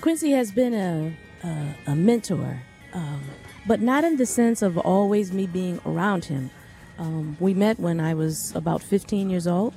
Quincy 0.00 0.32
has 0.34 0.50
been 0.50 0.74
a, 0.74 1.12
a, 1.46 1.92
a 1.92 1.94
mentor, 1.94 2.58
um, 2.94 3.20
but 3.64 3.80
not 3.80 4.02
in 4.02 4.16
the 4.16 4.26
sense 4.26 4.60
of 4.60 4.76
always 4.76 5.32
me 5.32 5.46
being 5.46 5.78
around 5.86 6.24
him. 6.24 6.50
Um, 6.98 7.36
we 7.38 7.54
met 7.54 7.78
when 7.78 8.00
I 8.00 8.12
was 8.12 8.52
about 8.56 8.82
15 8.82 9.30
years 9.30 9.46
old, 9.46 9.72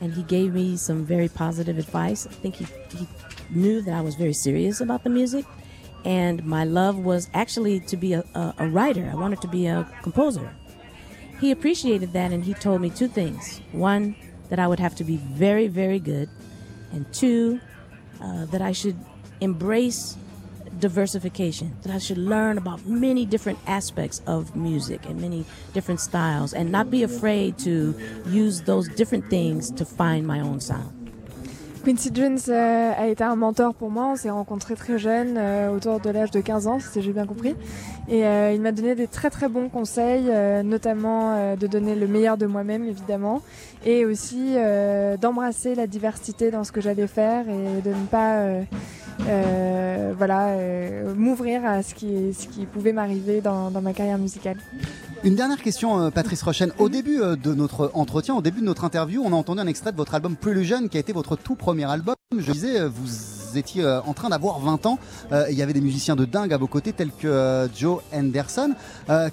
and 0.00 0.14
he 0.14 0.22
gave 0.22 0.54
me 0.54 0.76
some 0.76 1.04
very 1.04 1.28
positive 1.28 1.76
advice. 1.76 2.24
I 2.24 2.34
think 2.34 2.54
he, 2.54 2.66
he 2.96 3.08
knew 3.50 3.82
that 3.82 3.94
I 3.94 4.00
was 4.00 4.14
very 4.14 4.32
serious 4.32 4.80
about 4.80 5.02
the 5.02 5.10
music 5.10 5.44
and 6.04 6.44
my 6.44 6.64
love 6.64 6.98
was 6.98 7.28
actually 7.34 7.80
to 7.80 7.96
be 7.96 8.12
a, 8.12 8.24
a, 8.34 8.54
a, 8.58 8.68
writer. 8.68 9.08
I 9.10 9.16
wanted 9.16 9.40
to 9.42 9.48
be 9.48 9.66
a 9.66 9.88
composer. 10.02 10.50
He 11.40 11.50
appreciated 11.50 12.12
that 12.12 12.32
and 12.32 12.44
he 12.44 12.54
told 12.54 12.80
me 12.80 12.90
two 12.90 13.08
things. 13.08 13.60
One, 13.72 14.16
that 14.48 14.58
I 14.58 14.66
would 14.66 14.80
have 14.80 14.94
to 14.96 15.04
be 15.04 15.16
very, 15.16 15.68
very 15.68 15.98
good, 15.98 16.28
and 16.92 17.10
two, 17.12 17.60
uh, 18.20 18.46
that 18.46 18.62
I 18.62 18.72
should 18.72 18.96
embrace 19.40 20.16
diversification, 20.78 21.76
that 21.82 21.92
I 21.92 21.98
should 21.98 22.18
learn 22.18 22.56
about 22.56 22.86
many 22.86 23.24
different 23.26 23.58
aspects 23.66 24.22
of 24.26 24.54
music 24.54 25.06
and 25.06 25.20
many 25.20 25.44
different 25.74 26.00
styles, 26.00 26.54
and 26.54 26.70
not 26.70 26.90
be 26.90 27.02
afraid 27.02 27.58
to 27.58 27.94
use 28.26 28.62
those 28.62 28.88
different 28.88 29.28
things 29.28 29.70
to 29.72 29.84
find 29.84 30.26
my 30.26 30.40
own 30.40 30.60
sound. 30.60 30.97
Quincy 31.84 32.10
Jones 32.12 32.38
euh, 32.48 32.92
a 32.96 33.08
été 33.08 33.24
un 33.24 33.36
mentor 33.36 33.74
pour 33.74 33.90
moi. 33.90 34.10
On 34.12 34.16
s'est 34.16 34.30
rencontrés 34.30 34.74
très 34.74 34.98
jeunes, 34.98 35.36
euh, 35.36 35.70
autour 35.70 36.00
de 36.00 36.10
l'âge 36.10 36.30
de 36.30 36.40
15 36.40 36.66
ans, 36.66 36.78
si 36.80 37.02
j'ai 37.02 37.12
bien 37.12 37.26
compris. 37.26 37.54
Et 38.08 38.26
euh, 38.26 38.52
il 38.52 38.60
m'a 38.60 38.72
donné 38.72 38.94
des 38.94 39.06
très 39.06 39.30
très 39.30 39.48
bons 39.48 39.68
conseils, 39.68 40.30
notamment 40.64 41.56
de 41.56 41.66
donner 41.66 41.94
le 41.94 42.06
meilleur 42.06 42.36
de 42.36 42.46
moi-même, 42.46 42.84
évidemment, 42.84 43.42
et 43.84 44.04
aussi 44.04 44.56
d'embrasser 45.20 45.74
la 45.74 45.86
diversité 45.86 46.50
dans 46.50 46.64
ce 46.64 46.72
que 46.72 46.80
j'allais 46.80 47.06
faire 47.06 47.46
et 47.48 47.82
de 47.82 47.90
ne 47.90 48.06
pas 48.06 48.44
voilà, 49.18 50.56
m'ouvrir 51.16 51.64
à 51.64 51.82
ce 51.82 51.94
qui, 51.94 52.32
ce 52.34 52.46
qui 52.48 52.66
pouvait 52.66 52.92
m'arriver 52.92 53.40
dans, 53.40 53.70
dans 53.70 53.80
ma 53.80 53.92
carrière 53.92 54.18
musicale. 54.18 54.58
Une 55.24 55.34
dernière 55.34 55.60
question, 55.60 56.00
euh, 56.00 56.10
Patrice 56.10 56.42
Rochen. 56.42 56.70
Au 56.78 56.88
début 56.88 57.20
euh, 57.20 57.34
de 57.34 57.52
notre 57.52 57.90
entretien, 57.94 58.36
au 58.36 58.42
début 58.42 58.60
de 58.60 58.66
notre 58.66 58.84
interview, 58.84 59.20
on 59.24 59.32
a 59.32 59.36
entendu 59.36 59.60
un 59.60 59.66
extrait 59.66 59.90
de 59.90 59.96
votre 59.96 60.14
album 60.14 60.36
Prelusion, 60.36 60.86
qui 60.86 60.96
a 60.96 61.00
été 61.00 61.12
votre 61.12 61.34
tout 61.34 61.56
premier 61.56 61.90
album. 61.90 62.14
Je 62.36 62.52
disais, 62.52 62.80
euh, 62.80 62.88
vous 62.88 63.47
étiez 63.58 63.86
en 63.86 64.14
train 64.14 64.28
d'avoir 64.28 64.58
20 64.60 64.86
ans. 64.86 64.98
Il 65.50 65.56
y 65.56 65.62
avait 65.62 65.72
des 65.72 65.80
musiciens 65.80 66.16
de 66.16 66.24
dingue 66.24 66.52
à 66.52 66.56
vos 66.56 66.66
côtés, 66.66 66.92
tels 66.92 67.12
que 67.12 67.68
Joe 67.76 68.02
Henderson. 68.12 68.74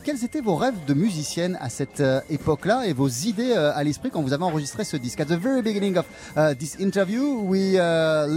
quels 0.04 0.24
étaient 0.24 0.42
vos 0.42 0.56
rêves 0.56 0.86
de 0.88 0.94
musicienne 0.94 1.58
à 1.62 1.70
cette 1.70 2.04
époque-là 2.30 2.86
et 2.86 2.94
vos 2.94 3.08
idées 3.08 3.54
à 3.54 3.84
l'esprit 3.84 4.10
quand 4.12 4.22
vous 4.22 4.34
avez 4.34 4.44
enregistré 4.44 4.84
ce 4.84 4.98
disque? 4.98 5.20
At 5.20 5.26
the 5.26 5.40
very 5.40 5.62
beginning 5.62 5.98
of 5.98 6.06
this 6.58 6.76
interview, 6.80 7.42
we 7.42 7.78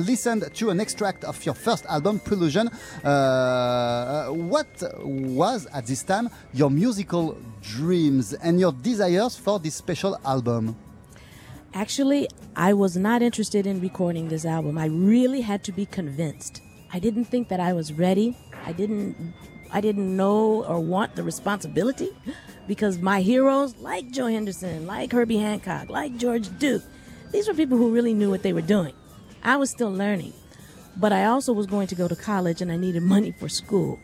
listened 0.07 0.51
to 0.55 0.71
an 0.71 0.79
extract 0.79 1.25
of 1.25 1.45
your 1.45 1.57
first 1.57 1.85
album, 1.89 2.19
Prelusion. 2.21 2.69
what 3.05 4.85
was 5.05 5.67
at 5.73 5.87
this 5.87 6.05
time 6.05 6.29
your 6.55 6.71
musical 6.71 7.37
dreams 7.63 8.37
and 8.43 8.59
your 8.59 8.73
desires 8.73 9.37
for 9.37 9.59
this 9.61 9.75
special 9.75 10.17
album? 10.25 10.75
Actually, 11.75 12.29
I 12.57 12.73
was 12.73 12.97
not 12.97 13.23
interested 13.23 13.67
in 13.67 13.81
recording 13.81 14.29
this 14.29 14.45
album. 14.45 14.79
I 14.79 14.87
really 14.87 15.43
had 15.43 15.63
to 15.65 15.73
be 15.73 15.87
convinced. 15.87 16.63
I 16.93 16.99
didn't 16.99 17.27
think 17.27 17.49
that 17.49 17.61
I 17.61 17.73
was 17.73 17.93
ready. 17.93 18.37
I 18.65 18.73
didn't 18.73 19.35
I 19.71 19.83
didn't 19.83 20.17
know 20.17 20.65
or 20.65 20.81
want 20.81 21.15
the 21.15 21.23
responsibility 21.23 22.09
because 22.67 22.99
my 22.99 23.21
heroes 23.21 23.77
like 23.77 24.11
Joe 24.11 24.27
Henderson, 24.27 24.87
like 24.87 25.13
Herbie 25.13 25.37
Hancock, 25.37 25.91
like 25.91 26.17
George 26.17 26.59
Duke, 26.59 26.83
these 27.33 27.47
were 27.47 27.55
people 27.55 27.77
who 27.77 27.93
really 27.93 28.15
knew 28.15 28.31
what 28.31 28.43
they 28.43 28.55
were 28.55 28.63
doing. 28.63 28.95
I 29.43 29.57
was 29.57 29.71
still 29.71 29.93
learning. 29.93 30.33
But 30.97 31.13
I 31.13 31.27
also 31.27 31.53
was 31.53 31.67
going 31.67 31.87
to 31.89 31.95
go 31.95 32.09
to 32.09 32.17
college 32.17 32.61
and 32.61 32.73
I 32.73 32.77
needed 32.77 33.03
money 33.03 33.31
for 33.31 33.49
school. 33.49 34.01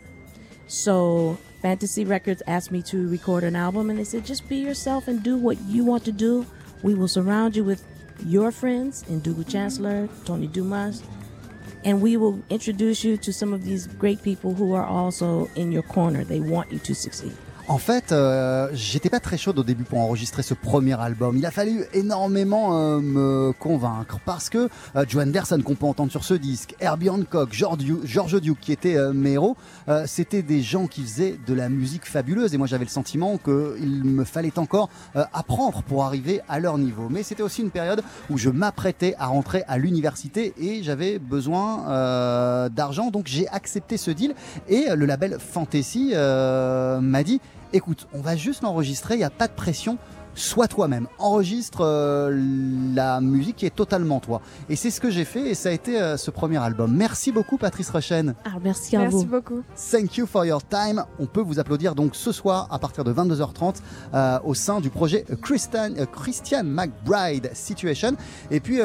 So 0.67 1.37
Fantasy 1.61 2.05
Records 2.05 2.41
asked 2.47 2.71
me 2.71 2.81
to 2.83 3.09
record 3.09 3.43
an 3.43 3.55
album, 3.55 3.89
and 3.89 3.99
they 3.99 4.03
said, 4.03 4.25
just 4.25 4.47
be 4.47 4.57
yourself 4.57 5.07
and 5.07 5.21
do 5.21 5.35
what 5.35 5.59
you 5.61 5.83
want 5.83 6.05
to 6.05 6.11
do. 6.11 6.45
We 6.85 6.93
will 6.93 7.07
surround 7.07 7.55
you 7.55 7.63
with 7.63 7.83
your 8.23 8.51
friends 8.51 9.03
and 9.09 9.23
Dougal 9.23 9.43
Chancellor, 9.43 10.07
Tony 10.23 10.45
Dumas, 10.45 11.01
and 11.83 11.99
we 11.99 12.15
will 12.15 12.43
introduce 12.51 13.03
you 13.03 13.17
to 13.17 13.33
some 13.33 13.53
of 13.53 13.65
these 13.65 13.87
great 13.87 14.21
people 14.21 14.53
who 14.53 14.73
are 14.73 14.85
also 14.85 15.49
in 15.55 15.71
your 15.71 15.81
corner. 15.81 16.23
They 16.23 16.39
want 16.39 16.71
you 16.71 16.77
to 16.77 16.93
succeed. 16.93 17.35
En 17.67 17.79
fait, 17.79 18.11
euh, 18.11 18.69
j'étais 18.73 19.09
pas 19.09 19.19
très 19.19 19.39
chaude 19.39 19.57
au 19.57 19.63
début 19.63 19.85
pour 19.85 19.97
enregistrer 19.97 20.43
ce 20.43 20.53
premier 20.53 20.99
album. 21.01 21.35
Il 21.35 21.47
a 21.47 21.51
fallu 21.51 21.83
énormément 21.93 22.77
euh, 22.77 22.99
me 22.99 23.53
convaincre 23.53 24.19
parce 24.23 24.49
que 24.49 24.69
euh, 24.95 25.05
Joe 25.07 25.23
Anderson 25.23 25.59
qu'on 25.65 25.73
peut 25.73 25.87
entendre 25.87 26.11
sur 26.11 26.23
ce 26.23 26.35
disque, 26.35 26.75
Herbie 26.79 27.09
Hancock, 27.09 27.53
George 27.53 28.39
Duke 28.39 28.59
qui 28.61 28.71
étaient 28.71 28.97
euh, 28.97 29.13
mes 29.13 29.31
héros, 29.31 29.57
c'était 30.05 30.43
des 30.43 30.61
gens 30.61 30.85
qui 30.87 31.01
faisaient 31.01 31.37
de 31.47 31.53
la 31.53 31.69
musique 31.69 32.05
fabuleuse 32.05 32.53
et 32.53 32.57
moi 32.57 32.67
j'avais 32.67 32.85
le 32.85 32.89
sentiment 32.89 33.37
qu'il 33.37 34.03
me 34.03 34.23
fallait 34.23 34.57
encore 34.57 34.89
apprendre 35.33 35.83
pour 35.83 36.03
arriver 36.03 36.41
à 36.49 36.59
leur 36.59 36.77
niveau. 36.77 37.07
Mais 37.09 37.23
c'était 37.23 37.43
aussi 37.43 37.61
une 37.61 37.69
période 37.69 38.01
où 38.29 38.37
je 38.37 38.49
m'apprêtais 38.49 39.15
à 39.19 39.27
rentrer 39.27 39.63
à 39.67 39.77
l'université 39.77 40.53
et 40.59 40.83
j'avais 40.83 41.19
besoin 41.19 42.69
d'argent 42.69 43.11
donc 43.11 43.27
j'ai 43.27 43.47
accepté 43.49 43.97
ce 43.97 44.11
deal 44.11 44.33
et 44.67 44.87
le 44.95 45.05
label 45.05 45.37
Fantasy 45.39 46.13
m'a 46.15 47.23
dit 47.23 47.39
écoute, 47.75 48.07
on 48.13 48.21
va 48.21 48.35
juste 48.35 48.61
l'enregistrer, 48.61 49.15
il 49.15 49.17
n'y 49.17 49.23
a 49.23 49.29
pas 49.29 49.47
de 49.47 49.53
pression, 49.53 49.97
sois 50.35 50.67
toi-même. 50.67 51.07
Enregistre 51.17 51.81
euh, 51.81 52.39
la 52.93 53.21
musique 53.21 53.57
qui 53.57 53.65
est 53.65 53.75
totalement 53.75 54.19
toi. 54.19 54.41
Et 54.69 54.75
c'est 54.75 54.91
ce 54.91 55.01
que 55.01 55.09
j'ai 55.09 55.25
fait 55.25 55.49
et 55.49 55.55
ça 55.55 55.69
a 55.69 55.71
été 55.71 55.99
euh, 55.99 56.17
ce 56.17 56.31
premier 56.31 56.57
album. 56.57 56.93
Merci 56.95 57.31
beaucoup 57.31 57.57
Patrice 57.57 57.89
Rochen. 57.89 58.35
Ah, 58.45 58.57
merci 58.63 58.95
à 58.95 59.07
vous. 59.09 59.17
Merci 59.17 59.25
beaucoup. 59.25 59.63
Thank 59.91 60.17
you 60.17 60.25
for 60.25 60.45
your 60.45 60.61
time. 60.65 61.03
On 61.19 61.25
peut 61.25 61.41
vous 61.41 61.59
applaudir 61.59 61.95
donc 61.95 62.15
ce 62.15 62.31
soir 62.31 62.67
à 62.71 62.79
partir 62.79 63.03
de 63.03 63.13
22h30 63.13 63.75
euh, 64.13 64.39
au 64.43 64.53
sein 64.53 64.81
du 64.81 64.89
projet 64.89 65.25
Christian, 65.41 65.91
Christian 66.11 66.63
McBride 66.63 67.51
Situation. 67.53 68.15
Et 68.51 68.59
puis 68.59 68.79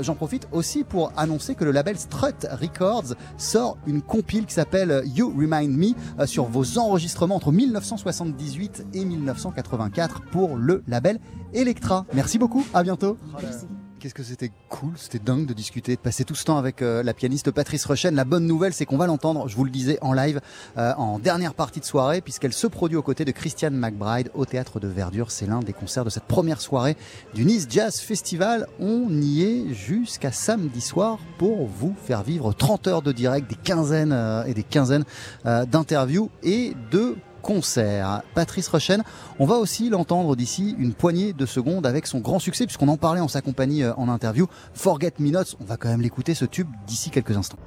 j'en 0.00 0.14
profite 0.14 0.48
aussi 0.52 0.84
pour 0.84 1.12
annoncer 1.16 1.54
que 1.54 1.64
le 1.64 1.70
label 1.70 1.98
Strut 1.98 2.46
Records 2.50 3.14
sort 3.36 3.76
une 3.86 4.02
compile 4.02 4.46
qui 4.46 4.54
s'appelle 4.54 5.02
You 5.14 5.32
Remind 5.36 5.76
Me 5.76 6.26
sur 6.26 6.44
vos 6.44 6.78
enregistrements 6.78 7.36
entre 7.36 7.52
1978 7.52 8.86
et 8.94 9.04
1984 9.04 10.22
pour 10.30 10.56
le 10.56 10.82
label 10.86 11.18
Electra. 11.52 12.04
Merci 12.12 12.38
beaucoup, 12.38 12.66
à 12.74 12.82
bientôt. 12.82 13.16
Qu'est-ce 13.98 14.14
que 14.14 14.22
c'était 14.22 14.52
cool, 14.68 14.92
c'était 14.96 15.18
dingue 15.18 15.46
de 15.46 15.54
discuter, 15.54 15.96
de 15.96 16.00
passer 16.00 16.24
tout 16.24 16.34
ce 16.34 16.44
temps 16.44 16.58
avec 16.58 16.82
euh, 16.82 17.02
la 17.02 17.14
pianiste 17.14 17.50
Patrice 17.50 17.86
Rochen. 17.86 18.14
La 18.14 18.26
bonne 18.26 18.46
nouvelle, 18.46 18.74
c'est 18.74 18.84
qu'on 18.84 18.98
va 18.98 19.06
l'entendre, 19.06 19.48
je 19.48 19.56
vous 19.56 19.64
le 19.64 19.70
disais, 19.70 19.98
en 20.02 20.12
live, 20.12 20.42
euh, 20.76 20.92
en 20.98 21.18
dernière 21.18 21.54
partie 21.54 21.80
de 21.80 21.84
soirée, 21.86 22.20
puisqu'elle 22.20 22.52
se 22.52 22.66
produit 22.66 22.98
aux 22.98 23.02
côtés 23.02 23.24
de 23.24 23.30
Christiane 23.30 23.74
McBride 23.74 24.30
au 24.34 24.44
Théâtre 24.44 24.80
de 24.80 24.86
Verdure. 24.86 25.30
C'est 25.30 25.46
l'un 25.46 25.60
des 25.60 25.72
concerts 25.72 26.04
de 26.04 26.10
cette 26.10 26.24
première 26.24 26.60
soirée 26.60 26.94
du 27.32 27.46
Nice 27.46 27.66
Jazz 27.70 27.98
Festival. 27.98 28.66
On 28.80 29.08
y 29.10 29.42
est 29.42 29.72
jusqu'à 29.72 30.30
samedi 30.30 30.82
soir 30.82 31.18
pour 31.38 31.66
vous 31.66 31.94
faire 32.04 32.22
vivre 32.22 32.52
30 32.52 32.88
heures 32.88 33.02
de 33.02 33.12
direct, 33.12 33.48
des 33.48 33.56
quinzaines 33.56 34.12
euh, 34.12 34.44
et 34.44 34.52
des 34.52 34.62
quinzaines 34.62 35.04
d'interviews 35.44 36.30
et 36.42 36.74
de 36.90 37.16
concert. 37.46 38.22
Patrice 38.34 38.66
Rochen, 38.66 39.04
on 39.38 39.46
va 39.46 39.54
aussi 39.54 39.88
l'entendre 39.88 40.34
d'ici 40.34 40.74
une 40.80 40.92
poignée 40.92 41.32
de 41.32 41.46
secondes 41.46 41.86
avec 41.86 42.08
son 42.08 42.18
grand 42.18 42.40
succès, 42.40 42.66
puisqu'on 42.66 42.88
en 42.88 42.96
parlait 42.96 43.20
en 43.20 43.28
sa 43.28 43.40
compagnie 43.40 43.84
euh, 43.84 43.94
en 43.96 44.08
interview, 44.08 44.48
Forget 44.74 45.12
Me 45.20 45.30
Notes. 45.30 45.56
On 45.60 45.64
va 45.64 45.76
quand 45.76 45.88
même 45.88 46.00
l'écouter 46.00 46.34
ce 46.34 46.44
tube 46.44 46.66
d'ici 46.88 47.10
quelques 47.10 47.36
instants. 47.36 47.58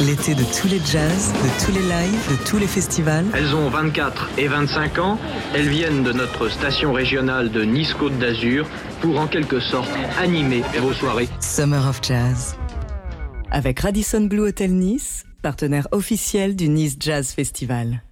L'été 0.00 0.34
de 0.34 0.42
tous 0.60 0.66
les 0.66 0.80
jazz, 0.80 1.32
de 1.32 1.64
tous 1.64 1.72
les 1.72 1.82
lives, 1.82 2.30
de 2.30 2.44
tous 2.44 2.58
les 2.58 2.66
festivals. 2.66 3.26
Elles 3.32 3.54
ont 3.54 3.70
24 3.70 4.30
et 4.38 4.48
25 4.48 4.98
ans. 4.98 5.18
Elles 5.54 5.68
viennent 5.68 6.02
de 6.02 6.12
notre 6.12 6.48
station 6.48 6.92
régionale 6.92 7.52
de 7.52 7.62
Nice-Côte 7.62 8.18
d'Azur 8.18 8.66
pour 9.00 9.20
en 9.20 9.28
quelque 9.28 9.60
sorte 9.60 9.88
animer 10.18 10.62
vos 10.80 10.92
soirées. 10.92 11.28
Summer 11.40 11.88
of 11.88 12.00
Jazz. 12.02 12.56
Avec 13.52 13.78
Radisson 13.78 14.22
Blue 14.22 14.48
Hotel 14.48 14.74
Nice, 14.74 15.22
partenaire 15.42 15.86
officiel 15.92 16.56
du 16.56 16.68
Nice 16.68 16.96
Jazz 16.98 17.30
Festival. 17.30 18.02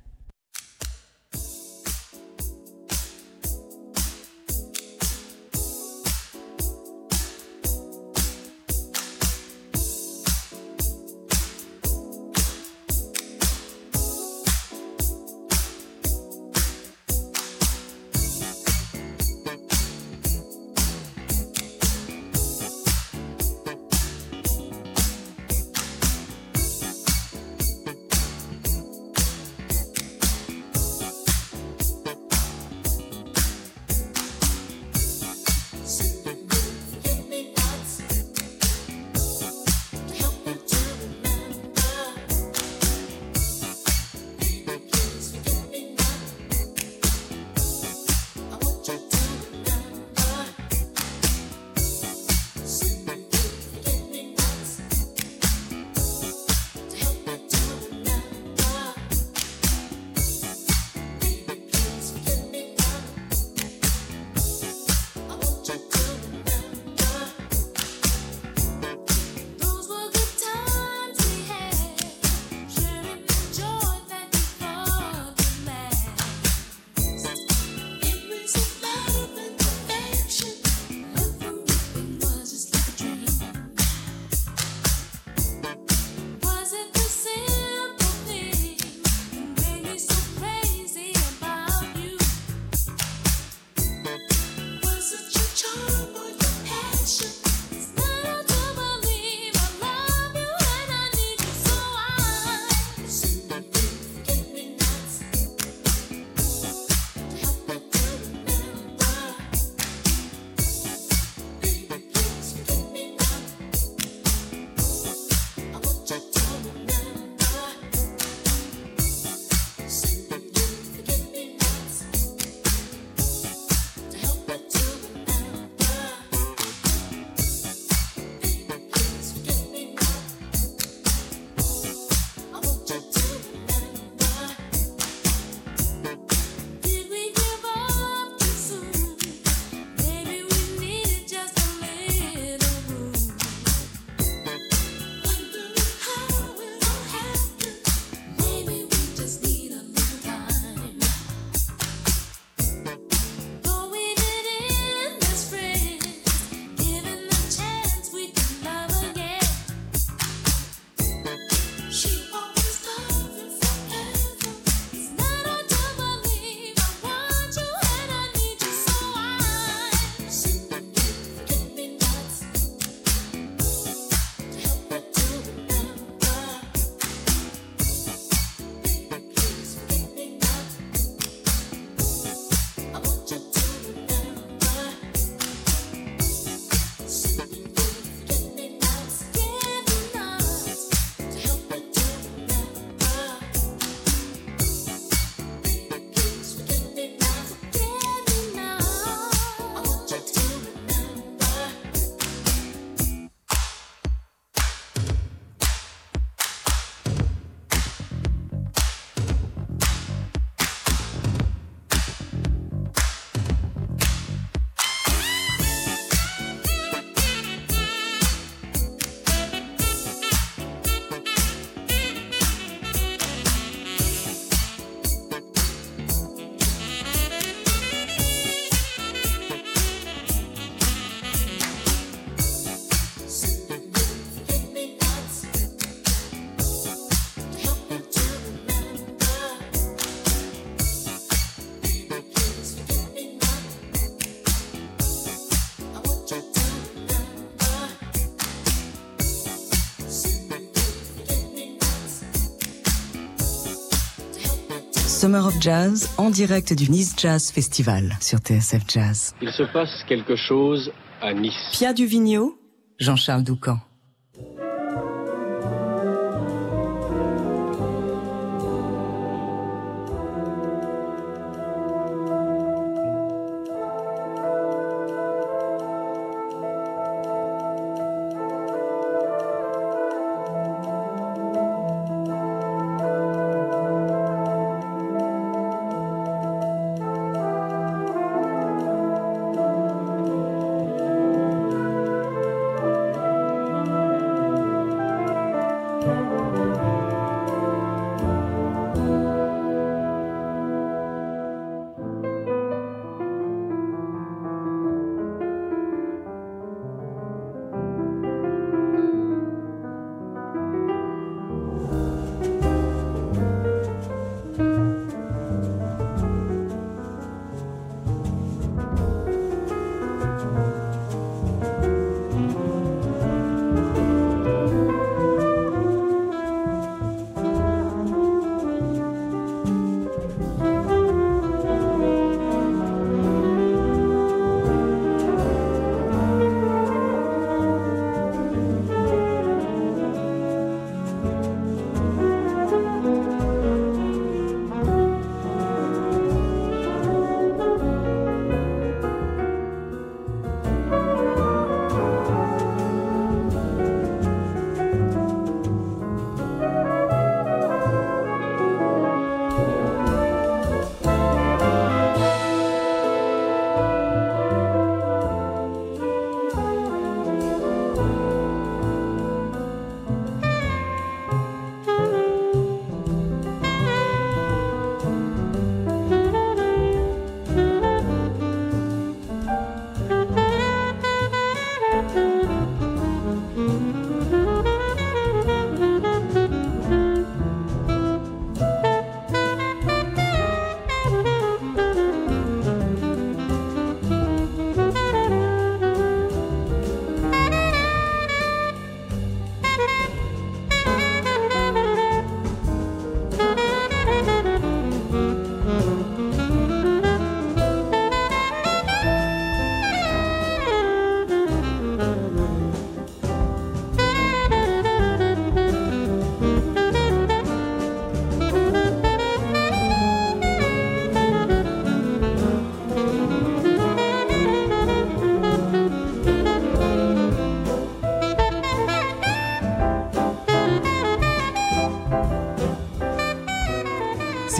Summer 255.25 255.47
of 255.47 255.59
Jazz 255.59 256.11
en 256.18 256.29
direct 256.29 256.75
du 256.75 256.91
Nice 256.91 257.14
Jazz 257.16 257.51
Festival 257.51 258.14
sur 258.20 258.41
TSF 258.41 258.83
Jazz. 258.87 259.35
Il 259.41 259.49
se 259.53 259.62
passe 259.62 260.05
quelque 260.07 260.37
chose 260.37 260.93
à 261.22 261.33
Nice. 261.33 261.55
Pia 261.72 261.95
Duvigneau, 261.95 262.59
Jean-Charles 262.99 263.43
Doucan. 263.43 263.79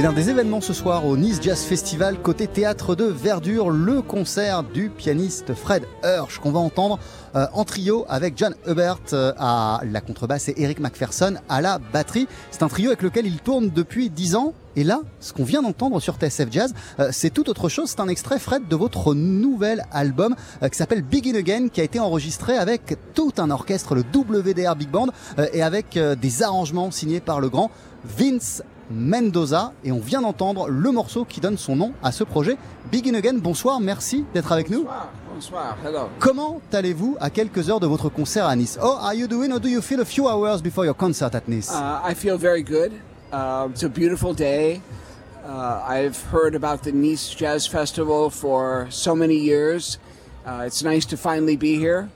L'un 0.05 0.13
des 0.13 0.29
événements 0.29 0.61
ce 0.61 0.75
soir 0.75 1.07
au 1.07 1.17
Nice 1.17 1.39
Jazz 1.41 1.63
Festival 1.63 2.21
côté 2.21 2.47
théâtre 2.47 2.95
de 2.95 3.05
Verdure, 3.07 3.71
le 3.71 4.03
concert 4.03 4.63
du 4.63 4.91
pianiste 4.91 5.55
Fred 5.55 5.85
Hirsch 6.05 6.41
qu'on 6.41 6.51
va 6.51 6.61
entendre 6.61 6.99
euh, 7.35 7.47
en 7.55 7.65
trio 7.65 8.05
avec 8.11 8.37
John 8.37 8.55
Hubert 8.67 8.99
euh, 9.15 9.33
à 9.39 9.81
la 9.91 10.03
contrebasse 10.03 10.51
et 10.51 10.57
Eric 10.59 10.81
McPherson 10.81 11.37
à 11.49 11.63
la 11.63 11.79
batterie. 11.79 12.29
C'est 12.51 12.63
un 12.63 12.69
trio 12.69 12.89
avec 12.89 13.01
lequel 13.01 13.27
il 13.27 13.39
tourne 13.39 13.71
depuis 13.71 14.11
10 14.11 14.35
ans. 14.37 14.53
Et 14.77 14.85
là, 14.85 15.01
ce 15.21 15.33
qu'on 15.33 15.45
vient 15.45 15.63
d'entendre 15.63 16.01
sur 16.01 16.17
TSF 16.17 16.49
Jazz, 16.51 16.75
euh, 16.99 17.11
c'est 17.13 17.31
tout 17.31 17.49
autre 17.49 17.69
chose. 17.69 17.91
C'est 17.91 18.01
un 18.01 18.09
extrait, 18.09 18.39
Fred, 18.39 18.67
de 18.69 18.77
votre 18.77 19.15
nouvel 19.15 19.85
album 19.93 20.35
euh, 20.63 20.69
qui 20.69 20.77
s'appelle 20.77 21.03
Begin 21.03 21.37
Again, 21.37 21.69
qui 21.69 21.81
a 21.81 21.85
été 21.85 22.01
enregistré 22.01 22.57
avec 22.57 22.97
tout 23.15 23.33
un 23.39 23.51
orchestre, 23.51 23.95
le 23.95 24.03
WDR 24.03 24.75
Big 24.75 24.91
Band, 24.91 25.09
euh, 25.39 25.47
et 25.53 25.63
avec 25.63 25.99
des 26.21 26.43
arrangements 26.43 26.91
signés 26.91 27.21
par 27.21 27.41
le 27.41 27.49
grand 27.49 27.71
Vince 28.05 28.63
Mendoza. 28.91 29.73
Et 29.85 29.93
on 29.93 30.01
vient 30.01 30.21
d'entendre 30.21 30.69
le 30.69 30.91
morceau 30.91 31.25
qui 31.25 31.41
donne 31.41 31.59
son 31.59 31.77
nom 31.77 31.93
à 32.03 32.13
ce 32.13 32.25
projet. 32.25 32.57
Begin 32.93 33.15
Again, 33.15 33.35
bonsoir, 33.35 33.81
merci 33.81 34.25
d'être 34.35 34.53
avec 34.53 34.71
nous. 34.71 34.87
Bonsoir, 35.35 35.77
hello. 35.85 36.09
Comment 36.21 36.61
allez-vous 36.73 37.17
à 37.21 37.31
quelques 37.31 37.69
heures 37.69 37.81
de 37.81 37.87
votre 37.87 38.09
concert 38.09 38.47
à 38.47 38.55
Nice? 38.55 38.79
How 38.81 38.99
are 39.01 39.15
you 39.15 39.27
doing 39.27 39.51
or 39.53 39.59
do 39.59 39.69
you 39.69 39.81
feel 39.81 40.01
a 40.01 40.05
few 40.05 40.29
hours 40.29 40.63
before 40.63 40.85
your 40.85 40.95
concert 40.95 41.35
at 41.35 41.49
Nice? 41.49 41.71
Uh, 41.71 42.01
I 42.05 42.15
feel 42.15 42.37
very 42.39 42.63
good. 42.63 42.93
Uh, 43.33 43.69
it's 43.71 43.83
a 43.83 43.89
beautiful 43.89 44.33
day. 44.33 44.81
Uh, 45.45 45.83
I've 45.87 46.23
heard 46.31 46.55
about 46.55 46.85
the 46.85 46.93
Nice 46.93 47.35
Jazz 47.35 47.67
Festival 47.67 48.31
for 48.31 48.87
so 48.91 49.15
many 49.15 49.37
years. 49.37 49.99
Uh, 50.47 50.65
it's 50.67 50.83
nice 50.83 51.05
to 51.07 51.17
finally 51.17 51.57
be 51.57 51.77
here, 51.77 52.09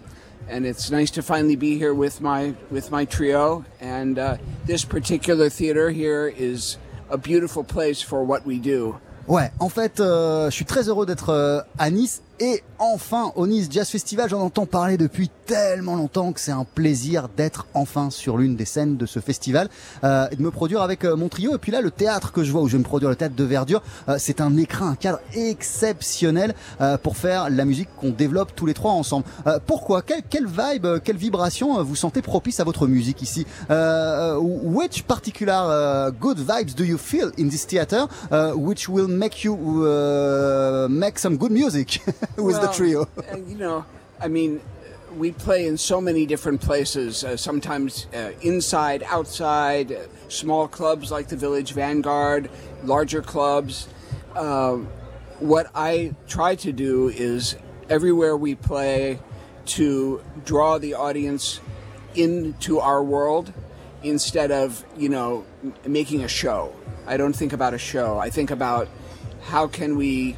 and 0.48 0.66
it's 0.66 0.90
nice 0.90 1.10
to 1.12 1.22
finally 1.22 1.56
be 1.56 1.78
here 1.78 1.94
with 1.94 2.20
my 2.20 2.54
with 2.70 2.90
my 2.90 3.04
trio. 3.04 3.64
And 3.80 4.18
uh, 4.18 4.36
this 4.66 4.84
particular 4.84 5.48
theater 5.48 5.90
here 5.90 6.28
is 6.28 6.78
a 7.10 7.18
beautiful 7.18 7.64
place 7.64 8.02
for 8.02 8.24
what 8.24 8.44
we 8.46 8.58
do. 8.58 8.98
Ouais, 9.26 9.50
en 9.60 9.68
fait, 9.68 10.00
euh, 10.00 10.48
je 10.48 10.56
suis 10.56 10.64
très 10.64 10.88
heureux 10.88 11.04
d'être 11.04 11.28
euh, 11.28 11.60
à 11.78 11.90
Nice 11.90 12.22
et 12.40 12.62
enfin 12.78 13.32
au 13.36 13.46
Nice 13.46 13.68
Jazz 13.70 13.88
Festival. 13.88 14.28
J'en 14.28 14.40
entends 14.40 14.66
parler 14.66 14.96
depuis 14.96 15.30
tellement 15.46 15.96
longtemps 15.96 16.32
que 16.32 16.40
c'est 16.40 16.52
un 16.52 16.64
plaisir 16.64 17.28
d'être 17.36 17.66
enfin 17.74 18.10
sur 18.10 18.36
l'une 18.36 18.56
des 18.56 18.64
scènes 18.64 18.96
de 18.96 19.06
ce 19.06 19.20
festival 19.20 19.68
euh, 20.04 20.28
et 20.30 20.36
de 20.36 20.42
me 20.42 20.50
produire 20.50 20.82
avec 20.82 21.04
euh, 21.04 21.16
mon 21.16 21.28
trio. 21.28 21.54
Et 21.54 21.58
puis 21.58 21.72
là, 21.72 21.80
le 21.80 21.90
théâtre 21.90 22.32
que 22.32 22.44
je 22.44 22.52
vois 22.52 22.62
où 22.62 22.68
je 22.68 22.72
vais 22.72 22.78
me 22.78 22.84
produire, 22.84 23.10
le 23.10 23.16
théâtre 23.16 23.34
de 23.34 23.44
Verdure, 23.44 23.82
euh, 24.08 24.16
c'est 24.18 24.40
un 24.40 24.56
écran, 24.56 24.88
un 24.88 24.94
cadre 24.94 25.20
exceptionnel 25.34 26.54
euh, 26.80 26.98
pour 26.98 27.16
faire 27.16 27.50
la 27.50 27.64
musique 27.64 27.88
qu'on 27.96 28.10
développe 28.10 28.54
tous 28.54 28.66
les 28.66 28.74
trois 28.74 28.92
ensemble. 28.92 29.24
Euh, 29.46 29.58
pourquoi? 29.66 30.02
Quelle, 30.02 30.22
quelle 30.28 30.46
vibe, 30.46 30.86
quelle 31.02 31.16
vibration 31.16 31.82
vous 31.82 31.96
sentez 31.96 32.22
propice 32.22 32.60
à 32.60 32.64
votre 32.64 32.86
musique 32.86 33.22
ici? 33.22 33.46
Which 33.68 35.02
particular 35.04 36.08
uh, 36.08 36.10
good 36.10 36.38
vibes 36.38 36.74
do 36.74 36.84
you 36.84 36.98
feel 36.98 37.30
in 37.38 37.48
this 37.48 37.66
theater, 37.66 38.06
uh, 38.30 38.52
which 38.54 38.88
will 38.88 39.08
make 39.08 39.44
you 39.44 39.54
uh, 39.84 40.88
make 40.88 41.18
some 41.18 41.36
good 41.36 41.52
music? 41.52 42.00
with 42.36 42.56
the 42.56 42.62
Well, 42.62 42.72
trio? 42.74 43.08
uh, 43.32 43.36
you 43.36 43.56
know, 43.56 43.84
I 44.20 44.28
mean, 44.28 44.60
we 45.16 45.32
play 45.32 45.66
in 45.66 45.76
so 45.78 46.00
many 46.00 46.26
different 46.26 46.60
places. 46.60 47.24
Uh, 47.24 47.36
sometimes 47.36 48.06
uh, 48.14 48.32
inside, 48.42 49.02
outside, 49.04 49.92
uh, 49.92 49.98
small 50.28 50.68
clubs 50.68 51.10
like 51.10 51.28
the 51.28 51.36
Village 51.36 51.72
Vanguard, 51.72 52.50
larger 52.84 53.22
clubs. 53.22 53.88
Uh, 54.34 54.76
what 55.40 55.70
I 55.74 56.14
try 56.26 56.54
to 56.56 56.72
do 56.72 57.08
is 57.08 57.56
everywhere 57.88 58.36
we 58.36 58.54
play 58.54 59.18
to 59.66 60.22
draw 60.44 60.78
the 60.78 60.94
audience 60.94 61.60
into 62.14 62.80
our 62.80 63.02
world 63.02 63.52
instead 64.02 64.50
of 64.50 64.84
you 64.96 65.08
know 65.08 65.44
m- 65.62 65.74
making 65.86 66.22
a 66.24 66.28
show. 66.28 66.74
I 67.06 67.16
don't 67.16 67.34
think 67.34 67.52
about 67.52 67.72
a 67.74 67.78
show. 67.78 68.18
I 68.18 68.30
think 68.30 68.50
about 68.50 68.88
how 69.44 69.66
can 69.66 69.96
we, 69.96 70.36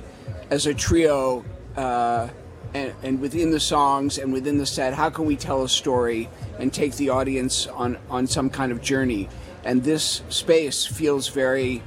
as 0.51 0.67
a 0.67 0.75
trio, 0.75 1.45
uh, 1.81 2.29
and, 2.75 2.93
and 3.03 3.21
within 3.21 3.51
the 3.51 3.61
songs 3.61 4.19
and 4.19 4.33
within 4.33 4.59
the 4.59 4.67
set, 4.67 4.95
how 4.95 5.11
can 5.11 5.25
we 5.25 5.37
tell 5.37 5.63
a 5.63 5.69
story 5.69 6.29
and 6.59 6.73
take 6.73 6.97
the 6.97 7.11
audience 7.11 7.67
on 7.67 7.97
on 8.09 8.27
some 8.27 8.51
kind 8.51 8.73
of 8.73 8.81
journey? 8.81 9.29
And 9.65 9.83
this 9.83 10.23
space 10.29 10.87
feels 10.87 11.29
very 11.29 11.83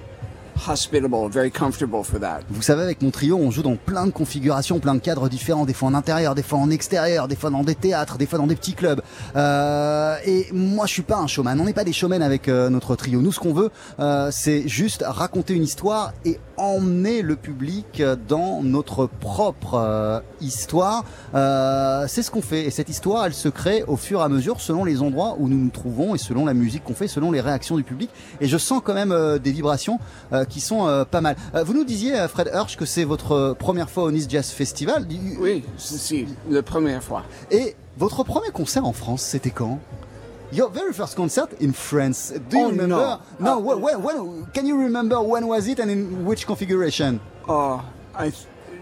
hospitable, 0.55 1.29
very 1.29 1.51
comfortable 1.51 2.03
for 2.03 2.19
that. 2.19 2.41
Vous 2.49 2.61
savez, 2.61 2.83
avec 2.83 3.01
mon 3.01 3.11
trio, 3.11 3.37
on 3.37 3.51
joue 3.51 3.63
dans 3.63 3.75
plein 3.75 4.05
de 4.05 4.11
configurations, 4.11 4.79
plein 4.79 4.95
de 4.95 4.99
cadres 4.99 5.29
différents, 5.29 5.65
des 5.65 5.73
fois 5.73 5.89
en 5.89 5.93
intérieur, 5.93 6.35
des 6.35 6.43
fois 6.43 6.59
en 6.59 6.69
extérieur, 6.69 7.27
des 7.27 7.35
fois 7.35 7.49
dans 7.49 7.63
des 7.63 7.75
théâtres, 7.75 8.17
des 8.17 8.25
fois 8.25 8.39
dans 8.39 8.47
des 8.47 8.55
petits 8.55 8.73
clubs. 8.73 9.01
Euh, 9.35 10.15
et 10.25 10.47
moi, 10.53 10.85
je 10.85 10.93
suis 10.93 11.01
pas 11.01 11.17
un 11.17 11.27
showman. 11.27 11.59
On 11.59 11.65
n'est 11.65 11.73
pas 11.73 11.83
des 11.83 11.93
showmen 11.93 12.21
avec 12.21 12.47
euh, 12.47 12.69
notre 12.69 12.95
trio. 12.95 13.21
Nous, 13.21 13.31
ce 13.31 13.39
qu'on 13.39 13.53
veut, 13.53 13.71
euh, 13.99 14.29
c'est 14.31 14.67
juste 14.67 15.03
raconter 15.05 15.53
une 15.53 15.63
histoire 15.63 16.13
et 16.25 16.39
emmener 16.57 17.21
le 17.21 17.35
public 17.35 18.01
dans 18.27 18.61
notre 18.63 19.07
propre 19.07 19.75
euh, 19.75 20.19
histoire. 20.41 21.05
Euh, 21.33 22.05
c'est 22.07 22.21
ce 22.21 22.31
qu'on 22.31 22.41
fait. 22.41 22.65
Et 22.65 22.71
cette 22.71 22.89
histoire, 22.89 23.25
elle 23.25 23.33
se 23.33 23.49
crée 23.49 23.83
au 23.87 23.97
fur 23.97 24.19
et 24.19 24.23
à 24.23 24.29
mesure 24.29 24.61
selon 24.61 24.85
les 24.85 25.01
endroits 25.01 25.35
où 25.39 25.47
nous 25.47 25.57
nous 25.57 25.69
trouvons 25.69 26.15
et 26.15 26.17
selon 26.17 26.45
la 26.45 26.53
musique 26.53 26.83
qu'on 26.83 26.93
fait, 26.93 27.07
selon 27.07 27.31
les 27.31 27.41
réactions 27.41 27.75
du 27.75 27.83
public. 27.83 28.09
Et 28.41 28.47
je 28.47 28.57
sens 28.57 28.81
quand 28.83 28.93
même 28.93 29.11
euh, 29.11 29.39
des 29.39 29.51
vibrations 29.51 29.99
qui 30.49 30.61
sont 30.61 31.05
pas 31.09 31.21
mal. 31.21 31.35
Vous 31.65 31.73
nous 31.73 31.83
disiez, 31.83 32.27
Fred 32.27 32.49
Hirsch, 32.53 32.75
que 32.75 32.85
c'est 32.85 33.03
votre 33.03 33.55
première 33.57 33.89
fois 33.89 34.03
au 34.03 34.11
Nice 34.11 34.27
Jazz 34.29 34.49
Festival. 34.49 35.05
Oui, 35.39 35.63
c'est 35.77 36.25
la 36.49 36.63
première 36.63 37.03
fois. 37.03 37.23
Et 37.51 37.75
votre 37.97 38.23
premier 38.23 38.49
concert 38.49 38.85
en 38.85 38.93
France, 38.93 39.21
c'était 39.21 39.51
quand? 39.51 39.79
Your 40.53 40.69
very 40.69 40.93
first 40.93 41.15
concert 41.15 41.49
in 41.59 41.73
France. 41.73 42.31
Do 42.49 42.57
you 42.57 42.65
Oh, 42.65 42.69
remember? 42.69 42.95
no. 42.95 43.19
No, 43.39 43.59
when, 43.59 44.01
when- 44.03 44.45
can 44.53 44.65
you 44.67 44.77
remember 44.77 45.19
when 45.21 45.47
was 45.47 45.67
it 45.67 45.79
and 45.79 45.89
in 45.89 46.25
which 46.25 46.45
configuration? 46.45 47.19
Oh, 47.47 47.81
I, 48.15 48.31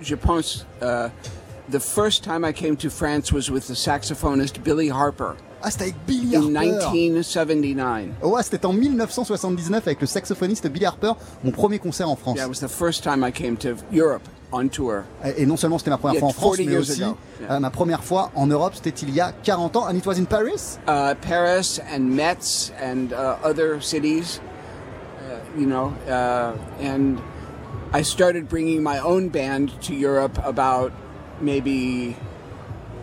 je 0.02 0.16
pense, 0.18 0.66
uh, 0.82 1.10
the 1.70 1.80
first 1.80 2.24
time 2.24 2.44
I 2.44 2.52
came 2.52 2.76
to 2.78 2.90
France 2.90 3.32
was 3.32 3.50
with 3.50 3.68
the 3.68 3.76
saxophonist 3.76 4.62
Billy 4.64 4.90
Harper. 4.90 5.36
Ah, 5.64 5.70
c'était 5.70 5.84
avec 5.92 6.06
Billy 6.08 6.36
in 6.36 6.56
Harper. 6.56 6.92
1979. 6.92 8.10
Ouais, 8.24 8.44
c'était 8.44 8.66
en 8.66 8.74
1979 8.74 9.88
avec 9.88 10.02
le 10.02 10.08
saxophoniste 10.08 10.68
Billy 10.68 10.86
Harper, 10.86 11.14
mon 11.44 11.52
premier 11.52 11.80
concert 11.80 12.10
en 12.10 12.16
France. 12.16 12.36
Yeah, 12.38 12.46
it 12.46 12.50
was 12.50 12.60
the 12.60 12.68
first 12.68 13.04
time 13.04 13.24
I 13.24 13.32
came 13.32 13.56
to 13.58 13.76
Europe. 13.94 14.28
Et 15.36 15.46
non 15.46 15.58
seulement 15.58 15.78
c'était 15.78 15.90
ma 15.92 15.98
première 15.98 16.14
Yeah, 16.16 16.20
fois 16.20 16.30
en 16.30 16.34
France, 16.34 16.58
40 16.58 16.70
mais 16.70 16.78
aussi 16.78 17.04
euh, 17.50 17.60
ma 17.60 17.70
première 17.70 18.04
fois 18.04 18.32
en 18.36 18.48
Europe, 18.48 18.74
c'était 18.76 19.06
il 19.06 19.14
y 19.14 19.22
a 19.22 19.32
40 19.32 19.76
ans. 19.78 19.88
And 19.90 19.96
it 19.96 20.06
was 20.06 20.18
in 20.20 20.26
Paris? 20.26 20.78
Uh, 20.88 21.16
Paris 21.22 21.80
and 21.94 22.02
Metz 22.02 22.72
and 22.82 23.14
uh, 23.14 23.38
other 23.44 23.82
cities, 23.82 24.42
uh, 25.20 25.60
you 25.60 25.66
know, 25.66 25.94
uh, 26.08 26.54
and 26.82 27.18
I 27.94 28.04
started 28.04 28.48
bringing 28.48 28.82
my 28.84 29.00
own 29.00 29.30
band 29.30 29.70
to 29.84 29.94
Europe 29.94 30.38
about 30.46 30.92
maybe 31.42 32.16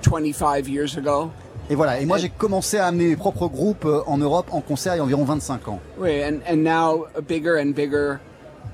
25 0.03 0.69
years 0.69 0.97
ago. 0.97 1.31
Et 1.71 1.75
voilà, 1.75 2.01
et 2.01 2.07
moi 2.07 2.17
j'ai 2.17 2.31
commencé 2.31 2.79
à 2.79 2.87
amener 2.87 3.09
mes 3.09 3.17
propres 3.17 3.47
groupes 3.49 3.85
euh, 3.85 4.01
en 4.07 4.17
Europe 4.17 4.47
en 4.53 4.63
concert 4.63 4.95
il 4.95 4.99
y 4.99 5.01
a 5.01 5.05
environ 5.05 5.25
25 5.25 5.69
ans. 5.69 5.81
Right, 5.99 6.25
and, 6.25 6.41
and 6.51 6.65
now 6.65 7.07
bigger 7.27 7.59
and 7.59 7.75
bigger 7.75 8.21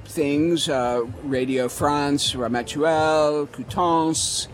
things, 0.07 0.69
uh, 0.69 1.03
Radio 1.27 1.69
France, 1.69 2.35
Ramatuel, 2.35 3.47
Coutances, 3.49 4.49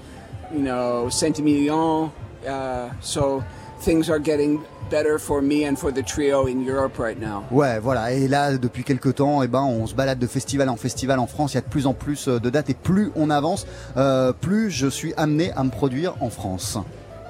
you 0.53 0.63
know, 0.63 1.09
Saint-Emilion. 1.11 2.11
Uh, 2.47 2.91
so 3.01 3.43
things 3.81 4.09
are 4.09 4.19
getting 4.19 4.61
better 4.91 5.19
for 5.19 5.41
me 5.41 5.65
and 5.65 5.77
for 5.79 5.93
the 5.93 6.03
trio 6.03 6.47
in 6.47 6.65
Europe 6.65 6.99
right 6.99 7.19
now. 7.19 7.45
Ouais, 7.51 7.79
voilà. 7.81 8.13
Et 8.13 8.29
là, 8.29 8.57
depuis 8.57 8.83
quelques 8.83 9.15
temps, 9.15 9.43
eh 9.43 9.49
ben, 9.49 9.63
on 9.63 9.87
se 9.87 9.95
balade 9.95 10.19
de 10.19 10.27
festival 10.27 10.69
en 10.69 10.77
festival 10.77 11.19
en 11.19 11.27
France. 11.27 11.53
Il 11.53 11.57
y 11.57 11.59
a 11.59 11.63
de 11.63 11.69
plus 11.69 11.87
en 11.87 11.95
plus 11.95 12.29
euh, 12.29 12.41
de 12.41 12.51
dates 12.51 12.71
et 12.71 12.75
plus 12.75 13.11
on 13.15 13.31
avance, 13.31 13.67
euh, 13.97 14.33
plus 14.33 14.71
je 14.71 14.89
suis 14.89 15.15
amené 15.17 15.53
à 15.53 15.63
me 15.63 15.71
produire 15.71 16.15
en 16.21 16.31
France. 16.31 16.77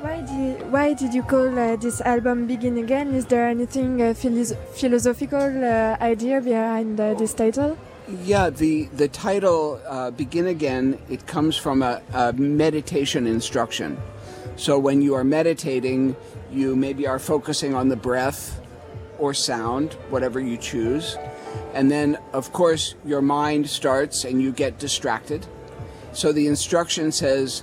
Why 0.02 0.22
did, 0.22 0.72
why 0.72 0.94
did 0.94 1.12
you 1.12 1.22
call 1.22 1.58
uh, 1.58 1.76
this 1.76 2.00
album 2.00 2.46
Begin 2.46 2.78
Again? 2.78 3.14
Is 3.14 3.26
there 3.26 3.46
anything 3.46 4.00
uh, 4.00 4.14
philosophical 4.14 5.62
uh, 5.62 6.02
idea 6.02 6.40
behind 6.40 6.98
uh, 6.98 7.14
this 7.18 7.34
title? 7.34 7.76
Yeah, 8.10 8.50
the 8.50 8.86
the 8.86 9.06
title 9.06 9.80
uh, 9.86 10.10
"Begin 10.10 10.48
Again" 10.48 10.98
it 11.08 11.28
comes 11.28 11.56
from 11.56 11.80
a, 11.80 12.02
a 12.12 12.32
meditation 12.32 13.26
instruction. 13.26 13.98
So 14.56 14.78
when 14.80 15.00
you 15.00 15.14
are 15.14 15.22
meditating, 15.22 16.16
you 16.50 16.74
maybe 16.74 17.06
are 17.06 17.20
focusing 17.20 17.74
on 17.74 17.88
the 17.88 17.96
breath 17.96 18.60
or 19.18 19.32
sound, 19.32 19.92
whatever 20.10 20.40
you 20.40 20.56
choose, 20.56 21.16
and 21.72 21.88
then 21.88 22.18
of 22.32 22.52
course 22.52 22.96
your 23.04 23.22
mind 23.22 23.70
starts 23.70 24.24
and 24.24 24.42
you 24.42 24.50
get 24.50 24.78
distracted. 24.78 25.46
So 26.12 26.32
the 26.32 26.48
instruction 26.48 27.12
says, 27.12 27.60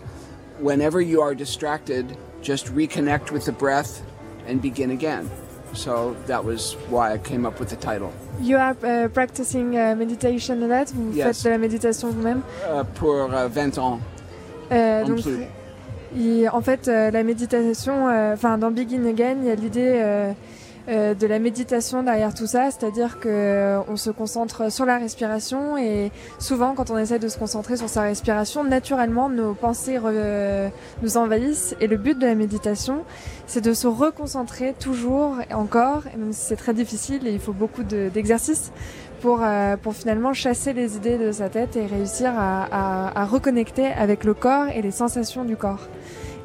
whenever 0.60 1.02
you 1.02 1.22
are 1.22 1.36
distracted, 1.36 2.18
just 2.42 2.68
reconnect 2.68 3.32
with 3.32 3.46
the 3.46 3.52
breath 3.52 4.02
and 4.46 4.62
begin 4.62 4.92
again. 4.92 5.30
So 5.78 6.16
that 6.26 6.44
was 6.44 6.76
why 6.90 7.14
I 7.14 7.20
came 7.20 7.46
up 7.46 7.60
with 7.60 7.70
the 7.70 7.76
title. 7.76 8.10
You 8.42 8.58
are 8.58 8.76
uh, 8.84 9.08
practicing 9.10 9.78
uh, 9.78 9.96
meditation 9.96 10.64
a 10.64 10.68
lot? 10.68 10.88
Vous 10.92 11.14
Yes. 11.16 11.26
faites 11.28 11.44
de 11.46 11.50
la 11.52 11.58
méditation 11.60 12.10
vous-même? 12.10 12.42
Uh, 12.68 12.84
pour 12.96 13.14
uh, 13.32 13.48
20 13.48 13.78
ans. 13.78 14.00
Euh, 14.72 15.04
En 15.04 15.08
donc, 15.08 15.22
plus. 15.22 16.48
en 16.52 16.62
fait, 16.62 16.88
euh, 16.88 17.12
la 17.12 17.24
méditation, 17.24 18.10
euh, 18.10 18.34
enfin, 18.34 18.58
dans 18.58 18.72
Begin 18.72 19.06
Again, 19.06 19.38
il 19.44 19.48
y 19.48 19.52
a 19.52 19.56
l'idée 19.56 20.34
euh, 20.88 20.92
euh, 20.98 21.14
de 21.14 21.28
la 21.28 21.40
méditation 21.40 22.04
derrière 22.04 22.34
tout 22.34 22.48
ça, 22.48 22.70
c'est-à-dire 22.72 23.20
que 23.20 23.28
euh, 23.30 23.80
on 23.90 23.96
se 23.98 24.10
concentre 24.10 24.72
sur 24.72 24.86
la 24.86 24.98
respiration 24.98 25.78
et 25.78 26.12
souvent, 26.40 26.74
quand 26.76 26.90
on 26.92 26.98
essaie 26.98 27.20
de 27.20 27.28
se 27.28 27.38
concentrer 27.38 27.78
sur 27.78 27.90
sa 27.90 28.02
respiration, 28.04 28.64
naturellement, 28.64 29.30
nos 29.30 29.54
pensées 29.54 29.98
re- 29.98 30.70
nous 31.02 31.18
envahissent. 31.18 31.76
Et 31.82 31.88
le 31.88 31.98
but 31.98 32.18
de 32.18 32.26
la 32.26 32.36
méditation, 32.36 33.04
c'est 33.46 33.62
de 33.62 33.74
se 33.74 33.88
reconcentrer 33.88 34.74
toujours 34.80 35.38
et 35.50 35.54
encore, 35.54 36.04
même 36.18 36.34
si 36.34 36.46
c'est 36.48 36.56
très 36.56 36.74
difficile 36.74 37.28
et 37.28 37.32
il 37.34 37.40
faut 37.40 37.54
beaucoup 37.54 37.84
de- 37.84 38.10
d'exercices 38.10 38.72
pour, 39.22 39.42
euh, 39.44 39.78
pour 39.78 39.94
finalement 39.94 40.34
chasser 40.34 40.74
les 40.74 40.96
idées 40.96 41.18
de 41.18 41.32
sa 41.32 41.50
tête 41.50 41.76
et 41.76 41.86
réussir 41.86 42.32
à, 42.38 42.64
à- 42.72 43.22
à 43.22 43.26
reconnecter 43.26 43.88
avec 43.88 44.24
le 44.24 44.34
corps 44.34 44.68
et 44.74 44.82
les 44.82 44.92
sensations 44.92 45.44
du 45.44 45.56
corps. 45.58 45.88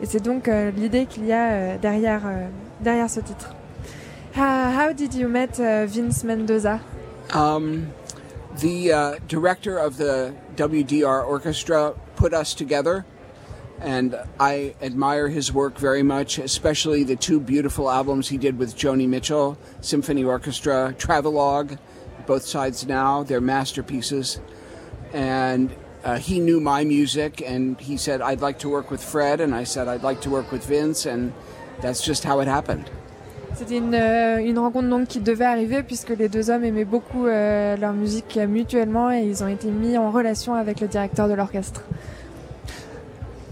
Et 0.03 0.07
c'est 0.07 0.23
donc 0.23 0.49
euh, 0.49 0.71
l'idée 0.73 1.07
qu'il 1.07 1.27
y 1.27 1.33
a 1.33 1.51
euh, 1.53 1.77
derrière, 1.81 2.23
euh, 2.27 2.47
derrière 2.81 3.09
ce 3.09 3.21
titre. 3.21 3.55
Ah, 4.35 4.73
how 4.75 4.95
did 4.95 5.13
you 5.13 5.29
meet 5.29 5.61
uh, 5.61 5.85
Vince 5.85 6.25
Mendoza? 6.25 6.81
Um, 7.35 7.93
the 8.61 8.91
uh, 8.91 9.19
director 9.29 9.77
of 9.77 9.99
the 9.99 10.35
WDR 10.57 11.27
orchestra 11.27 11.95
put 12.17 12.33
us 12.33 12.55
together, 12.55 13.05
and 13.79 14.17
I 14.41 14.75
admire 14.81 15.29
his 15.29 15.53
work 15.53 15.79
very 15.79 16.03
much, 16.03 16.39
especially 16.39 17.05
the 17.05 17.17
two 17.17 17.41
beautiful 17.41 17.91
albums 17.91 18.31
he 18.31 18.39
did 18.39 18.59
with 18.59 18.75
Joni 18.75 19.07
Mitchell, 19.07 19.59
Symphony 19.83 20.25
Orchestra, 20.25 20.95
Travelogue, 20.97 21.77
both 22.27 22.45
sides 22.45 22.87
now, 22.87 23.23
they're 23.25 23.41
masterpieces. 23.41 24.41
And 25.13 25.75
uh, 26.05 26.17
he 26.17 26.41
knew 26.41 26.59
my 26.59 26.85
music, 26.85 27.43
and 27.43 27.79
he 27.79 27.99
said, 27.99 28.23
I'd 28.23 28.41
like 28.41 28.61
to 28.61 28.71
work 28.71 28.91
with 28.91 29.05
Fred, 29.05 29.43
and 29.43 29.55
I 29.55 29.65
said, 29.65 29.89
I'd 29.89 30.03
like 30.03 30.23
to 30.23 30.31
work 30.31 30.51
with 30.51 30.65
Vince, 30.65 31.05
and 31.05 31.35
that's 31.83 32.03
just 32.03 32.25
how 32.25 32.41
it 32.41 32.49
happened. 32.49 32.91
C'était 33.63 33.79
une, 33.79 33.95
euh, 33.95 34.39
une 34.39 34.59
rencontre 34.59 34.89
donc 34.89 35.07
qui 35.07 35.21
devait 35.21 35.45
arriver 35.45 35.85
puisque 35.85 36.09
les 36.09 36.29
deux 36.29 36.51
hommes 36.51 36.65
aimaient 36.65 36.85
beaucoup 36.85 37.27
euh, 37.27 37.77
leur 37.77 37.93
musique 37.93 38.37
mutuellement 38.49 39.13
et 39.13 39.21
ils 39.21 39.45
ont 39.45 39.47
été 39.47 39.69
mis 39.69 39.97
en 39.97 40.11
relation 40.11 40.55
avec 40.55 40.81
le 40.81 40.89
directeur 40.89 41.29
de 41.29 41.35
l'orchestre. 41.35 41.83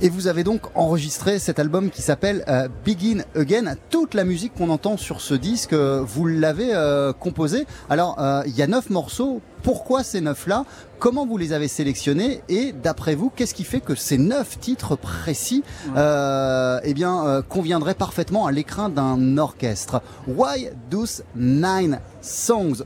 Et 0.01 0.09
vous 0.09 0.27
avez 0.27 0.43
donc 0.43 0.63
enregistré 0.75 1.39
cet 1.39 1.61
album 1.61 1.91
qui 1.91 2.03
s'appelle 2.03 2.43
euh, 2.49 2.67
Begin 2.85 3.23
Again. 3.37 3.77
Toute 3.91 4.15
la 4.15 4.25
musique 4.25 4.53
qu'on 4.55 4.71
entend 4.71 4.97
sur 4.97 5.21
ce 5.21 5.35
disque, 5.35 5.75
vous 5.75 6.27
l'avez 6.27 6.73
composée. 7.21 7.65
Alors, 7.89 8.19
il 8.47 8.57
y 8.57 8.63
a 8.63 8.67
neuf 8.67 8.91
morceaux. 8.91 9.41
Pourquoi 9.63 10.03
ces 10.03 10.21
neuf-là 10.21 10.65
Comment 10.99 11.27
vous 11.27 11.39
les 11.39 11.53
avez 11.53 11.69
sélectionnés 11.69 12.43
Et 12.49 12.73
d'après 12.73 13.15
vous, 13.15 13.31
qu'est-ce 13.35 13.55
qui 13.55 13.65
fait 13.65 13.81
que 13.81 13.95
ces 13.95 14.19
neuf 14.19 14.59
titres 14.61 14.97
précis, 14.97 15.63
euh, 15.97 16.79
eh 16.85 16.93
bien, 16.95 17.25
euh, 17.27 17.43
conviendraient 17.43 17.95
parfaitement 17.95 18.47
à 18.47 18.53
l'écran 18.53 18.89
d'un 18.91 19.39
orchestre 19.39 20.03
Why 20.29 20.71
those 20.91 21.23
nine 21.35 22.01
songs? 22.21 22.85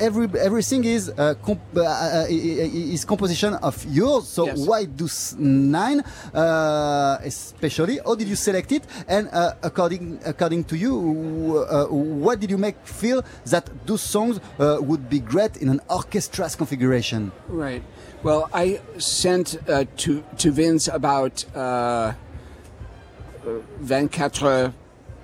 Every, 0.00 0.26
everything 0.42 0.82
is 0.84 1.10
uh, 1.18 1.34
comp 1.44 1.60
uh, 1.76 1.80
uh, 1.82 2.26
is 2.28 3.04
composition 3.04 3.52
of 3.62 3.76
yours. 3.92 4.24
So 4.26 4.46
Yes. 4.46 4.58
why 4.66 4.86
those 4.86 5.36
nine? 5.38 6.02
Uh, 6.34 7.18
especially, 7.24 8.00
how 8.04 8.16
did 8.16 8.26
you 8.28 8.34
select 8.34 8.72
it? 8.72 8.82
And 9.06 9.28
uh, 9.32 9.52
according 9.62 10.18
according 10.24 10.64
to 10.64 10.76
you, 10.76 11.64
uh, 11.70 11.84
what 11.92 12.40
did 12.40 12.50
you 12.50 12.58
make 12.58 12.76
feel 12.84 13.22
that 13.50 13.68
those 13.86 14.02
songs 14.02 14.40
uh, 14.58 14.78
would 14.80 15.08
be 15.08 15.20
great 15.20 15.58
in 15.58 15.68
an 15.68 15.80
orchestra's 16.14 16.56
configuration? 16.56 17.32
Right. 17.48 17.82
Well, 18.22 18.48
I 18.52 18.80
sent 18.98 19.56
uh, 19.68 19.84
to 19.98 20.24
to 20.38 20.50
Vince 20.50 20.88
about 20.88 21.44
uh, 21.54 22.14
uh, 23.46 23.60
24 23.86 24.72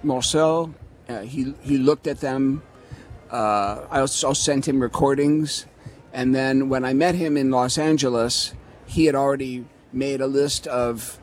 morceaux. 0.03 0.75
Uh, 1.09 1.21
he 1.21 1.55
he 1.63 1.79
looked 1.79 2.07
at 2.07 2.21
them. 2.21 2.63
uh, 3.31 3.87
I 3.91 4.01
also 4.01 4.33
sent 4.33 4.67
him 4.67 4.83
recordings. 4.83 5.67
And 6.13 6.35
then 6.35 6.69
when 6.69 6.85
I 6.85 6.93
met 6.93 7.15
him 7.15 7.37
in 7.37 7.51
Los 7.51 7.79
Angeles, 7.79 8.55
he 8.87 9.07
had 9.07 9.15
already 9.15 9.65
made 9.93 10.21
a 10.21 10.27
list 10.27 10.67
of 10.67 11.19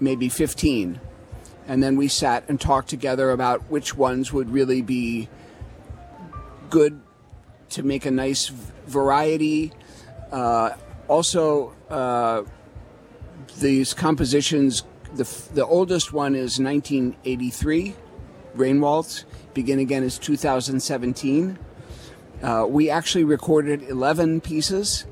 maybe 0.00 0.28
15. 0.28 0.98
And 1.68 1.82
then 1.82 1.96
we 1.96 2.08
sat 2.08 2.48
and 2.48 2.58
talked 2.60 2.88
together 2.88 3.30
about 3.30 3.70
which 3.70 3.94
ones 3.94 4.32
would 4.32 4.50
really 4.50 4.80
be 4.82 5.28
good 6.70 7.00
to 7.70 7.82
make 7.82 8.06
a 8.06 8.10
nice 8.10 8.50
variety. 8.92 9.72
Uh, 10.30 10.70
also, 11.08 11.74
uh, 11.90 12.42
these 13.58 13.94
compositions, 13.94 14.84
the, 15.14 15.24
the 15.54 15.66
oldest 15.66 16.12
one 16.12 16.34
is 16.34 16.58
1983, 16.58 17.94
Rain 18.54 18.80
Waltz. 18.80 19.24
Begin 19.54 19.78
Again 19.78 20.02
is 20.02 20.18
2017. 20.18 21.58
Uh, 22.42 22.66
we 22.68 22.90
actually 22.90 23.24
recorded 23.24 23.82
11 23.82 24.40
pieces, 24.40 25.06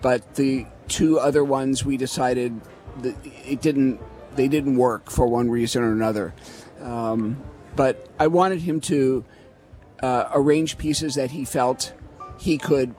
but 0.00 0.34
the 0.34 0.66
two 0.88 1.18
other 1.18 1.44
ones 1.44 1.84
we 1.84 1.96
decided 1.96 2.60
that 3.00 3.14
it 3.24 3.60
didn't 3.60 4.00
they 4.34 4.48
didn't 4.48 4.76
work 4.76 5.10
for 5.10 5.26
one 5.26 5.50
reason 5.50 5.82
or 5.82 5.92
another. 5.92 6.34
Um, 6.80 7.36
but 7.76 8.08
I 8.18 8.26
wanted 8.26 8.62
him 8.62 8.80
to 8.82 9.24
uh, 10.02 10.30
arrange 10.34 10.78
pieces 10.78 11.14
that 11.14 11.30
he 11.30 11.44
felt 11.44 11.92
he 12.38 12.58
could 12.58 12.94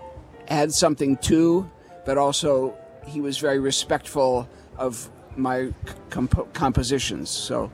add 0.47 0.73
something 0.73 1.17
to, 1.17 1.69
but 2.05 2.17
also 2.17 2.77
he 3.05 3.21
was 3.21 3.37
very 3.37 3.59
respectful 3.59 4.47
of 4.77 5.09
my 5.35 5.73
comp- 6.09 6.53
compositions. 6.53 7.29
So. 7.29 7.71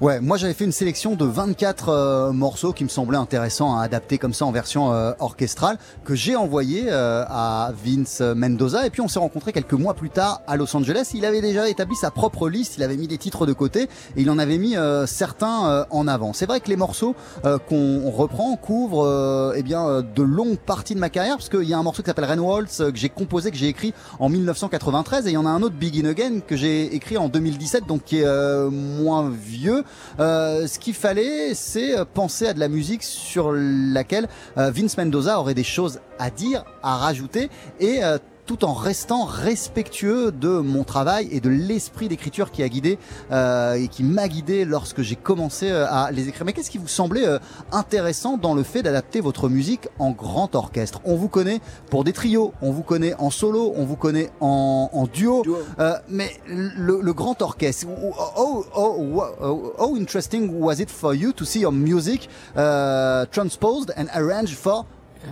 Ouais, 0.00 0.20
moi 0.20 0.36
j'avais 0.36 0.54
fait 0.54 0.64
une 0.64 0.72
sélection 0.72 1.14
de 1.14 1.24
24 1.24 1.88
euh, 1.88 2.32
morceaux 2.32 2.72
qui 2.72 2.82
me 2.82 2.88
semblaient 2.88 3.16
intéressants 3.16 3.78
à 3.78 3.84
adapter 3.84 4.18
comme 4.18 4.34
ça 4.34 4.44
en 4.44 4.50
version 4.50 4.92
euh, 4.92 5.12
orchestrale, 5.20 5.78
que 6.04 6.16
j'ai 6.16 6.34
envoyé 6.34 6.86
euh, 6.88 7.24
à 7.28 7.72
Vince 7.84 8.20
Mendoza. 8.20 8.86
Et 8.88 8.90
puis 8.90 9.02
on 9.02 9.08
s'est 9.08 9.20
rencontrés 9.20 9.52
quelques 9.52 9.74
mois 9.74 9.94
plus 9.94 10.10
tard 10.10 10.42
à 10.48 10.56
Los 10.56 10.76
Angeles. 10.76 11.12
Il 11.14 11.24
avait 11.24 11.40
déjà 11.40 11.68
établi 11.68 11.94
sa 11.94 12.10
propre 12.10 12.48
liste, 12.48 12.76
il 12.76 12.82
avait 12.82 12.96
mis 12.96 13.06
des 13.06 13.18
titres 13.18 13.46
de 13.46 13.52
côté 13.52 13.82
et 14.16 14.22
il 14.22 14.30
en 14.30 14.40
avait 14.40 14.58
mis 14.58 14.76
euh, 14.76 15.06
certains 15.06 15.68
euh, 15.68 15.84
en 15.90 16.08
avant. 16.08 16.32
C'est 16.32 16.46
vrai 16.46 16.58
que 16.58 16.70
les 16.70 16.76
morceaux 16.76 17.14
euh, 17.44 17.58
qu'on 17.58 18.10
reprend 18.10 18.56
couvrent 18.56 19.52
eh 19.54 19.62
bien, 19.62 20.02
de 20.02 20.22
longues 20.24 20.58
parties 20.58 20.96
de 20.96 21.00
ma 21.00 21.08
carrière, 21.08 21.36
parce 21.36 21.48
qu'il 21.48 21.68
y 21.68 21.72
a 21.72 21.78
un 21.78 21.84
morceau 21.84 22.02
qui 22.02 22.06
s'appelle 22.06 22.24
Rain 22.24 22.38
Waltz 22.38 22.80
euh, 22.80 22.90
que 22.90 22.98
j'ai 22.98 23.10
composé, 23.10 23.52
que 23.52 23.56
j'ai 23.56 23.68
écrit 23.68 23.94
en 24.18 24.28
1993, 24.28 25.26
et 25.26 25.30
il 25.30 25.34
y 25.34 25.36
en 25.36 25.46
a 25.46 25.50
un 25.50 25.62
autre, 25.62 25.76
Begin 25.76 26.06
Again, 26.06 26.40
que 26.40 26.56
j'ai 26.56 26.94
écrit 26.96 27.16
en 27.16 27.28
2017, 27.28 27.86
donc 27.86 28.02
qui 28.04 28.20
est 28.20 28.68
moins 28.70 29.30
vieux. 29.30 29.83
Euh, 30.20 30.66
ce 30.66 30.78
qu'il 30.78 30.94
fallait, 30.94 31.54
c'est 31.54 31.98
euh, 31.98 32.04
penser 32.04 32.46
à 32.46 32.54
de 32.54 32.60
la 32.60 32.68
musique 32.68 33.02
sur 33.02 33.52
laquelle 33.52 34.28
euh, 34.58 34.70
Vince 34.70 34.96
Mendoza 34.96 35.38
aurait 35.38 35.54
des 35.54 35.64
choses 35.64 36.00
à 36.18 36.30
dire, 36.30 36.64
à 36.82 36.96
rajouter, 36.96 37.50
et 37.80 38.00
tout 38.46 38.64
en 38.64 38.74
restant 38.74 39.24
respectueux 39.24 40.30
de 40.32 40.58
mon 40.58 40.84
travail 40.84 41.28
et 41.30 41.40
de 41.40 41.48
l'esprit 41.48 42.08
d'écriture 42.08 42.50
qui 42.50 42.62
a 42.62 42.68
guidé 42.68 42.98
euh, 43.32 43.74
et 43.74 43.88
qui 43.88 44.04
m'a 44.04 44.28
guidé 44.28 44.64
lorsque 44.64 45.02
j'ai 45.02 45.16
commencé 45.16 45.70
euh, 45.70 45.86
à 45.88 46.10
les 46.10 46.28
écrire. 46.28 46.44
Mais 46.44 46.52
qu'est-ce 46.52 46.70
qui 46.70 46.78
vous 46.78 46.88
semblait 46.88 47.26
euh, 47.26 47.38
intéressant 47.72 48.36
dans 48.36 48.54
le 48.54 48.62
fait 48.62 48.82
d'adapter 48.82 49.20
votre 49.20 49.48
musique 49.48 49.88
en 49.98 50.10
grand 50.10 50.54
orchestre? 50.54 51.00
On 51.04 51.16
vous 51.16 51.28
connaît 51.28 51.60
pour 51.90 52.04
des 52.04 52.12
trios, 52.12 52.52
on 52.60 52.70
vous 52.70 52.82
connaît 52.82 53.14
en 53.14 53.30
solo, 53.30 53.72
on 53.76 53.84
vous 53.84 53.96
connaît 53.96 54.30
en, 54.40 54.90
en 54.92 55.06
duo, 55.06 55.42
euh, 55.78 55.94
mais 56.08 56.30
le, 56.46 57.00
le 57.00 57.12
grand 57.12 57.40
orchestre. 57.40 57.86
Oh, 57.88 58.64
oh, 58.74 59.24
oh, 59.40 59.72
how 59.78 59.96
interesting 59.96 60.60
was 60.60 60.80
it 60.80 60.90
for 60.90 61.14
you 61.14 61.32
to 61.32 61.44
see 61.44 61.60
your 61.60 61.72
music 61.72 62.28
uh, 62.56 63.24
transposed 63.30 63.92
and 63.96 64.06
arranged 64.14 64.54
for 64.54 64.84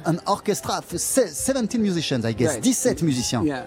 an 0.05 0.21
orchestra 0.27 0.79
of 0.79 0.85
se- 0.99 1.29
17 1.33 1.81
musicians, 1.81 2.25
I 2.25 2.33
guess, 2.33 2.55
Right. 2.55 2.65
17 2.75 3.05
musiciens. 3.07 3.45
Yeah. 3.45 3.65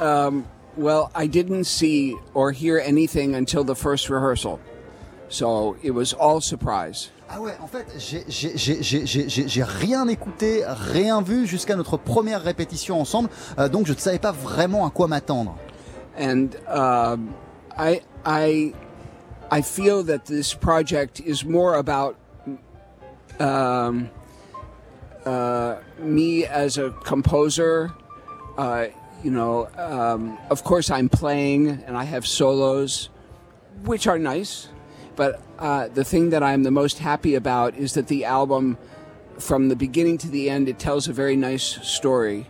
Um, 0.00 0.44
well, 0.76 1.10
I 1.14 1.26
didn't 1.26 1.64
see 1.64 2.14
or 2.34 2.52
hear 2.52 2.78
anything 2.78 3.34
until 3.34 3.64
the 3.64 3.74
first 3.74 4.08
rehearsal. 4.08 4.58
So 5.28 5.76
it 5.82 5.92
was 5.92 6.12
all 6.14 6.40
surprise. 6.40 7.10
Ah 7.34 7.40
ouais, 7.40 7.52
en 7.62 7.66
fait, 7.66 7.86
j'ai- 7.98 9.62
rien 9.62 10.06
écouté, 10.08 10.62
rien 10.66 11.22
vu 11.22 11.46
jusqu'à 11.46 11.76
notre 11.76 11.96
première 11.96 12.42
répétition 12.42 13.00
ensemble, 13.00 13.30
euh, 13.58 13.68
donc 13.70 13.86
je 13.86 13.94
ne 13.94 13.98
savais 13.98 14.18
pas 14.18 14.32
vraiment 14.32 14.86
à 14.86 14.90
quoi 14.90 15.08
m'attendre. 15.08 15.56
And 16.18 16.48
um, 16.68 17.30
I, 17.78 18.02
I, 18.26 18.74
I 19.50 19.62
feel 19.62 20.04
that 20.04 20.26
this 20.26 20.52
project 20.52 21.20
is 21.24 21.46
more 21.46 21.76
about 21.76 22.16
um, 23.40 24.10
uh, 25.24 25.78
me 25.98 26.44
as 26.44 26.78
a 26.78 26.90
composer. 26.90 27.92
Uh, 28.56 28.86
you 29.22 29.30
know, 29.30 29.68
um, 29.76 30.38
of 30.50 30.64
course, 30.64 30.90
I'm 30.90 31.08
playing 31.08 31.68
and 31.68 31.96
I 31.96 32.04
have 32.04 32.26
solos, 32.26 33.08
which 33.84 34.06
are 34.06 34.18
nice. 34.18 34.68
But 35.14 35.42
uh, 35.58 35.88
the 35.88 36.04
thing 36.04 36.30
that 36.30 36.42
I'm 36.42 36.62
the 36.62 36.70
most 36.70 36.98
happy 36.98 37.34
about 37.34 37.74
is 37.74 37.94
that 37.94 38.08
the 38.08 38.24
album, 38.24 38.78
from 39.38 39.68
the 39.68 39.76
beginning 39.76 40.18
to 40.18 40.28
the 40.28 40.48
end, 40.50 40.68
it 40.68 40.78
tells 40.78 41.06
a 41.06 41.12
very 41.12 41.36
nice 41.36 41.62
story, 41.62 42.46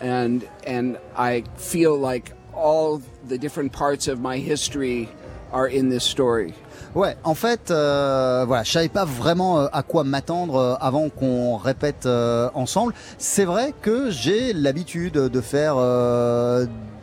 and 0.00 0.48
and 0.66 0.98
I 1.16 1.42
feel 1.56 1.96
like 1.96 2.32
all 2.52 3.00
the 3.28 3.38
different 3.38 3.72
parts 3.72 4.08
of 4.08 4.20
my 4.20 4.38
history 4.38 5.08
are 5.52 5.68
in 5.68 5.88
this 5.88 6.04
story. 6.04 6.54
Ouais, 6.94 7.16
en 7.24 7.34
fait, 7.34 7.70
euh, 7.70 8.44
voilà, 8.46 8.62
je 8.64 8.72
savais 8.72 8.88
pas 8.88 9.04
vraiment 9.04 9.60
euh, 9.60 9.66
à 9.72 9.82
quoi 9.82 10.04
m'attendre 10.04 10.56
euh, 10.56 10.74
avant 10.80 11.08
qu'on 11.10 11.56
répète 11.56 12.06
euh, 12.06 12.48
ensemble. 12.54 12.94
C'est 13.18 13.44
vrai 13.44 13.74
que 13.82 14.10
j'ai 14.10 14.52
l'habitude 14.52 15.14
de 15.14 15.40
faire 15.40 15.76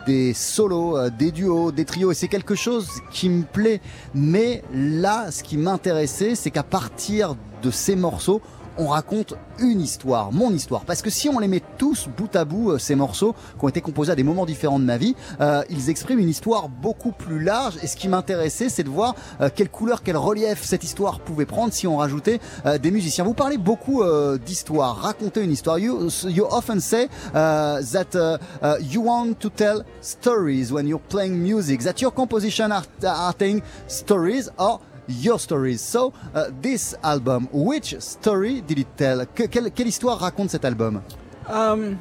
des 0.06 0.34
solos, 0.34 1.10
des 1.10 1.30
duos, 1.32 1.72
des 1.72 1.84
trios, 1.84 2.12
et 2.12 2.14
c'est 2.14 2.28
quelque 2.28 2.54
chose 2.54 2.88
qui 3.10 3.28
me 3.28 3.44
plaît. 3.44 3.80
Mais 4.14 4.62
là, 4.72 5.30
ce 5.30 5.42
qui 5.42 5.56
m'intéressait, 5.56 6.34
c'est 6.34 6.50
qu'à 6.50 6.62
partir 6.62 7.36
de 7.62 7.70
ces 7.70 7.96
morceaux, 7.96 8.40
on 8.78 8.88
raconte 8.88 9.34
une 9.58 9.80
histoire, 9.80 10.32
mon 10.32 10.50
histoire. 10.52 10.84
Parce 10.84 11.02
que 11.02 11.10
si 11.10 11.28
on 11.28 11.38
les 11.38 11.48
met 11.48 11.62
tous 11.78 12.08
bout 12.16 12.34
à 12.36 12.44
bout, 12.44 12.72
euh, 12.72 12.78
ces 12.78 12.94
morceaux 12.94 13.34
qui 13.58 13.64
ont 13.64 13.68
été 13.68 13.80
composés 13.80 14.12
à 14.12 14.14
des 14.14 14.22
moments 14.22 14.46
différents 14.46 14.78
de 14.78 14.84
ma 14.84 14.98
vie, 14.98 15.14
euh, 15.40 15.62
ils 15.70 15.90
expriment 15.90 16.18
une 16.18 16.28
histoire 16.28 16.68
beaucoup 16.68 17.12
plus 17.12 17.42
large. 17.42 17.74
Et 17.82 17.86
ce 17.86 17.96
qui 17.96 18.08
m'intéressait, 18.08 18.68
c'est 18.68 18.82
de 18.82 18.90
voir 18.90 19.14
euh, 19.40 19.48
quelle 19.54 19.70
couleur, 19.70 20.02
quel 20.02 20.16
relief 20.16 20.62
cette 20.64 20.84
histoire 20.84 21.20
pouvait 21.20 21.46
prendre 21.46 21.72
si 21.72 21.86
on 21.86 21.96
rajoutait 21.96 22.40
euh, 22.66 22.78
des 22.78 22.90
musiciens. 22.90 23.24
Vous 23.24 23.34
parlez 23.34 23.58
beaucoup 23.58 24.02
euh, 24.02 24.38
d'histoire, 24.38 24.96
raconter 24.96 25.42
une 25.42 25.52
histoire. 25.52 25.78
You, 25.78 26.08
you 26.24 26.44
often 26.50 26.80
say 26.80 27.04
uh, 27.34 27.80
that 27.92 28.14
uh, 28.14 28.38
uh, 28.62 28.76
you 28.80 29.02
want 29.02 29.34
to 29.40 29.50
tell 29.50 29.84
stories 30.00 30.72
when 30.72 30.86
you're 30.86 31.02
playing 31.08 31.34
music, 31.34 31.82
that 31.82 32.00
your 32.00 32.12
composition 32.12 32.70
are, 32.70 32.84
are 33.04 33.34
telling 33.34 33.62
stories 33.88 34.50
or 34.58 34.80
your 35.08 35.38
stories. 35.38 35.80
So, 35.80 36.12
uh, 36.34 36.50
this 36.60 36.94
album, 37.02 37.48
which 37.52 37.98
story 38.00 38.60
did 38.60 38.78
it 38.78 38.96
tell? 38.96 39.24
Que- 39.26 39.48
quelle, 39.48 39.70
quelle 39.70 39.88
histoire 39.88 40.18
raconte 40.20 40.50
cet 40.50 40.64
album 40.64 41.02
Um, 41.48 41.98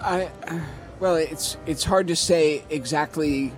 I 0.00 0.28
well, 1.00 1.16
it's 1.16 1.56
it's 1.66 1.84
hard 1.84 2.06
to 2.08 2.14
say 2.16 2.62
exactly 2.70 3.52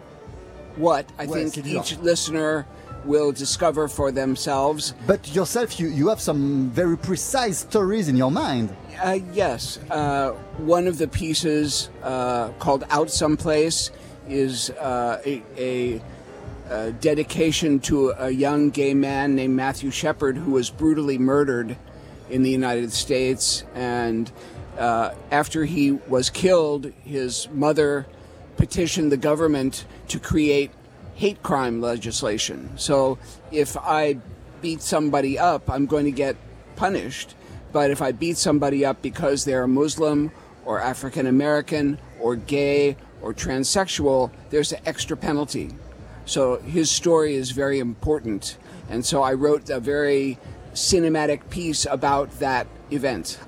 what. 0.76 1.04
I 1.18 1.26
Ouais, 1.26 1.50
think 1.50 1.66
each 1.66 1.98
listener 1.98 2.66
will 3.04 3.32
discover 3.32 3.88
for 3.88 4.12
themselves. 4.12 4.94
But 5.06 5.34
yourself, 5.34 5.78
you, 5.80 5.88
you 5.88 6.08
have 6.08 6.20
some 6.20 6.70
very 6.70 6.96
precise 6.98 7.58
stories 7.58 8.08
in 8.08 8.16
your 8.16 8.30
mind. 8.30 8.68
Uh, 9.02 9.18
yes, 9.32 9.78
uh, 9.90 10.32
one 10.58 10.86
of 10.86 10.98
the 10.98 11.08
pieces 11.08 11.88
uh, 12.02 12.48
called 12.58 12.84
"Out 12.90 13.10
Someplace" 13.10 13.90
is 14.28 14.70
uh, 14.70 15.20
a, 15.24 15.42
a, 15.58 16.00
a 16.70 16.92
dedication 16.92 17.80
to 17.80 18.14
a 18.16 18.30
young 18.30 18.70
gay 18.70 18.94
man 18.94 19.34
named 19.34 19.56
Matthew 19.56 19.90
Shepard 19.90 20.36
who 20.36 20.52
was 20.52 20.70
brutally 20.70 21.18
murdered 21.18 21.76
in 22.30 22.44
the 22.44 22.50
United 22.50 22.92
States. 22.92 23.64
And 23.74 24.30
uh, 24.78 25.14
after 25.32 25.64
he 25.64 25.90
was 25.90 26.30
killed, 26.30 26.92
his 27.04 27.48
mother 27.50 28.06
petitioned 28.56 29.10
the 29.10 29.16
government 29.16 29.84
to 30.08 30.20
create 30.20 30.70
hate 31.14 31.42
crime 31.42 31.80
legislation. 31.80 32.70
So 32.76 33.18
if 33.50 33.76
I 33.76 34.18
beat 34.62 34.80
somebody 34.80 35.38
up, 35.38 35.68
I'm 35.68 35.86
going 35.86 36.04
to 36.04 36.12
get 36.12 36.36
punished. 36.76 37.34
But 37.72 37.90
if 37.90 38.00
I 38.00 38.12
beat 38.12 38.36
somebody 38.36 38.84
up 38.84 39.02
because 39.02 39.44
they're 39.44 39.66
Muslim 39.66 40.30
or 40.64 40.80
African 40.80 41.26
American 41.26 41.98
or 42.20 42.36
gay 42.36 42.96
or 43.22 43.34
transsexual, 43.34 44.30
there's 44.50 44.72
an 44.72 44.80
extra 44.86 45.16
penalty. 45.16 45.70
So 46.24 46.58
his 46.58 46.90
story 46.90 47.34
is 47.34 47.50
very 47.50 47.78
important. 47.78 48.56
And 48.88 49.04
so 49.04 49.22
I 49.22 49.34
wrote 49.34 49.70
a 49.70 49.80
very 49.80 50.38
cinematic 50.74 51.48
piece 51.50 51.86
about 51.86 52.38
that 52.38 52.66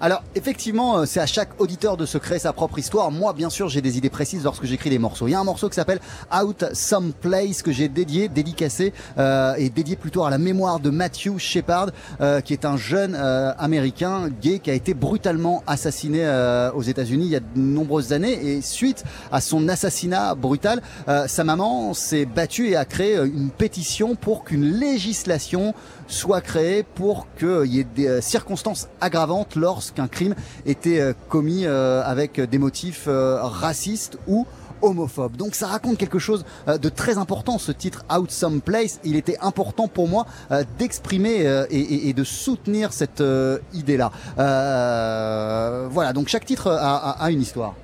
Alors 0.01 0.23
effectivement, 0.35 0.99
euh, 0.99 1.05
c'est 1.05 1.21
à 1.21 1.27
chaque 1.27 1.61
auditeur 1.61 1.97
de 1.97 2.07
se 2.07 2.19
créer 2.19 2.39
sa 2.39 2.53
propre 2.53 2.79
histoire. 2.79 3.11
Moi, 3.11 3.33
bien 3.33 3.51
sûr, 3.51 3.69
j'ai 3.69 3.81
des 3.81 3.99
idées 3.99 4.11
précises 4.11 4.45
lorsque 4.45 4.65
j'écris 4.65 4.91
des 4.91 4.99
morceaux. 4.99 5.29
Il 5.29 5.33
y 5.33 5.35
a 5.35 5.41
un 5.41 5.45
morceau 5.45 5.69
qui 5.69 5.75
s'appelle 5.75 6.01
Out 6.33 6.65
Some 6.73 7.13
Place 7.13 7.63
que 7.63 7.73
j'ai 7.73 7.89
dédié, 7.89 8.29
dédicacé 8.29 8.93
euh, 9.19 9.55
et 9.57 9.71
dédié 9.71 9.97
plutôt 9.97 10.25
à 10.25 10.31
la 10.31 10.39
mémoire 10.39 10.81
de 10.81 10.91
Matthew 10.91 11.39
Shepard, 11.39 11.91
euh, 12.21 12.41
qui 12.41 12.53
est 12.53 12.65
un 12.65 12.77
jeune 12.77 13.17
euh, 13.19 13.53
américain 13.59 14.29
gay 14.41 14.59
qui 14.59 14.71
a 14.71 14.75
été 14.75 14.95
brutalement 14.95 15.63
assassiné 15.67 16.21
euh, 16.23 16.71
aux 16.73 16.83
États-Unis 16.83 17.27
il 17.27 17.31
y 17.33 17.37
a 17.37 17.41
de 17.41 17.47
nombreuses 17.57 18.13
années. 18.13 18.33
Et 18.33 18.63
suite 18.63 19.05
à 19.31 19.41
son 19.41 19.69
assassinat 19.69 20.35
brutal, 20.35 20.83
euh, 21.09 21.27
sa 21.27 21.45
maman 21.45 21.95
s'est 21.95 22.27
battue 22.27 22.69
et 22.69 22.77
a 22.77 22.85
créé 22.85 23.17
une 23.17 23.51
pétition 23.51 24.15
pour 24.15 24.45
qu'une 24.45 24.65
législation 24.65 25.75
soit 26.13 26.41
créée 26.41 26.83
pour 26.83 27.27
qu'il 27.39 27.67
y 27.67 27.81
ait 27.81 27.85
des 27.85 28.07
euh, 28.09 28.21
circonstances 28.21 28.89
aggravantes 29.01 29.57
lorsqu'un 29.57 30.09
crime 30.09 30.35
était 30.67 31.01
euh, 31.01 31.13
commis 31.29 31.65
euh, 31.67 32.03
avec 32.05 32.41
des 32.41 32.59
motifs 32.59 33.05
euh, 33.09 33.39
racistes 33.43 34.19
ou 34.27 34.47
homophobes. 34.83 35.37
Donc 35.37 35.55
ça 35.55 35.69
raconte 35.69 35.97
quelque 35.97 36.19
chose 36.19 36.45
euh, 36.69 36.77
de 36.77 36.89
très 36.89 37.17
important, 37.17 37.57
ce 37.59 37.71
titre 37.73 38.05
Out 38.13 38.31
Some 38.33 38.61
Place. 38.61 38.99
Il 39.05 39.17
était 39.17 39.39
important 39.41 39.87
pour 39.89 40.09
moi 40.09 40.27
euh, 40.51 40.65
d'exprimer 40.79 41.47
euh, 41.47 41.67
et, 41.71 42.13
de 42.13 42.25
soutenir 42.25 42.93
cette 42.93 43.21
euh, 43.21 43.59
idée-là. 43.75 44.11
Euh, 44.39 45.87
voilà, 45.91 46.13
donc 46.13 46.29
chaque 46.29 46.45
titre 46.45 46.69
a, 46.71 46.97
a- 46.97 47.25
a 47.25 47.31
une 47.31 47.41
histoire. 47.43 47.75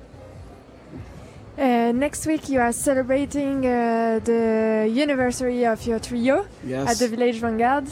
Uh, 1.57 1.91
next 1.93 2.25
week 2.25 2.47
you 2.47 2.59
are 2.61 2.71
celebrating 2.73 3.65
uh, 3.65 4.19
the 4.23 4.87
anniversary 5.01 5.65
of 5.67 5.85
your 5.85 5.99
trio 5.99 6.45
Yes. 6.65 6.87
at 6.89 6.95
the 6.95 7.09
Village 7.09 7.39
Vanguard. 7.41 7.83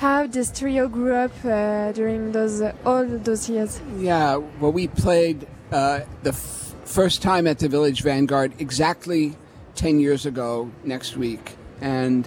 How 0.00 0.26
this 0.26 0.50
trio 0.50 0.88
grew 0.88 1.12
up 1.12 1.44
uh, 1.44 1.92
during 1.92 2.32
those 2.32 2.62
uh, 2.62 2.72
all 2.86 3.04
those 3.04 3.50
years. 3.50 3.82
Yeah, 3.98 4.36
well, 4.58 4.72
we 4.72 4.88
played 4.88 5.46
uh, 5.70 6.00
the 6.22 6.32
first 6.32 7.20
time 7.20 7.46
at 7.46 7.58
the 7.58 7.68
Village 7.68 8.00
Vanguard 8.00 8.54
exactly 8.58 9.36
10 9.74 10.00
years 10.00 10.24
ago 10.24 10.70
next 10.84 11.18
week. 11.18 11.54
And 11.82 12.26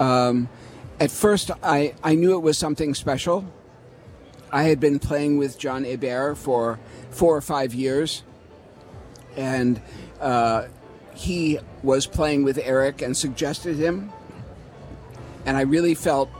um, 0.00 0.48
at 0.98 1.12
first, 1.12 1.52
I, 1.62 1.94
I 2.02 2.16
knew 2.16 2.34
it 2.34 2.42
was 2.42 2.58
something 2.58 2.92
special. 2.94 3.44
I 4.50 4.64
had 4.64 4.80
been 4.80 4.98
playing 4.98 5.38
with 5.38 5.60
John 5.60 5.84
Hebert 5.84 6.38
for 6.38 6.80
four 7.10 7.36
or 7.36 7.40
five 7.40 7.72
years. 7.72 8.24
And 9.36 9.80
uh, 10.20 10.66
he 11.14 11.60
was 11.84 12.08
playing 12.08 12.42
with 12.42 12.58
Eric 12.58 13.00
and 13.00 13.16
suggested 13.16 13.76
him. 13.76 14.12
And 15.44 15.56
I 15.56 15.62
really 15.62 15.94
felt 15.94 16.30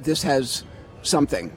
this 0.00 0.22
has 0.22 0.64
something. 1.02 1.54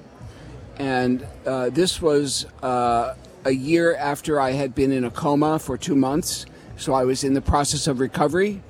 And 0.78 1.26
uh, 1.46 1.70
this 1.70 2.02
was 2.02 2.46
uh, 2.64 3.16
a 3.46 3.52
year 3.52 3.96
after 3.96 4.40
I 4.40 4.52
had 4.52 4.74
been 4.74 4.92
in 4.92 5.04
a 5.04 5.12
coma 5.12 5.60
for 5.60 5.78
two 5.78 5.96
months. 5.96 6.46
So 6.78 6.94
I 6.94 7.04
was 7.04 7.24
in 7.24 7.34
the 7.34 7.42
process 7.42 7.88
of 7.88 8.00
recovery. 8.00 8.62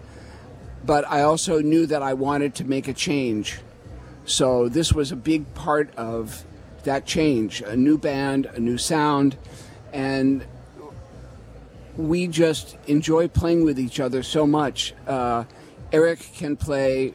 But 0.85 1.07
I 1.07 1.21
also 1.21 1.59
knew 1.59 1.85
that 1.85 2.01
I 2.01 2.13
wanted 2.13 2.55
to 2.55 2.63
make 2.63 2.87
a 2.87 2.93
change. 2.93 3.59
So 4.25 4.69
this 4.69 4.93
was 4.93 5.11
a 5.11 5.15
big 5.15 5.53
part 5.53 5.93
of 5.95 6.43
that 6.83 7.05
change 7.05 7.61
a 7.61 7.75
new 7.75 7.97
band, 7.97 8.45
a 8.45 8.59
new 8.59 8.77
sound. 8.77 9.37
And 9.91 10.45
we 11.97 12.27
just 12.27 12.77
enjoy 12.87 13.27
playing 13.27 13.65
with 13.65 13.77
each 13.79 13.99
other 13.99 14.23
so 14.23 14.47
much. 14.47 14.93
Uh, 15.05 15.43
Eric 15.91 16.19
can 16.35 16.55
play, 16.55 17.13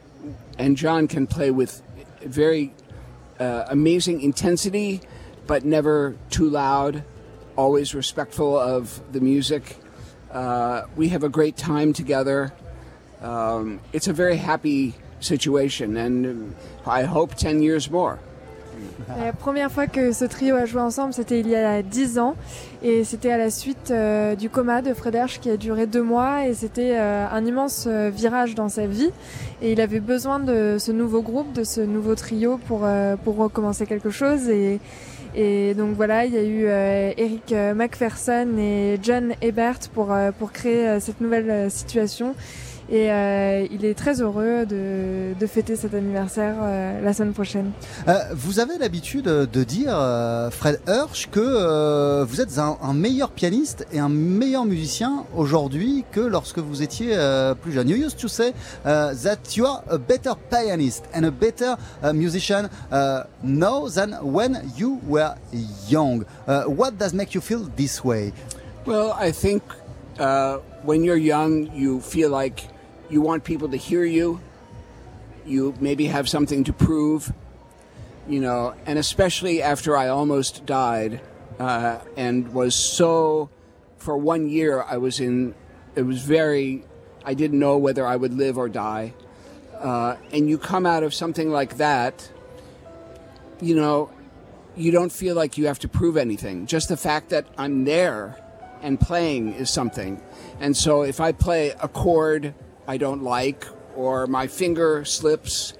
and 0.57 0.77
John 0.77 1.07
can 1.07 1.27
play 1.27 1.51
with 1.51 1.81
very 2.21 2.73
uh, 3.39 3.65
amazing 3.69 4.21
intensity, 4.21 5.01
but 5.47 5.65
never 5.65 6.15
too 6.29 6.49
loud, 6.49 7.03
always 7.55 7.93
respectful 7.93 8.57
of 8.57 9.01
the 9.11 9.19
music. 9.19 9.77
Uh, 10.31 10.83
we 10.95 11.09
have 11.09 11.23
a 11.23 11.29
great 11.29 11.57
time 11.57 11.93
together. 11.93 12.53
Um, 13.21 13.79
it's 13.93 14.07
a 14.07 14.13
very 14.13 14.37
happy 14.37 14.95
situation, 15.19 15.97
and 15.97 16.55
I 16.85 17.03
hope 17.03 17.35
10 17.35 17.61
years 17.61 17.89
more. 17.89 18.19
La 19.23 19.33
première 19.33 19.71
fois 19.71 19.87
que 19.87 20.11
ce 20.11 20.25
trio 20.25 20.55
a 20.55 20.65
joué 20.65 20.81
ensemble, 20.81 21.13
c'était 21.13 21.39
il 21.39 21.47
y 21.47 21.55
a 21.55 21.81
10 21.81 22.19
ans. 22.19 22.35
Et 22.83 23.03
c'était 23.03 23.31
à 23.31 23.37
la 23.37 23.49
suite 23.49 23.91
euh, 23.91 24.35
du 24.35 24.49
coma 24.49 24.81
de 24.81 24.93
Frederich 24.93 25.39
qui 25.39 25.49
a 25.49 25.57
duré 25.57 25.87
deux 25.87 26.03
mois. 26.03 26.47
Et 26.47 26.53
c'était 26.53 26.97
euh, 26.97 27.25
un 27.29 27.45
immense 27.45 27.85
euh, 27.87 28.09
virage 28.13 28.55
dans 28.55 28.69
sa 28.69 28.87
vie. 28.87 29.09
Et 29.61 29.71
il 29.71 29.81
avait 29.81 29.99
besoin 29.99 30.39
de 30.39 30.77
ce 30.79 30.91
nouveau 30.91 31.21
groupe, 31.21 31.53
de 31.53 31.63
ce 31.63 31.81
nouveau 31.81 32.15
trio 32.15 32.59
pour, 32.67 32.87
pour 33.23 33.37
recommencer 33.37 33.85
quelque 33.85 34.09
chose. 34.09 34.49
Et, 34.49 34.79
et 35.35 35.73
donc 35.73 35.95
voilà, 35.95 36.25
il 36.25 36.33
y 36.33 36.37
a 36.37 36.43
eu 36.43 36.65
Eric 37.17 37.53
McPherson 37.75 38.47
et 38.57 38.99
John 39.01 39.33
Ebert 39.41 39.79
pour, 39.93 40.13
pour 40.37 40.51
créer 40.51 40.99
cette 40.99 41.21
nouvelle 41.21 41.71
situation. 41.71 42.35
Et 42.87 43.11
euh, 43.11 43.65
il 43.71 43.83
est 43.83 43.95
très 43.95 44.21
heureux 44.21 44.67
de, 44.67 45.33
de 45.39 45.47
fêter 45.47 45.75
cet 45.75 45.95
anniversaire 45.95 46.55
euh, 46.61 47.01
la 47.01 47.13
semaine 47.13 47.33
prochaine. 47.33 47.71
Euh, 48.07 48.13
vous 48.33 48.59
avez 48.59 48.77
l'habitude 48.77 49.25
de 49.25 49.63
dire, 49.63 49.97
euh, 49.97 50.51
Fred 50.51 50.79
Hirsch, 50.87 51.27
que 51.31 51.39
euh, 51.39 52.23
vous 52.25 52.41
êtes 52.41 52.59
un, 52.59 52.77
un 52.83 52.93
meilleur 52.93 53.31
pianiste 53.31 53.87
et 53.91 53.97
un 53.97 54.09
meilleur 54.09 54.65
musicien 54.65 55.25
aujourd'hui 55.35 56.05
que 56.11 56.19
lorsque 56.19 56.59
vous 56.59 56.83
étiez 56.83 57.09
euh, 57.13 57.55
plus 57.55 57.71
jeune. 57.71 57.89
You 57.89 57.97
used 57.97 58.19
to 58.19 58.27
say 58.27 58.49
uh, 58.85 59.13
that 59.23 59.55
you 59.55 59.65
are 59.65 59.81
a 59.89 59.97
better 59.97 60.33
pianist 60.51 61.05
and 61.15 61.23
a 61.23 61.31
better 61.31 61.77
uh, 62.03 62.13
musician 62.13 62.69
uh, 62.91 63.23
now 63.43 63.87
than 63.89 64.19
when 64.21 64.61
you 64.77 64.99
were 65.07 65.33
young. 65.89 66.23
Uh, 66.47 66.65
what 66.65 66.91
does 66.99 67.13
make 67.13 67.33
you 67.33 67.41
feel 67.41 67.67
this 67.75 68.03
way? 68.03 68.31
Well, 68.85 69.15
I 69.19 69.31
think 69.31 69.63
uh, 70.19 70.59
when 70.83 71.03
you're 71.03 71.17
young, 71.17 71.71
you 71.73 71.99
feel 71.99 72.29
like 72.29 72.67
you 73.09 73.21
want 73.21 73.43
people 73.43 73.69
to 73.69 73.77
hear 73.77 74.03
you. 74.03 74.41
You 75.45 75.75
maybe 75.79 76.07
have 76.07 76.27
something 76.27 76.63
to 76.63 76.73
prove, 76.73 77.31
you 78.27 78.39
know, 78.39 78.73
and 78.85 78.97
especially 78.97 79.61
after 79.61 79.95
I 79.95 80.07
almost 80.07 80.65
died 80.65 81.21
uh, 81.59 81.99
and 82.17 82.53
was 82.53 82.75
so, 82.75 83.49
for 83.97 84.17
one 84.17 84.49
year, 84.49 84.81
I 84.81 84.97
was 84.97 85.19
in, 85.19 85.53
it 85.95 86.01
was 86.01 86.23
very, 86.23 86.83
I 87.23 87.35
didn't 87.35 87.59
know 87.59 87.77
whether 87.77 88.05
I 88.05 88.15
would 88.15 88.33
live 88.33 88.57
or 88.57 88.69
die. 88.69 89.13
Uh, 89.79 90.15
and 90.31 90.49
you 90.49 90.57
come 90.57 90.85
out 90.85 91.03
of 91.03 91.13
something 91.13 91.51
like 91.51 91.77
that, 91.77 92.31
you 93.61 93.75
know, 93.75 94.11
you 94.75 94.91
don't 94.91 95.11
feel 95.11 95.35
like 95.35 95.57
you 95.57 95.67
have 95.67 95.79
to 95.79 95.87
prove 95.87 96.17
anything. 96.17 96.65
Just 96.65 96.89
the 96.89 96.97
fact 96.97 97.29
that 97.29 97.45
I'm 97.57 97.85
there 97.85 98.37
and 98.81 98.99
playing 98.99 99.53
is 99.53 99.69
something. 99.69 100.21
And 100.59 100.75
so 100.75 101.03
if 101.03 101.19
I 101.19 101.31
play 101.31 101.73
a 101.81 101.87
chord 101.87 102.53
I 102.87 102.97
don't 102.97 103.23
like 103.23 103.65
or 103.95 104.27
my 104.27 104.47
finger 104.47 105.05
slips, 105.05 105.73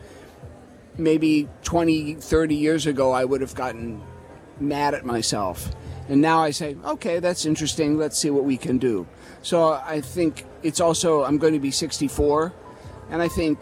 maybe 0.97 1.49
20, 1.63 2.15
30 2.15 2.55
years 2.55 2.85
ago 2.85 3.11
I 3.11 3.25
would 3.25 3.41
have 3.41 3.55
gotten 3.55 4.01
mad 4.59 4.93
at 4.93 5.05
myself. 5.05 5.75
And 6.07 6.21
now 6.21 6.39
I 6.41 6.51
say, 6.51 6.77
okay, 6.85 7.19
that's 7.19 7.45
interesting. 7.45 7.97
Let's 7.97 8.17
see 8.17 8.29
what 8.29 8.43
we 8.43 8.57
can 8.57 8.77
do. 8.77 9.07
So 9.41 9.73
I 9.73 10.01
think 10.01 10.45
it's 10.63 10.79
also, 10.79 11.23
I'm 11.23 11.37
going 11.37 11.53
to 11.53 11.59
be 11.59 11.71
64, 11.71 12.53
and 13.09 13.21
I 13.21 13.27
think 13.27 13.59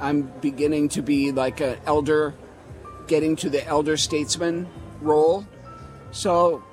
I'm 0.00 0.22
beginning 0.40 0.88
to 0.90 1.02
be 1.02 1.32
like 1.32 1.60
an 1.60 1.78
elder, 1.86 2.34
getting 3.06 3.36
to 3.36 3.50
the 3.50 3.64
elder 3.66 3.96
statesman 3.96 4.68
role. 5.00 5.46
So 6.12 6.64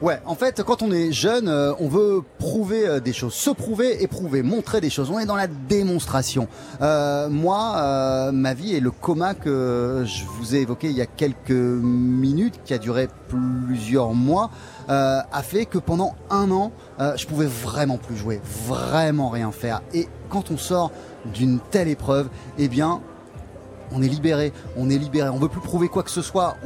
Ouais, 0.00 0.18
en 0.24 0.34
fait, 0.34 0.62
quand 0.62 0.82
on 0.82 0.90
est 0.90 1.12
jeune, 1.12 1.48
euh, 1.48 1.72
on 1.78 1.88
veut 1.88 2.22
prouver 2.38 2.86
euh, 2.86 3.00
des 3.00 3.12
choses, 3.12 3.34
se 3.34 3.50
prouver 3.50 4.02
et 4.02 4.06
prouver, 4.06 4.42
montrer 4.42 4.80
des 4.80 4.88
choses. 4.88 5.10
On 5.10 5.18
est 5.18 5.26
dans 5.26 5.36
la 5.36 5.46
démonstration. 5.46 6.48
Euh, 6.80 7.28
moi, 7.28 7.74
euh, 7.76 8.32
ma 8.32 8.54
vie 8.54 8.74
et 8.74 8.80
le 8.80 8.90
coma 8.90 9.34
que 9.34 10.04
je 10.06 10.24
vous 10.24 10.54
ai 10.54 10.60
évoqué 10.60 10.88
il 10.88 10.96
y 10.96 11.02
a 11.02 11.06
quelques 11.06 11.50
minutes, 11.50 12.60
qui 12.64 12.72
a 12.72 12.78
duré 12.78 13.08
plusieurs 13.28 14.14
mois, 14.14 14.50
euh, 14.88 15.20
a 15.30 15.42
fait 15.42 15.66
que 15.66 15.78
pendant 15.78 16.14
un 16.30 16.50
an, 16.50 16.72
euh, 17.00 17.14
je 17.16 17.26
pouvais 17.26 17.46
vraiment 17.46 17.98
plus 17.98 18.16
jouer, 18.16 18.40
vraiment 18.66 19.28
rien 19.28 19.52
faire. 19.52 19.82
Et 19.92 20.08
quand 20.30 20.50
on 20.50 20.56
sort 20.56 20.90
d'une 21.34 21.58
telle 21.70 21.88
épreuve, 21.88 22.28
eh 22.58 22.68
bien, 22.68 23.00
on 23.92 24.02
est 24.02 24.08
libéré, 24.08 24.52
on 24.76 24.90
est 24.90 24.98
libéré, 24.98 25.28
on 25.28 25.38
veut 25.38 25.48
plus 25.48 25.60
prouver 25.60 25.88
quoi 25.88 26.02
que 26.02 26.10
ce 26.10 26.22
soit, 26.22 26.56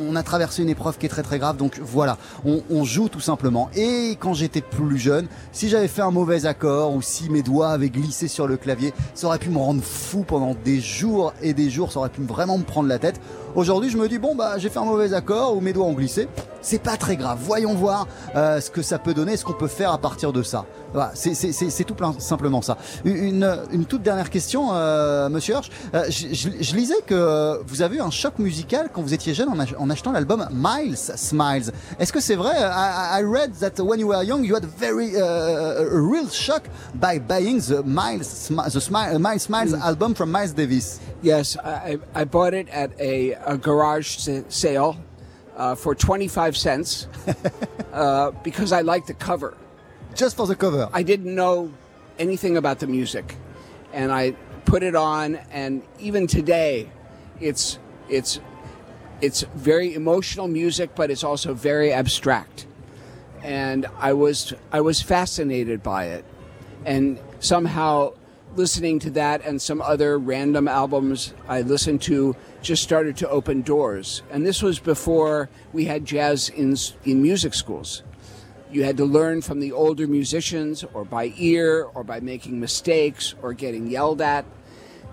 on, 0.00 0.16
a 0.16 0.22
traversé 0.22 0.62
une 0.62 0.68
épreuve 0.68 0.98
qui 0.98 1.06
est 1.06 1.08
très 1.08 1.22
très 1.22 1.38
grave, 1.38 1.56
donc 1.56 1.80
voilà, 1.82 2.18
on, 2.44 2.62
on 2.70 2.84
joue 2.84 3.08
tout 3.08 3.20
simplement. 3.20 3.70
Et 3.74 4.16
quand 4.18 4.34
j'étais 4.34 4.60
plus 4.60 4.98
jeune, 4.98 5.26
si 5.52 5.68
j'avais 5.68 5.88
fait 5.88 6.02
un 6.02 6.10
mauvais 6.10 6.46
accord 6.46 6.94
ou 6.94 7.02
si 7.02 7.30
mes 7.30 7.42
doigts 7.42 7.70
avaient 7.70 7.90
glissé 7.90 8.28
sur 8.28 8.46
le 8.46 8.56
clavier, 8.56 8.92
ça 9.14 9.26
aurait 9.26 9.38
pu 9.38 9.50
me 9.50 9.58
rendre 9.58 9.82
fou 9.82 10.24
pendant 10.24 10.54
des 10.64 10.80
jours 10.80 11.32
et 11.42 11.54
des 11.54 11.70
jours, 11.70 11.92
ça 11.92 12.00
aurait 12.00 12.08
pu 12.08 12.22
vraiment 12.22 12.58
me 12.58 12.64
prendre 12.64 12.88
la 12.88 12.98
tête. 12.98 13.20
Aujourd'hui, 13.58 13.90
je 13.90 13.98
me 13.98 14.06
dis 14.08 14.18
bon 14.18 14.36
bah 14.36 14.56
j'ai 14.58 14.68
fait 14.70 14.78
un 14.78 14.84
mauvais 14.84 15.12
accord 15.14 15.56
ou 15.56 15.60
mes 15.60 15.72
doigts 15.72 15.86
ont 15.86 15.92
glissé, 15.92 16.28
c'est 16.62 16.80
pas 16.80 16.96
très 16.96 17.16
grave. 17.16 17.38
Voyons 17.42 17.74
voir 17.74 18.06
euh, 18.36 18.60
ce 18.60 18.70
que 18.70 18.82
ça 18.82 19.00
peut 19.00 19.14
donner, 19.14 19.36
ce 19.36 19.44
qu'on 19.44 19.52
peut 19.52 19.66
faire 19.66 19.90
à 19.90 19.98
partir 19.98 20.32
de 20.32 20.44
ça. 20.44 20.64
Voilà, 20.92 21.10
c'est- 21.14 21.84
tout 21.84 21.94
plein- 21.96 22.14
simplement 22.20 22.62
ça. 22.62 22.78
Une, 23.04 23.44
une 23.72 23.84
toute 23.84 24.02
dernière 24.02 24.30
question, 24.30 24.68
euh, 24.72 25.28
Monsieur 25.28 25.54
Hirsch. 25.56 25.70
Euh, 25.92 26.04
je, 26.08 26.28
je- 26.32 26.48
je 26.60 26.76
lisais 26.76 27.02
que 27.04 27.60
vous 27.66 27.82
avez 27.82 27.96
eu 27.96 28.00
un 28.00 28.10
choc 28.10 28.38
musical 28.38 28.90
quand 28.92 29.02
vous 29.02 29.12
étiez 29.12 29.34
jeune 29.34 29.48
en, 29.48 29.58
ach- 29.58 29.74
en 29.76 29.90
achetant 29.90 30.12
l'album 30.12 30.46
Miles 30.52 30.96
Smiles. 30.96 31.72
Est-ce 31.98 32.12
que 32.12 32.20
c'est 32.20 32.36
vrai? 32.36 32.54
I, 32.60 33.20
I 33.20 33.24
read 33.24 33.50
that 33.58 33.82
when 33.82 33.98
you 33.98 34.06
were 34.06 34.22
young, 34.22 34.44
you 34.44 34.54
had 34.54 34.62
a 34.62 34.68
very 34.68 35.16
uh, 35.16 35.82
a 35.82 36.00
real 36.00 36.30
shock 36.30 36.62
by 36.94 37.18
buying 37.18 37.60
the 37.60 37.82
Miles 37.84 38.50
the 38.72 38.78
Smi- 38.80 39.18
Miles 39.18 39.42
Smiles 39.42 39.74
album 39.82 40.14
from 40.14 40.30
Miles 40.30 40.54
Davis. 40.54 41.00
Yes, 41.24 41.56
I, 41.64 41.98
I 42.14 42.24
bought 42.24 42.54
it 42.54 42.68
at 42.72 42.90
a, 43.00 43.34
a 43.48 43.56
garage 43.56 44.28
sale 44.48 44.96
uh, 45.56 45.74
for 45.74 45.94
25 45.94 46.56
cents 46.56 47.08
uh, 47.92 48.30
because 48.44 48.72
I 48.72 48.82
liked 48.82 49.06
the 49.08 49.14
cover. 49.14 49.56
Just 50.14 50.36
for 50.36 50.46
the 50.46 50.54
cover. 50.54 50.88
I 50.92 51.02
didn't 51.02 51.34
know 51.34 51.72
anything 52.18 52.56
about 52.56 52.78
the 52.78 52.86
music, 52.86 53.36
and 53.92 54.12
I 54.12 54.32
put 54.66 54.82
it 54.82 54.94
on, 54.94 55.36
and 55.50 55.82
even 55.98 56.26
today, 56.26 56.90
it's 57.40 57.78
it's 58.08 58.40
it's 59.20 59.42
very 59.54 59.94
emotional 59.94 60.46
music, 60.46 60.90
but 60.94 61.10
it's 61.10 61.24
also 61.24 61.54
very 61.54 61.92
abstract. 61.92 62.66
And 63.42 63.86
I 63.98 64.12
was 64.12 64.52
I 64.72 64.80
was 64.80 65.00
fascinated 65.00 65.82
by 65.82 66.06
it, 66.06 66.24
and 66.84 67.18
somehow 67.40 68.12
listening 68.58 68.98
to 68.98 69.10
that 69.10 69.44
and 69.44 69.62
some 69.62 69.80
other 69.80 70.18
random 70.18 70.66
albums 70.66 71.32
I 71.46 71.62
listened 71.62 72.02
to 72.02 72.36
just 72.60 72.82
started 72.82 73.16
to 73.18 73.28
open 73.28 73.62
doors. 73.62 74.22
And 74.30 74.44
this 74.44 74.62
was 74.62 74.80
before 74.80 75.48
we 75.72 75.84
had 75.84 76.04
jazz 76.04 76.48
in 76.48 76.76
in 77.04 77.22
music 77.22 77.54
schools. 77.54 78.02
You 78.70 78.84
had 78.84 78.96
to 78.98 79.06
learn 79.06 79.40
from 79.40 79.60
the 79.60 79.72
older 79.72 80.06
musicians 80.06 80.84
or 80.92 81.04
by 81.04 81.32
ear 81.38 81.84
or 81.94 82.04
by 82.04 82.20
making 82.20 82.60
mistakes 82.60 83.34
or 83.40 83.54
getting 83.54 83.86
yelled 83.86 84.20
at, 84.20 84.44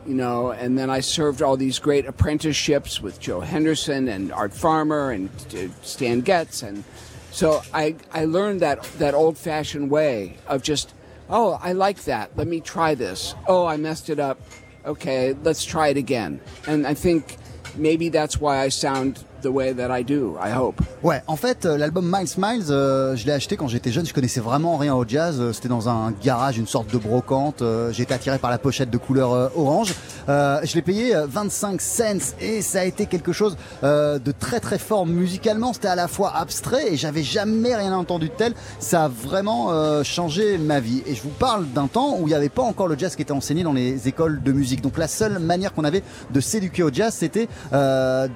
you 0.05 0.15
know. 0.15 0.51
And 0.51 0.77
then 0.77 0.89
I 0.89 0.99
served 0.99 1.41
all 1.41 1.55
these 1.55 1.79
great 1.79 2.05
apprenticeships 2.05 2.99
with 2.99 3.21
Joe 3.21 3.39
Henderson 3.39 4.09
and 4.09 4.33
Art 4.33 4.53
Farmer 4.53 5.11
and 5.11 5.29
uh, 5.55 5.71
Stan 5.83 6.19
Getz. 6.19 6.63
And 6.63 6.83
so 7.31 7.61
I, 7.73 7.95
I 8.11 8.25
learned 8.25 8.59
that, 8.59 8.83
that 8.97 9.13
old 9.13 9.37
fashioned 9.37 9.89
way 9.89 10.37
of 10.47 10.61
just, 10.61 10.93
oh, 11.29 11.59
I 11.61 11.73
like 11.73 12.03
that. 12.05 12.31
Let 12.35 12.47
me 12.47 12.61
try 12.61 12.95
this. 12.95 13.35
Oh, 13.47 13.65
I 13.65 13.77
messed 13.77 14.09
it 14.09 14.19
up. 14.19 14.39
Okay, 14.85 15.33
let's 15.43 15.65
try 15.65 15.87
it 15.89 15.97
again. 15.97 16.39
And 16.67 16.85
I 16.85 16.93
think 16.93 17.37
maybe 17.75 18.09
that's 18.09 18.39
why 18.39 18.59
I 18.59 18.69
sound 18.69 19.23
the 19.45 19.51
way 19.51 19.73
that 19.73 19.95
I 19.97 20.03
do, 20.03 20.37
I 20.43 20.51
hope. 20.51 20.81
Ouais, 21.03 21.21
en 21.27 21.35
fait, 21.35 21.65
euh, 21.65 21.77
l'album 21.77 22.05
Miles 22.05 22.29
Miles, 22.37 22.71
euh, 22.71 23.15
je 23.15 23.25
l'ai 23.25 23.31
acheté 23.31 23.57
quand 23.57 23.67
j'étais 23.67 23.91
jeune. 23.91 24.05
Je 24.05 24.13
connaissais 24.13 24.39
vraiment 24.39 24.75
rien 24.77 24.95
au 24.95 25.05
jazz. 25.07 25.37
Euh, 25.39 25.53
C'était 25.53 25.69
dans 25.69 25.87
un 25.87 26.11
garage, 26.23 26.57
une 26.57 26.65
sorte 26.67 26.91
de 26.91 26.97
brocante. 26.97 27.63
J'ai 27.91 28.03
été 28.03 28.13
attiré 28.13 28.39
par 28.39 28.49
la 28.49 28.57
pochette 28.57 28.89
de 28.89 28.97
couleur 28.97 29.51
orange. 29.55 29.93
Je 30.27 30.73
l'ai 30.73 30.81
payé 30.81 31.15
euh, 31.15 31.27
25 31.27 31.79
cents 31.81 32.33
et 32.41 32.61
ça 32.61 32.81
a 32.81 32.83
été 32.85 33.05
quelque 33.05 33.31
chose 33.31 33.55
de 33.83 34.31
très 34.31 34.59
très 34.59 34.79
fort 34.79 35.05
musicalement. 35.05 35.73
C'était 35.73 35.87
à 35.87 35.95
la 35.95 36.07
fois 36.07 36.33
abstrait 36.35 36.93
et 36.93 36.97
j'avais 36.97 37.23
jamais 37.23 37.75
rien 37.75 37.93
entendu 37.93 38.29
de 38.29 38.33
tel. 38.33 38.53
Ça 38.79 39.05
a 39.05 39.07
vraiment 39.07 39.71
changé 40.03 40.57
ma 40.57 40.79
vie. 40.79 41.03
Et 41.05 41.13
je 41.13 41.21
vous 41.21 41.29
parle 41.29 41.67
d'un 41.67 41.87
temps 41.87 42.17
où 42.19 42.23
il 42.23 42.27
n'y 42.27 42.33
avait 42.33 42.49
pas 42.49 42.63
encore 42.63 42.87
le 42.87 42.97
jazz 42.97 43.15
qui 43.15 43.21
était 43.21 43.31
enseigné 43.31 43.63
dans 43.63 43.73
les 43.73 44.07
écoles 44.07 44.41
de 44.41 44.51
musique. 44.51 44.81
Donc 44.81 44.97
la 44.97 45.07
seule 45.07 45.39
manière 45.39 45.73
qu'on 45.73 45.83
avait 45.83 46.03
de 46.33 46.39
s'éduquer 46.39 46.83
au 46.83 46.91
jazz, 46.91 47.13
c'était 47.13 47.47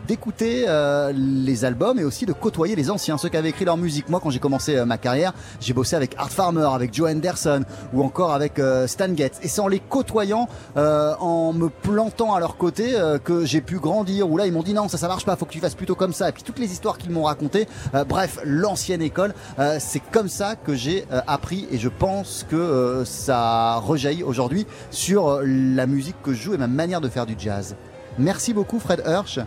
d'écouter 0.07 0.65
les 1.13 1.65
albums 1.65 1.99
et 1.99 2.03
aussi 2.03 2.25
de 2.25 2.33
côtoyer 2.33 2.75
les 2.75 2.89
anciens, 2.89 3.17
ceux 3.17 3.29
qui 3.29 3.37
avaient 3.37 3.49
écrit 3.49 3.65
leur 3.65 3.77
musique. 3.77 4.09
Moi, 4.09 4.19
quand 4.21 4.29
j'ai 4.29 4.39
commencé 4.39 4.75
euh, 4.75 4.85
ma 4.85 4.97
carrière, 4.97 5.33
j'ai 5.59 5.73
bossé 5.73 5.95
avec 5.95 6.15
Art 6.17 6.29
Farmer, 6.29 6.67
avec 6.73 6.93
Joe 6.93 7.11
Henderson 7.11 7.63
ou 7.93 8.03
encore 8.03 8.33
avec 8.33 8.59
euh, 8.59 8.87
Stan 8.87 9.15
Getz. 9.15 9.39
Et 9.41 9.47
c'est 9.47 9.61
en 9.61 9.67
les 9.67 9.79
côtoyant, 9.79 10.47
euh, 10.77 11.15
en 11.19 11.53
me 11.53 11.69
plantant 11.69 12.33
à 12.33 12.39
leur 12.39 12.57
côté, 12.57 12.95
euh, 12.95 13.17
que 13.17 13.45
j'ai 13.45 13.61
pu 13.61 13.79
grandir. 13.79 14.29
Où 14.29 14.37
là, 14.37 14.45
ils 14.45 14.53
m'ont 14.53 14.63
dit 14.63 14.73
non, 14.73 14.87
ça, 14.87 14.97
ça 14.97 15.07
marche 15.07 15.25
pas, 15.25 15.35
faut 15.35 15.45
que 15.45 15.51
tu 15.51 15.59
fasses 15.59 15.75
plutôt 15.75 15.95
comme 15.95 16.13
ça. 16.13 16.29
Et 16.29 16.31
puis 16.31 16.43
toutes 16.43 16.59
les 16.59 16.71
histoires 16.71 16.97
qu'ils 16.97 17.11
m'ont 17.11 17.23
racontées, 17.23 17.67
euh, 17.95 18.03
bref, 18.03 18.39
l'ancienne 18.43 19.01
école, 19.01 19.33
euh, 19.59 19.77
c'est 19.79 20.01
comme 20.11 20.29
ça 20.29 20.55
que 20.55 20.75
j'ai 20.75 21.05
euh, 21.11 21.21
appris 21.27 21.67
et 21.71 21.77
je 21.77 21.89
pense 21.89 22.45
que 22.49 22.55
euh, 22.55 23.05
ça 23.05 23.75
rejaillit 23.77 24.23
aujourd'hui 24.23 24.65
sur 24.91 25.29
euh, 25.29 25.43
la 25.45 25.87
musique 25.87 26.15
que 26.23 26.33
je 26.33 26.41
joue 26.41 26.53
et 26.53 26.57
ma 26.57 26.67
manière 26.67 27.01
de 27.01 27.09
faire 27.09 27.25
du 27.25 27.35
jazz. 27.37 27.75
Merci 28.17 28.53
beaucoup 28.53 28.79
Fred 28.79 29.03
Hirsch. 29.05 29.39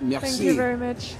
Thank 0.00 0.40
you 0.40 0.54
very 0.54 0.76
much. 0.76 1.16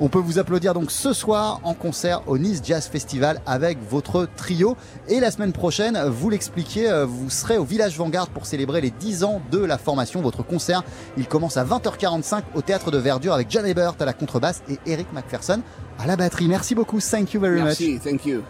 On 0.00 0.08
peut 0.08 0.18
vous 0.18 0.40
applaudir 0.40 0.74
donc 0.74 0.90
ce 0.90 1.12
soir 1.12 1.60
en 1.62 1.72
concert 1.72 2.22
au 2.26 2.36
Nice 2.36 2.60
Jazz 2.64 2.88
Festival 2.88 3.40
avec 3.46 3.78
votre 3.88 4.26
trio. 4.36 4.76
Et 5.08 5.20
la 5.20 5.30
semaine 5.30 5.52
prochaine, 5.52 5.96
vous 6.08 6.30
l'expliquiez, 6.30 6.90
euh, 6.90 7.06
vous 7.06 7.30
serez 7.30 7.58
au 7.58 7.64
Village 7.64 7.96
Vanguard 7.96 8.28
pour 8.28 8.44
célébrer 8.44 8.80
les 8.80 8.90
10 8.90 9.22
ans 9.22 9.40
de 9.52 9.58
la 9.58 9.78
formation. 9.78 10.20
Votre 10.20 10.42
concert, 10.42 10.82
il 11.16 11.28
commence 11.28 11.56
à 11.56 11.64
20h45 11.64 12.42
au 12.56 12.62
Théâtre 12.62 12.90
de 12.90 12.98
Verdure 12.98 13.34
avec 13.34 13.52
John 13.52 13.64
Ebert 13.64 13.94
à 14.00 14.04
la 14.04 14.12
contrebasse 14.12 14.64
et 14.68 14.78
Eric 14.84 15.06
McPherson 15.12 15.60
à 16.00 16.08
la 16.08 16.16
batterie. 16.16 16.48
Merci 16.48 16.74
beaucoup, 16.74 16.98
thank 16.98 17.32
you 17.32 17.40
very 17.40 17.60
much. 17.60 17.78
Merci, 17.80 18.00
thank 18.00 18.26
you. 18.26 18.42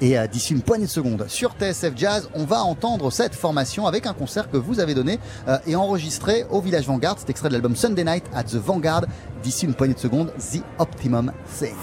Et 0.00 0.18
euh, 0.18 0.26
d'ici 0.26 0.52
une 0.52 0.62
poignée 0.62 0.86
de 0.86 0.90
secondes 0.90 1.26
sur 1.28 1.52
TSF 1.52 1.92
Jazz, 1.96 2.28
on 2.34 2.44
va 2.44 2.62
entendre 2.62 3.10
cette 3.10 3.34
formation 3.34 3.86
avec 3.86 4.06
un 4.06 4.12
concert 4.12 4.50
que 4.50 4.56
vous 4.56 4.80
avez 4.80 4.94
donné 4.94 5.18
euh, 5.48 5.58
et 5.66 5.76
enregistré 5.76 6.44
au 6.50 6.60
Village 6.60 6.86
Vanguard. 6.86 7.16
C'est 7.18 7.30
extrait 7.30 7.48
de 7.48 7.54
l'album 7.54 7.76
Sunday 7.76 8.04
Night 8.04 8.24
at 8.34 8.44
the 8.44 8.56
Vanguard. 8.56 9.04
D'ici 9.42 9.66
une 9.66 9.74
poignée 9.74 9.94
de 9.94 9.98
secondes, 9.98 10.32
The 10.38 10.62
Optimum 10.78 11.32
Thing. 11.58 11.74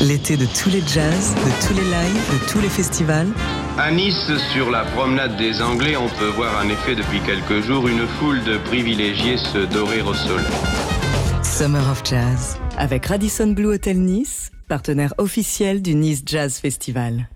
L'été 0.00 0.36
de 0.36 0.44
tous 0.44 0.68
les 0.68 0.82
jazz, 0.86 1.34
de 1.34 1.66
tous 1.66 1.72
les 1.72 1.84
lives, 1.84 2.32
de 2.32 2.52
tous 2.52 2.60
les 2.60 2.68
festivals. 2.68 3.28
À 3.78 3.90
Nice, 3.90 4.30
sur 4.52 4.70
la 4.70 4.84
promenade 4.84 5.36
des 5.36 5.62
Anglais, 5.62 5.96
on 5.96 6.08
peut 6.18 6.28
voir 6.28 6.64
en 6.64 6.68
effet 6.68 6.94
depuis 6.94 7.20
quelques 7.20 7.64
jours 7.64 7.88
une 7.88 8.06
foule 8.06 8.42
de 8.44 8.58
privilégiés 8.58 9.38
se 9.38 9.66
dorer 9.72 10.02
au 10.02 10.14
soleil. 10.14 10.46
Summer 11.42 11.82
of 11.90 12.02
Jazz 12.04 12.58
avec 12.76 13.06
Radisson 13.06 13.48
Blue 13.48 13.68
Hotel 13.68 13.98
Nice, 13.98 14.50
partenaire 14.66 15.14
officiel 15.18 15.82
du 15.82 15.94
Nice 15.94 16.22
Jazz 16.26 16.58
Festival. 16.58 17.28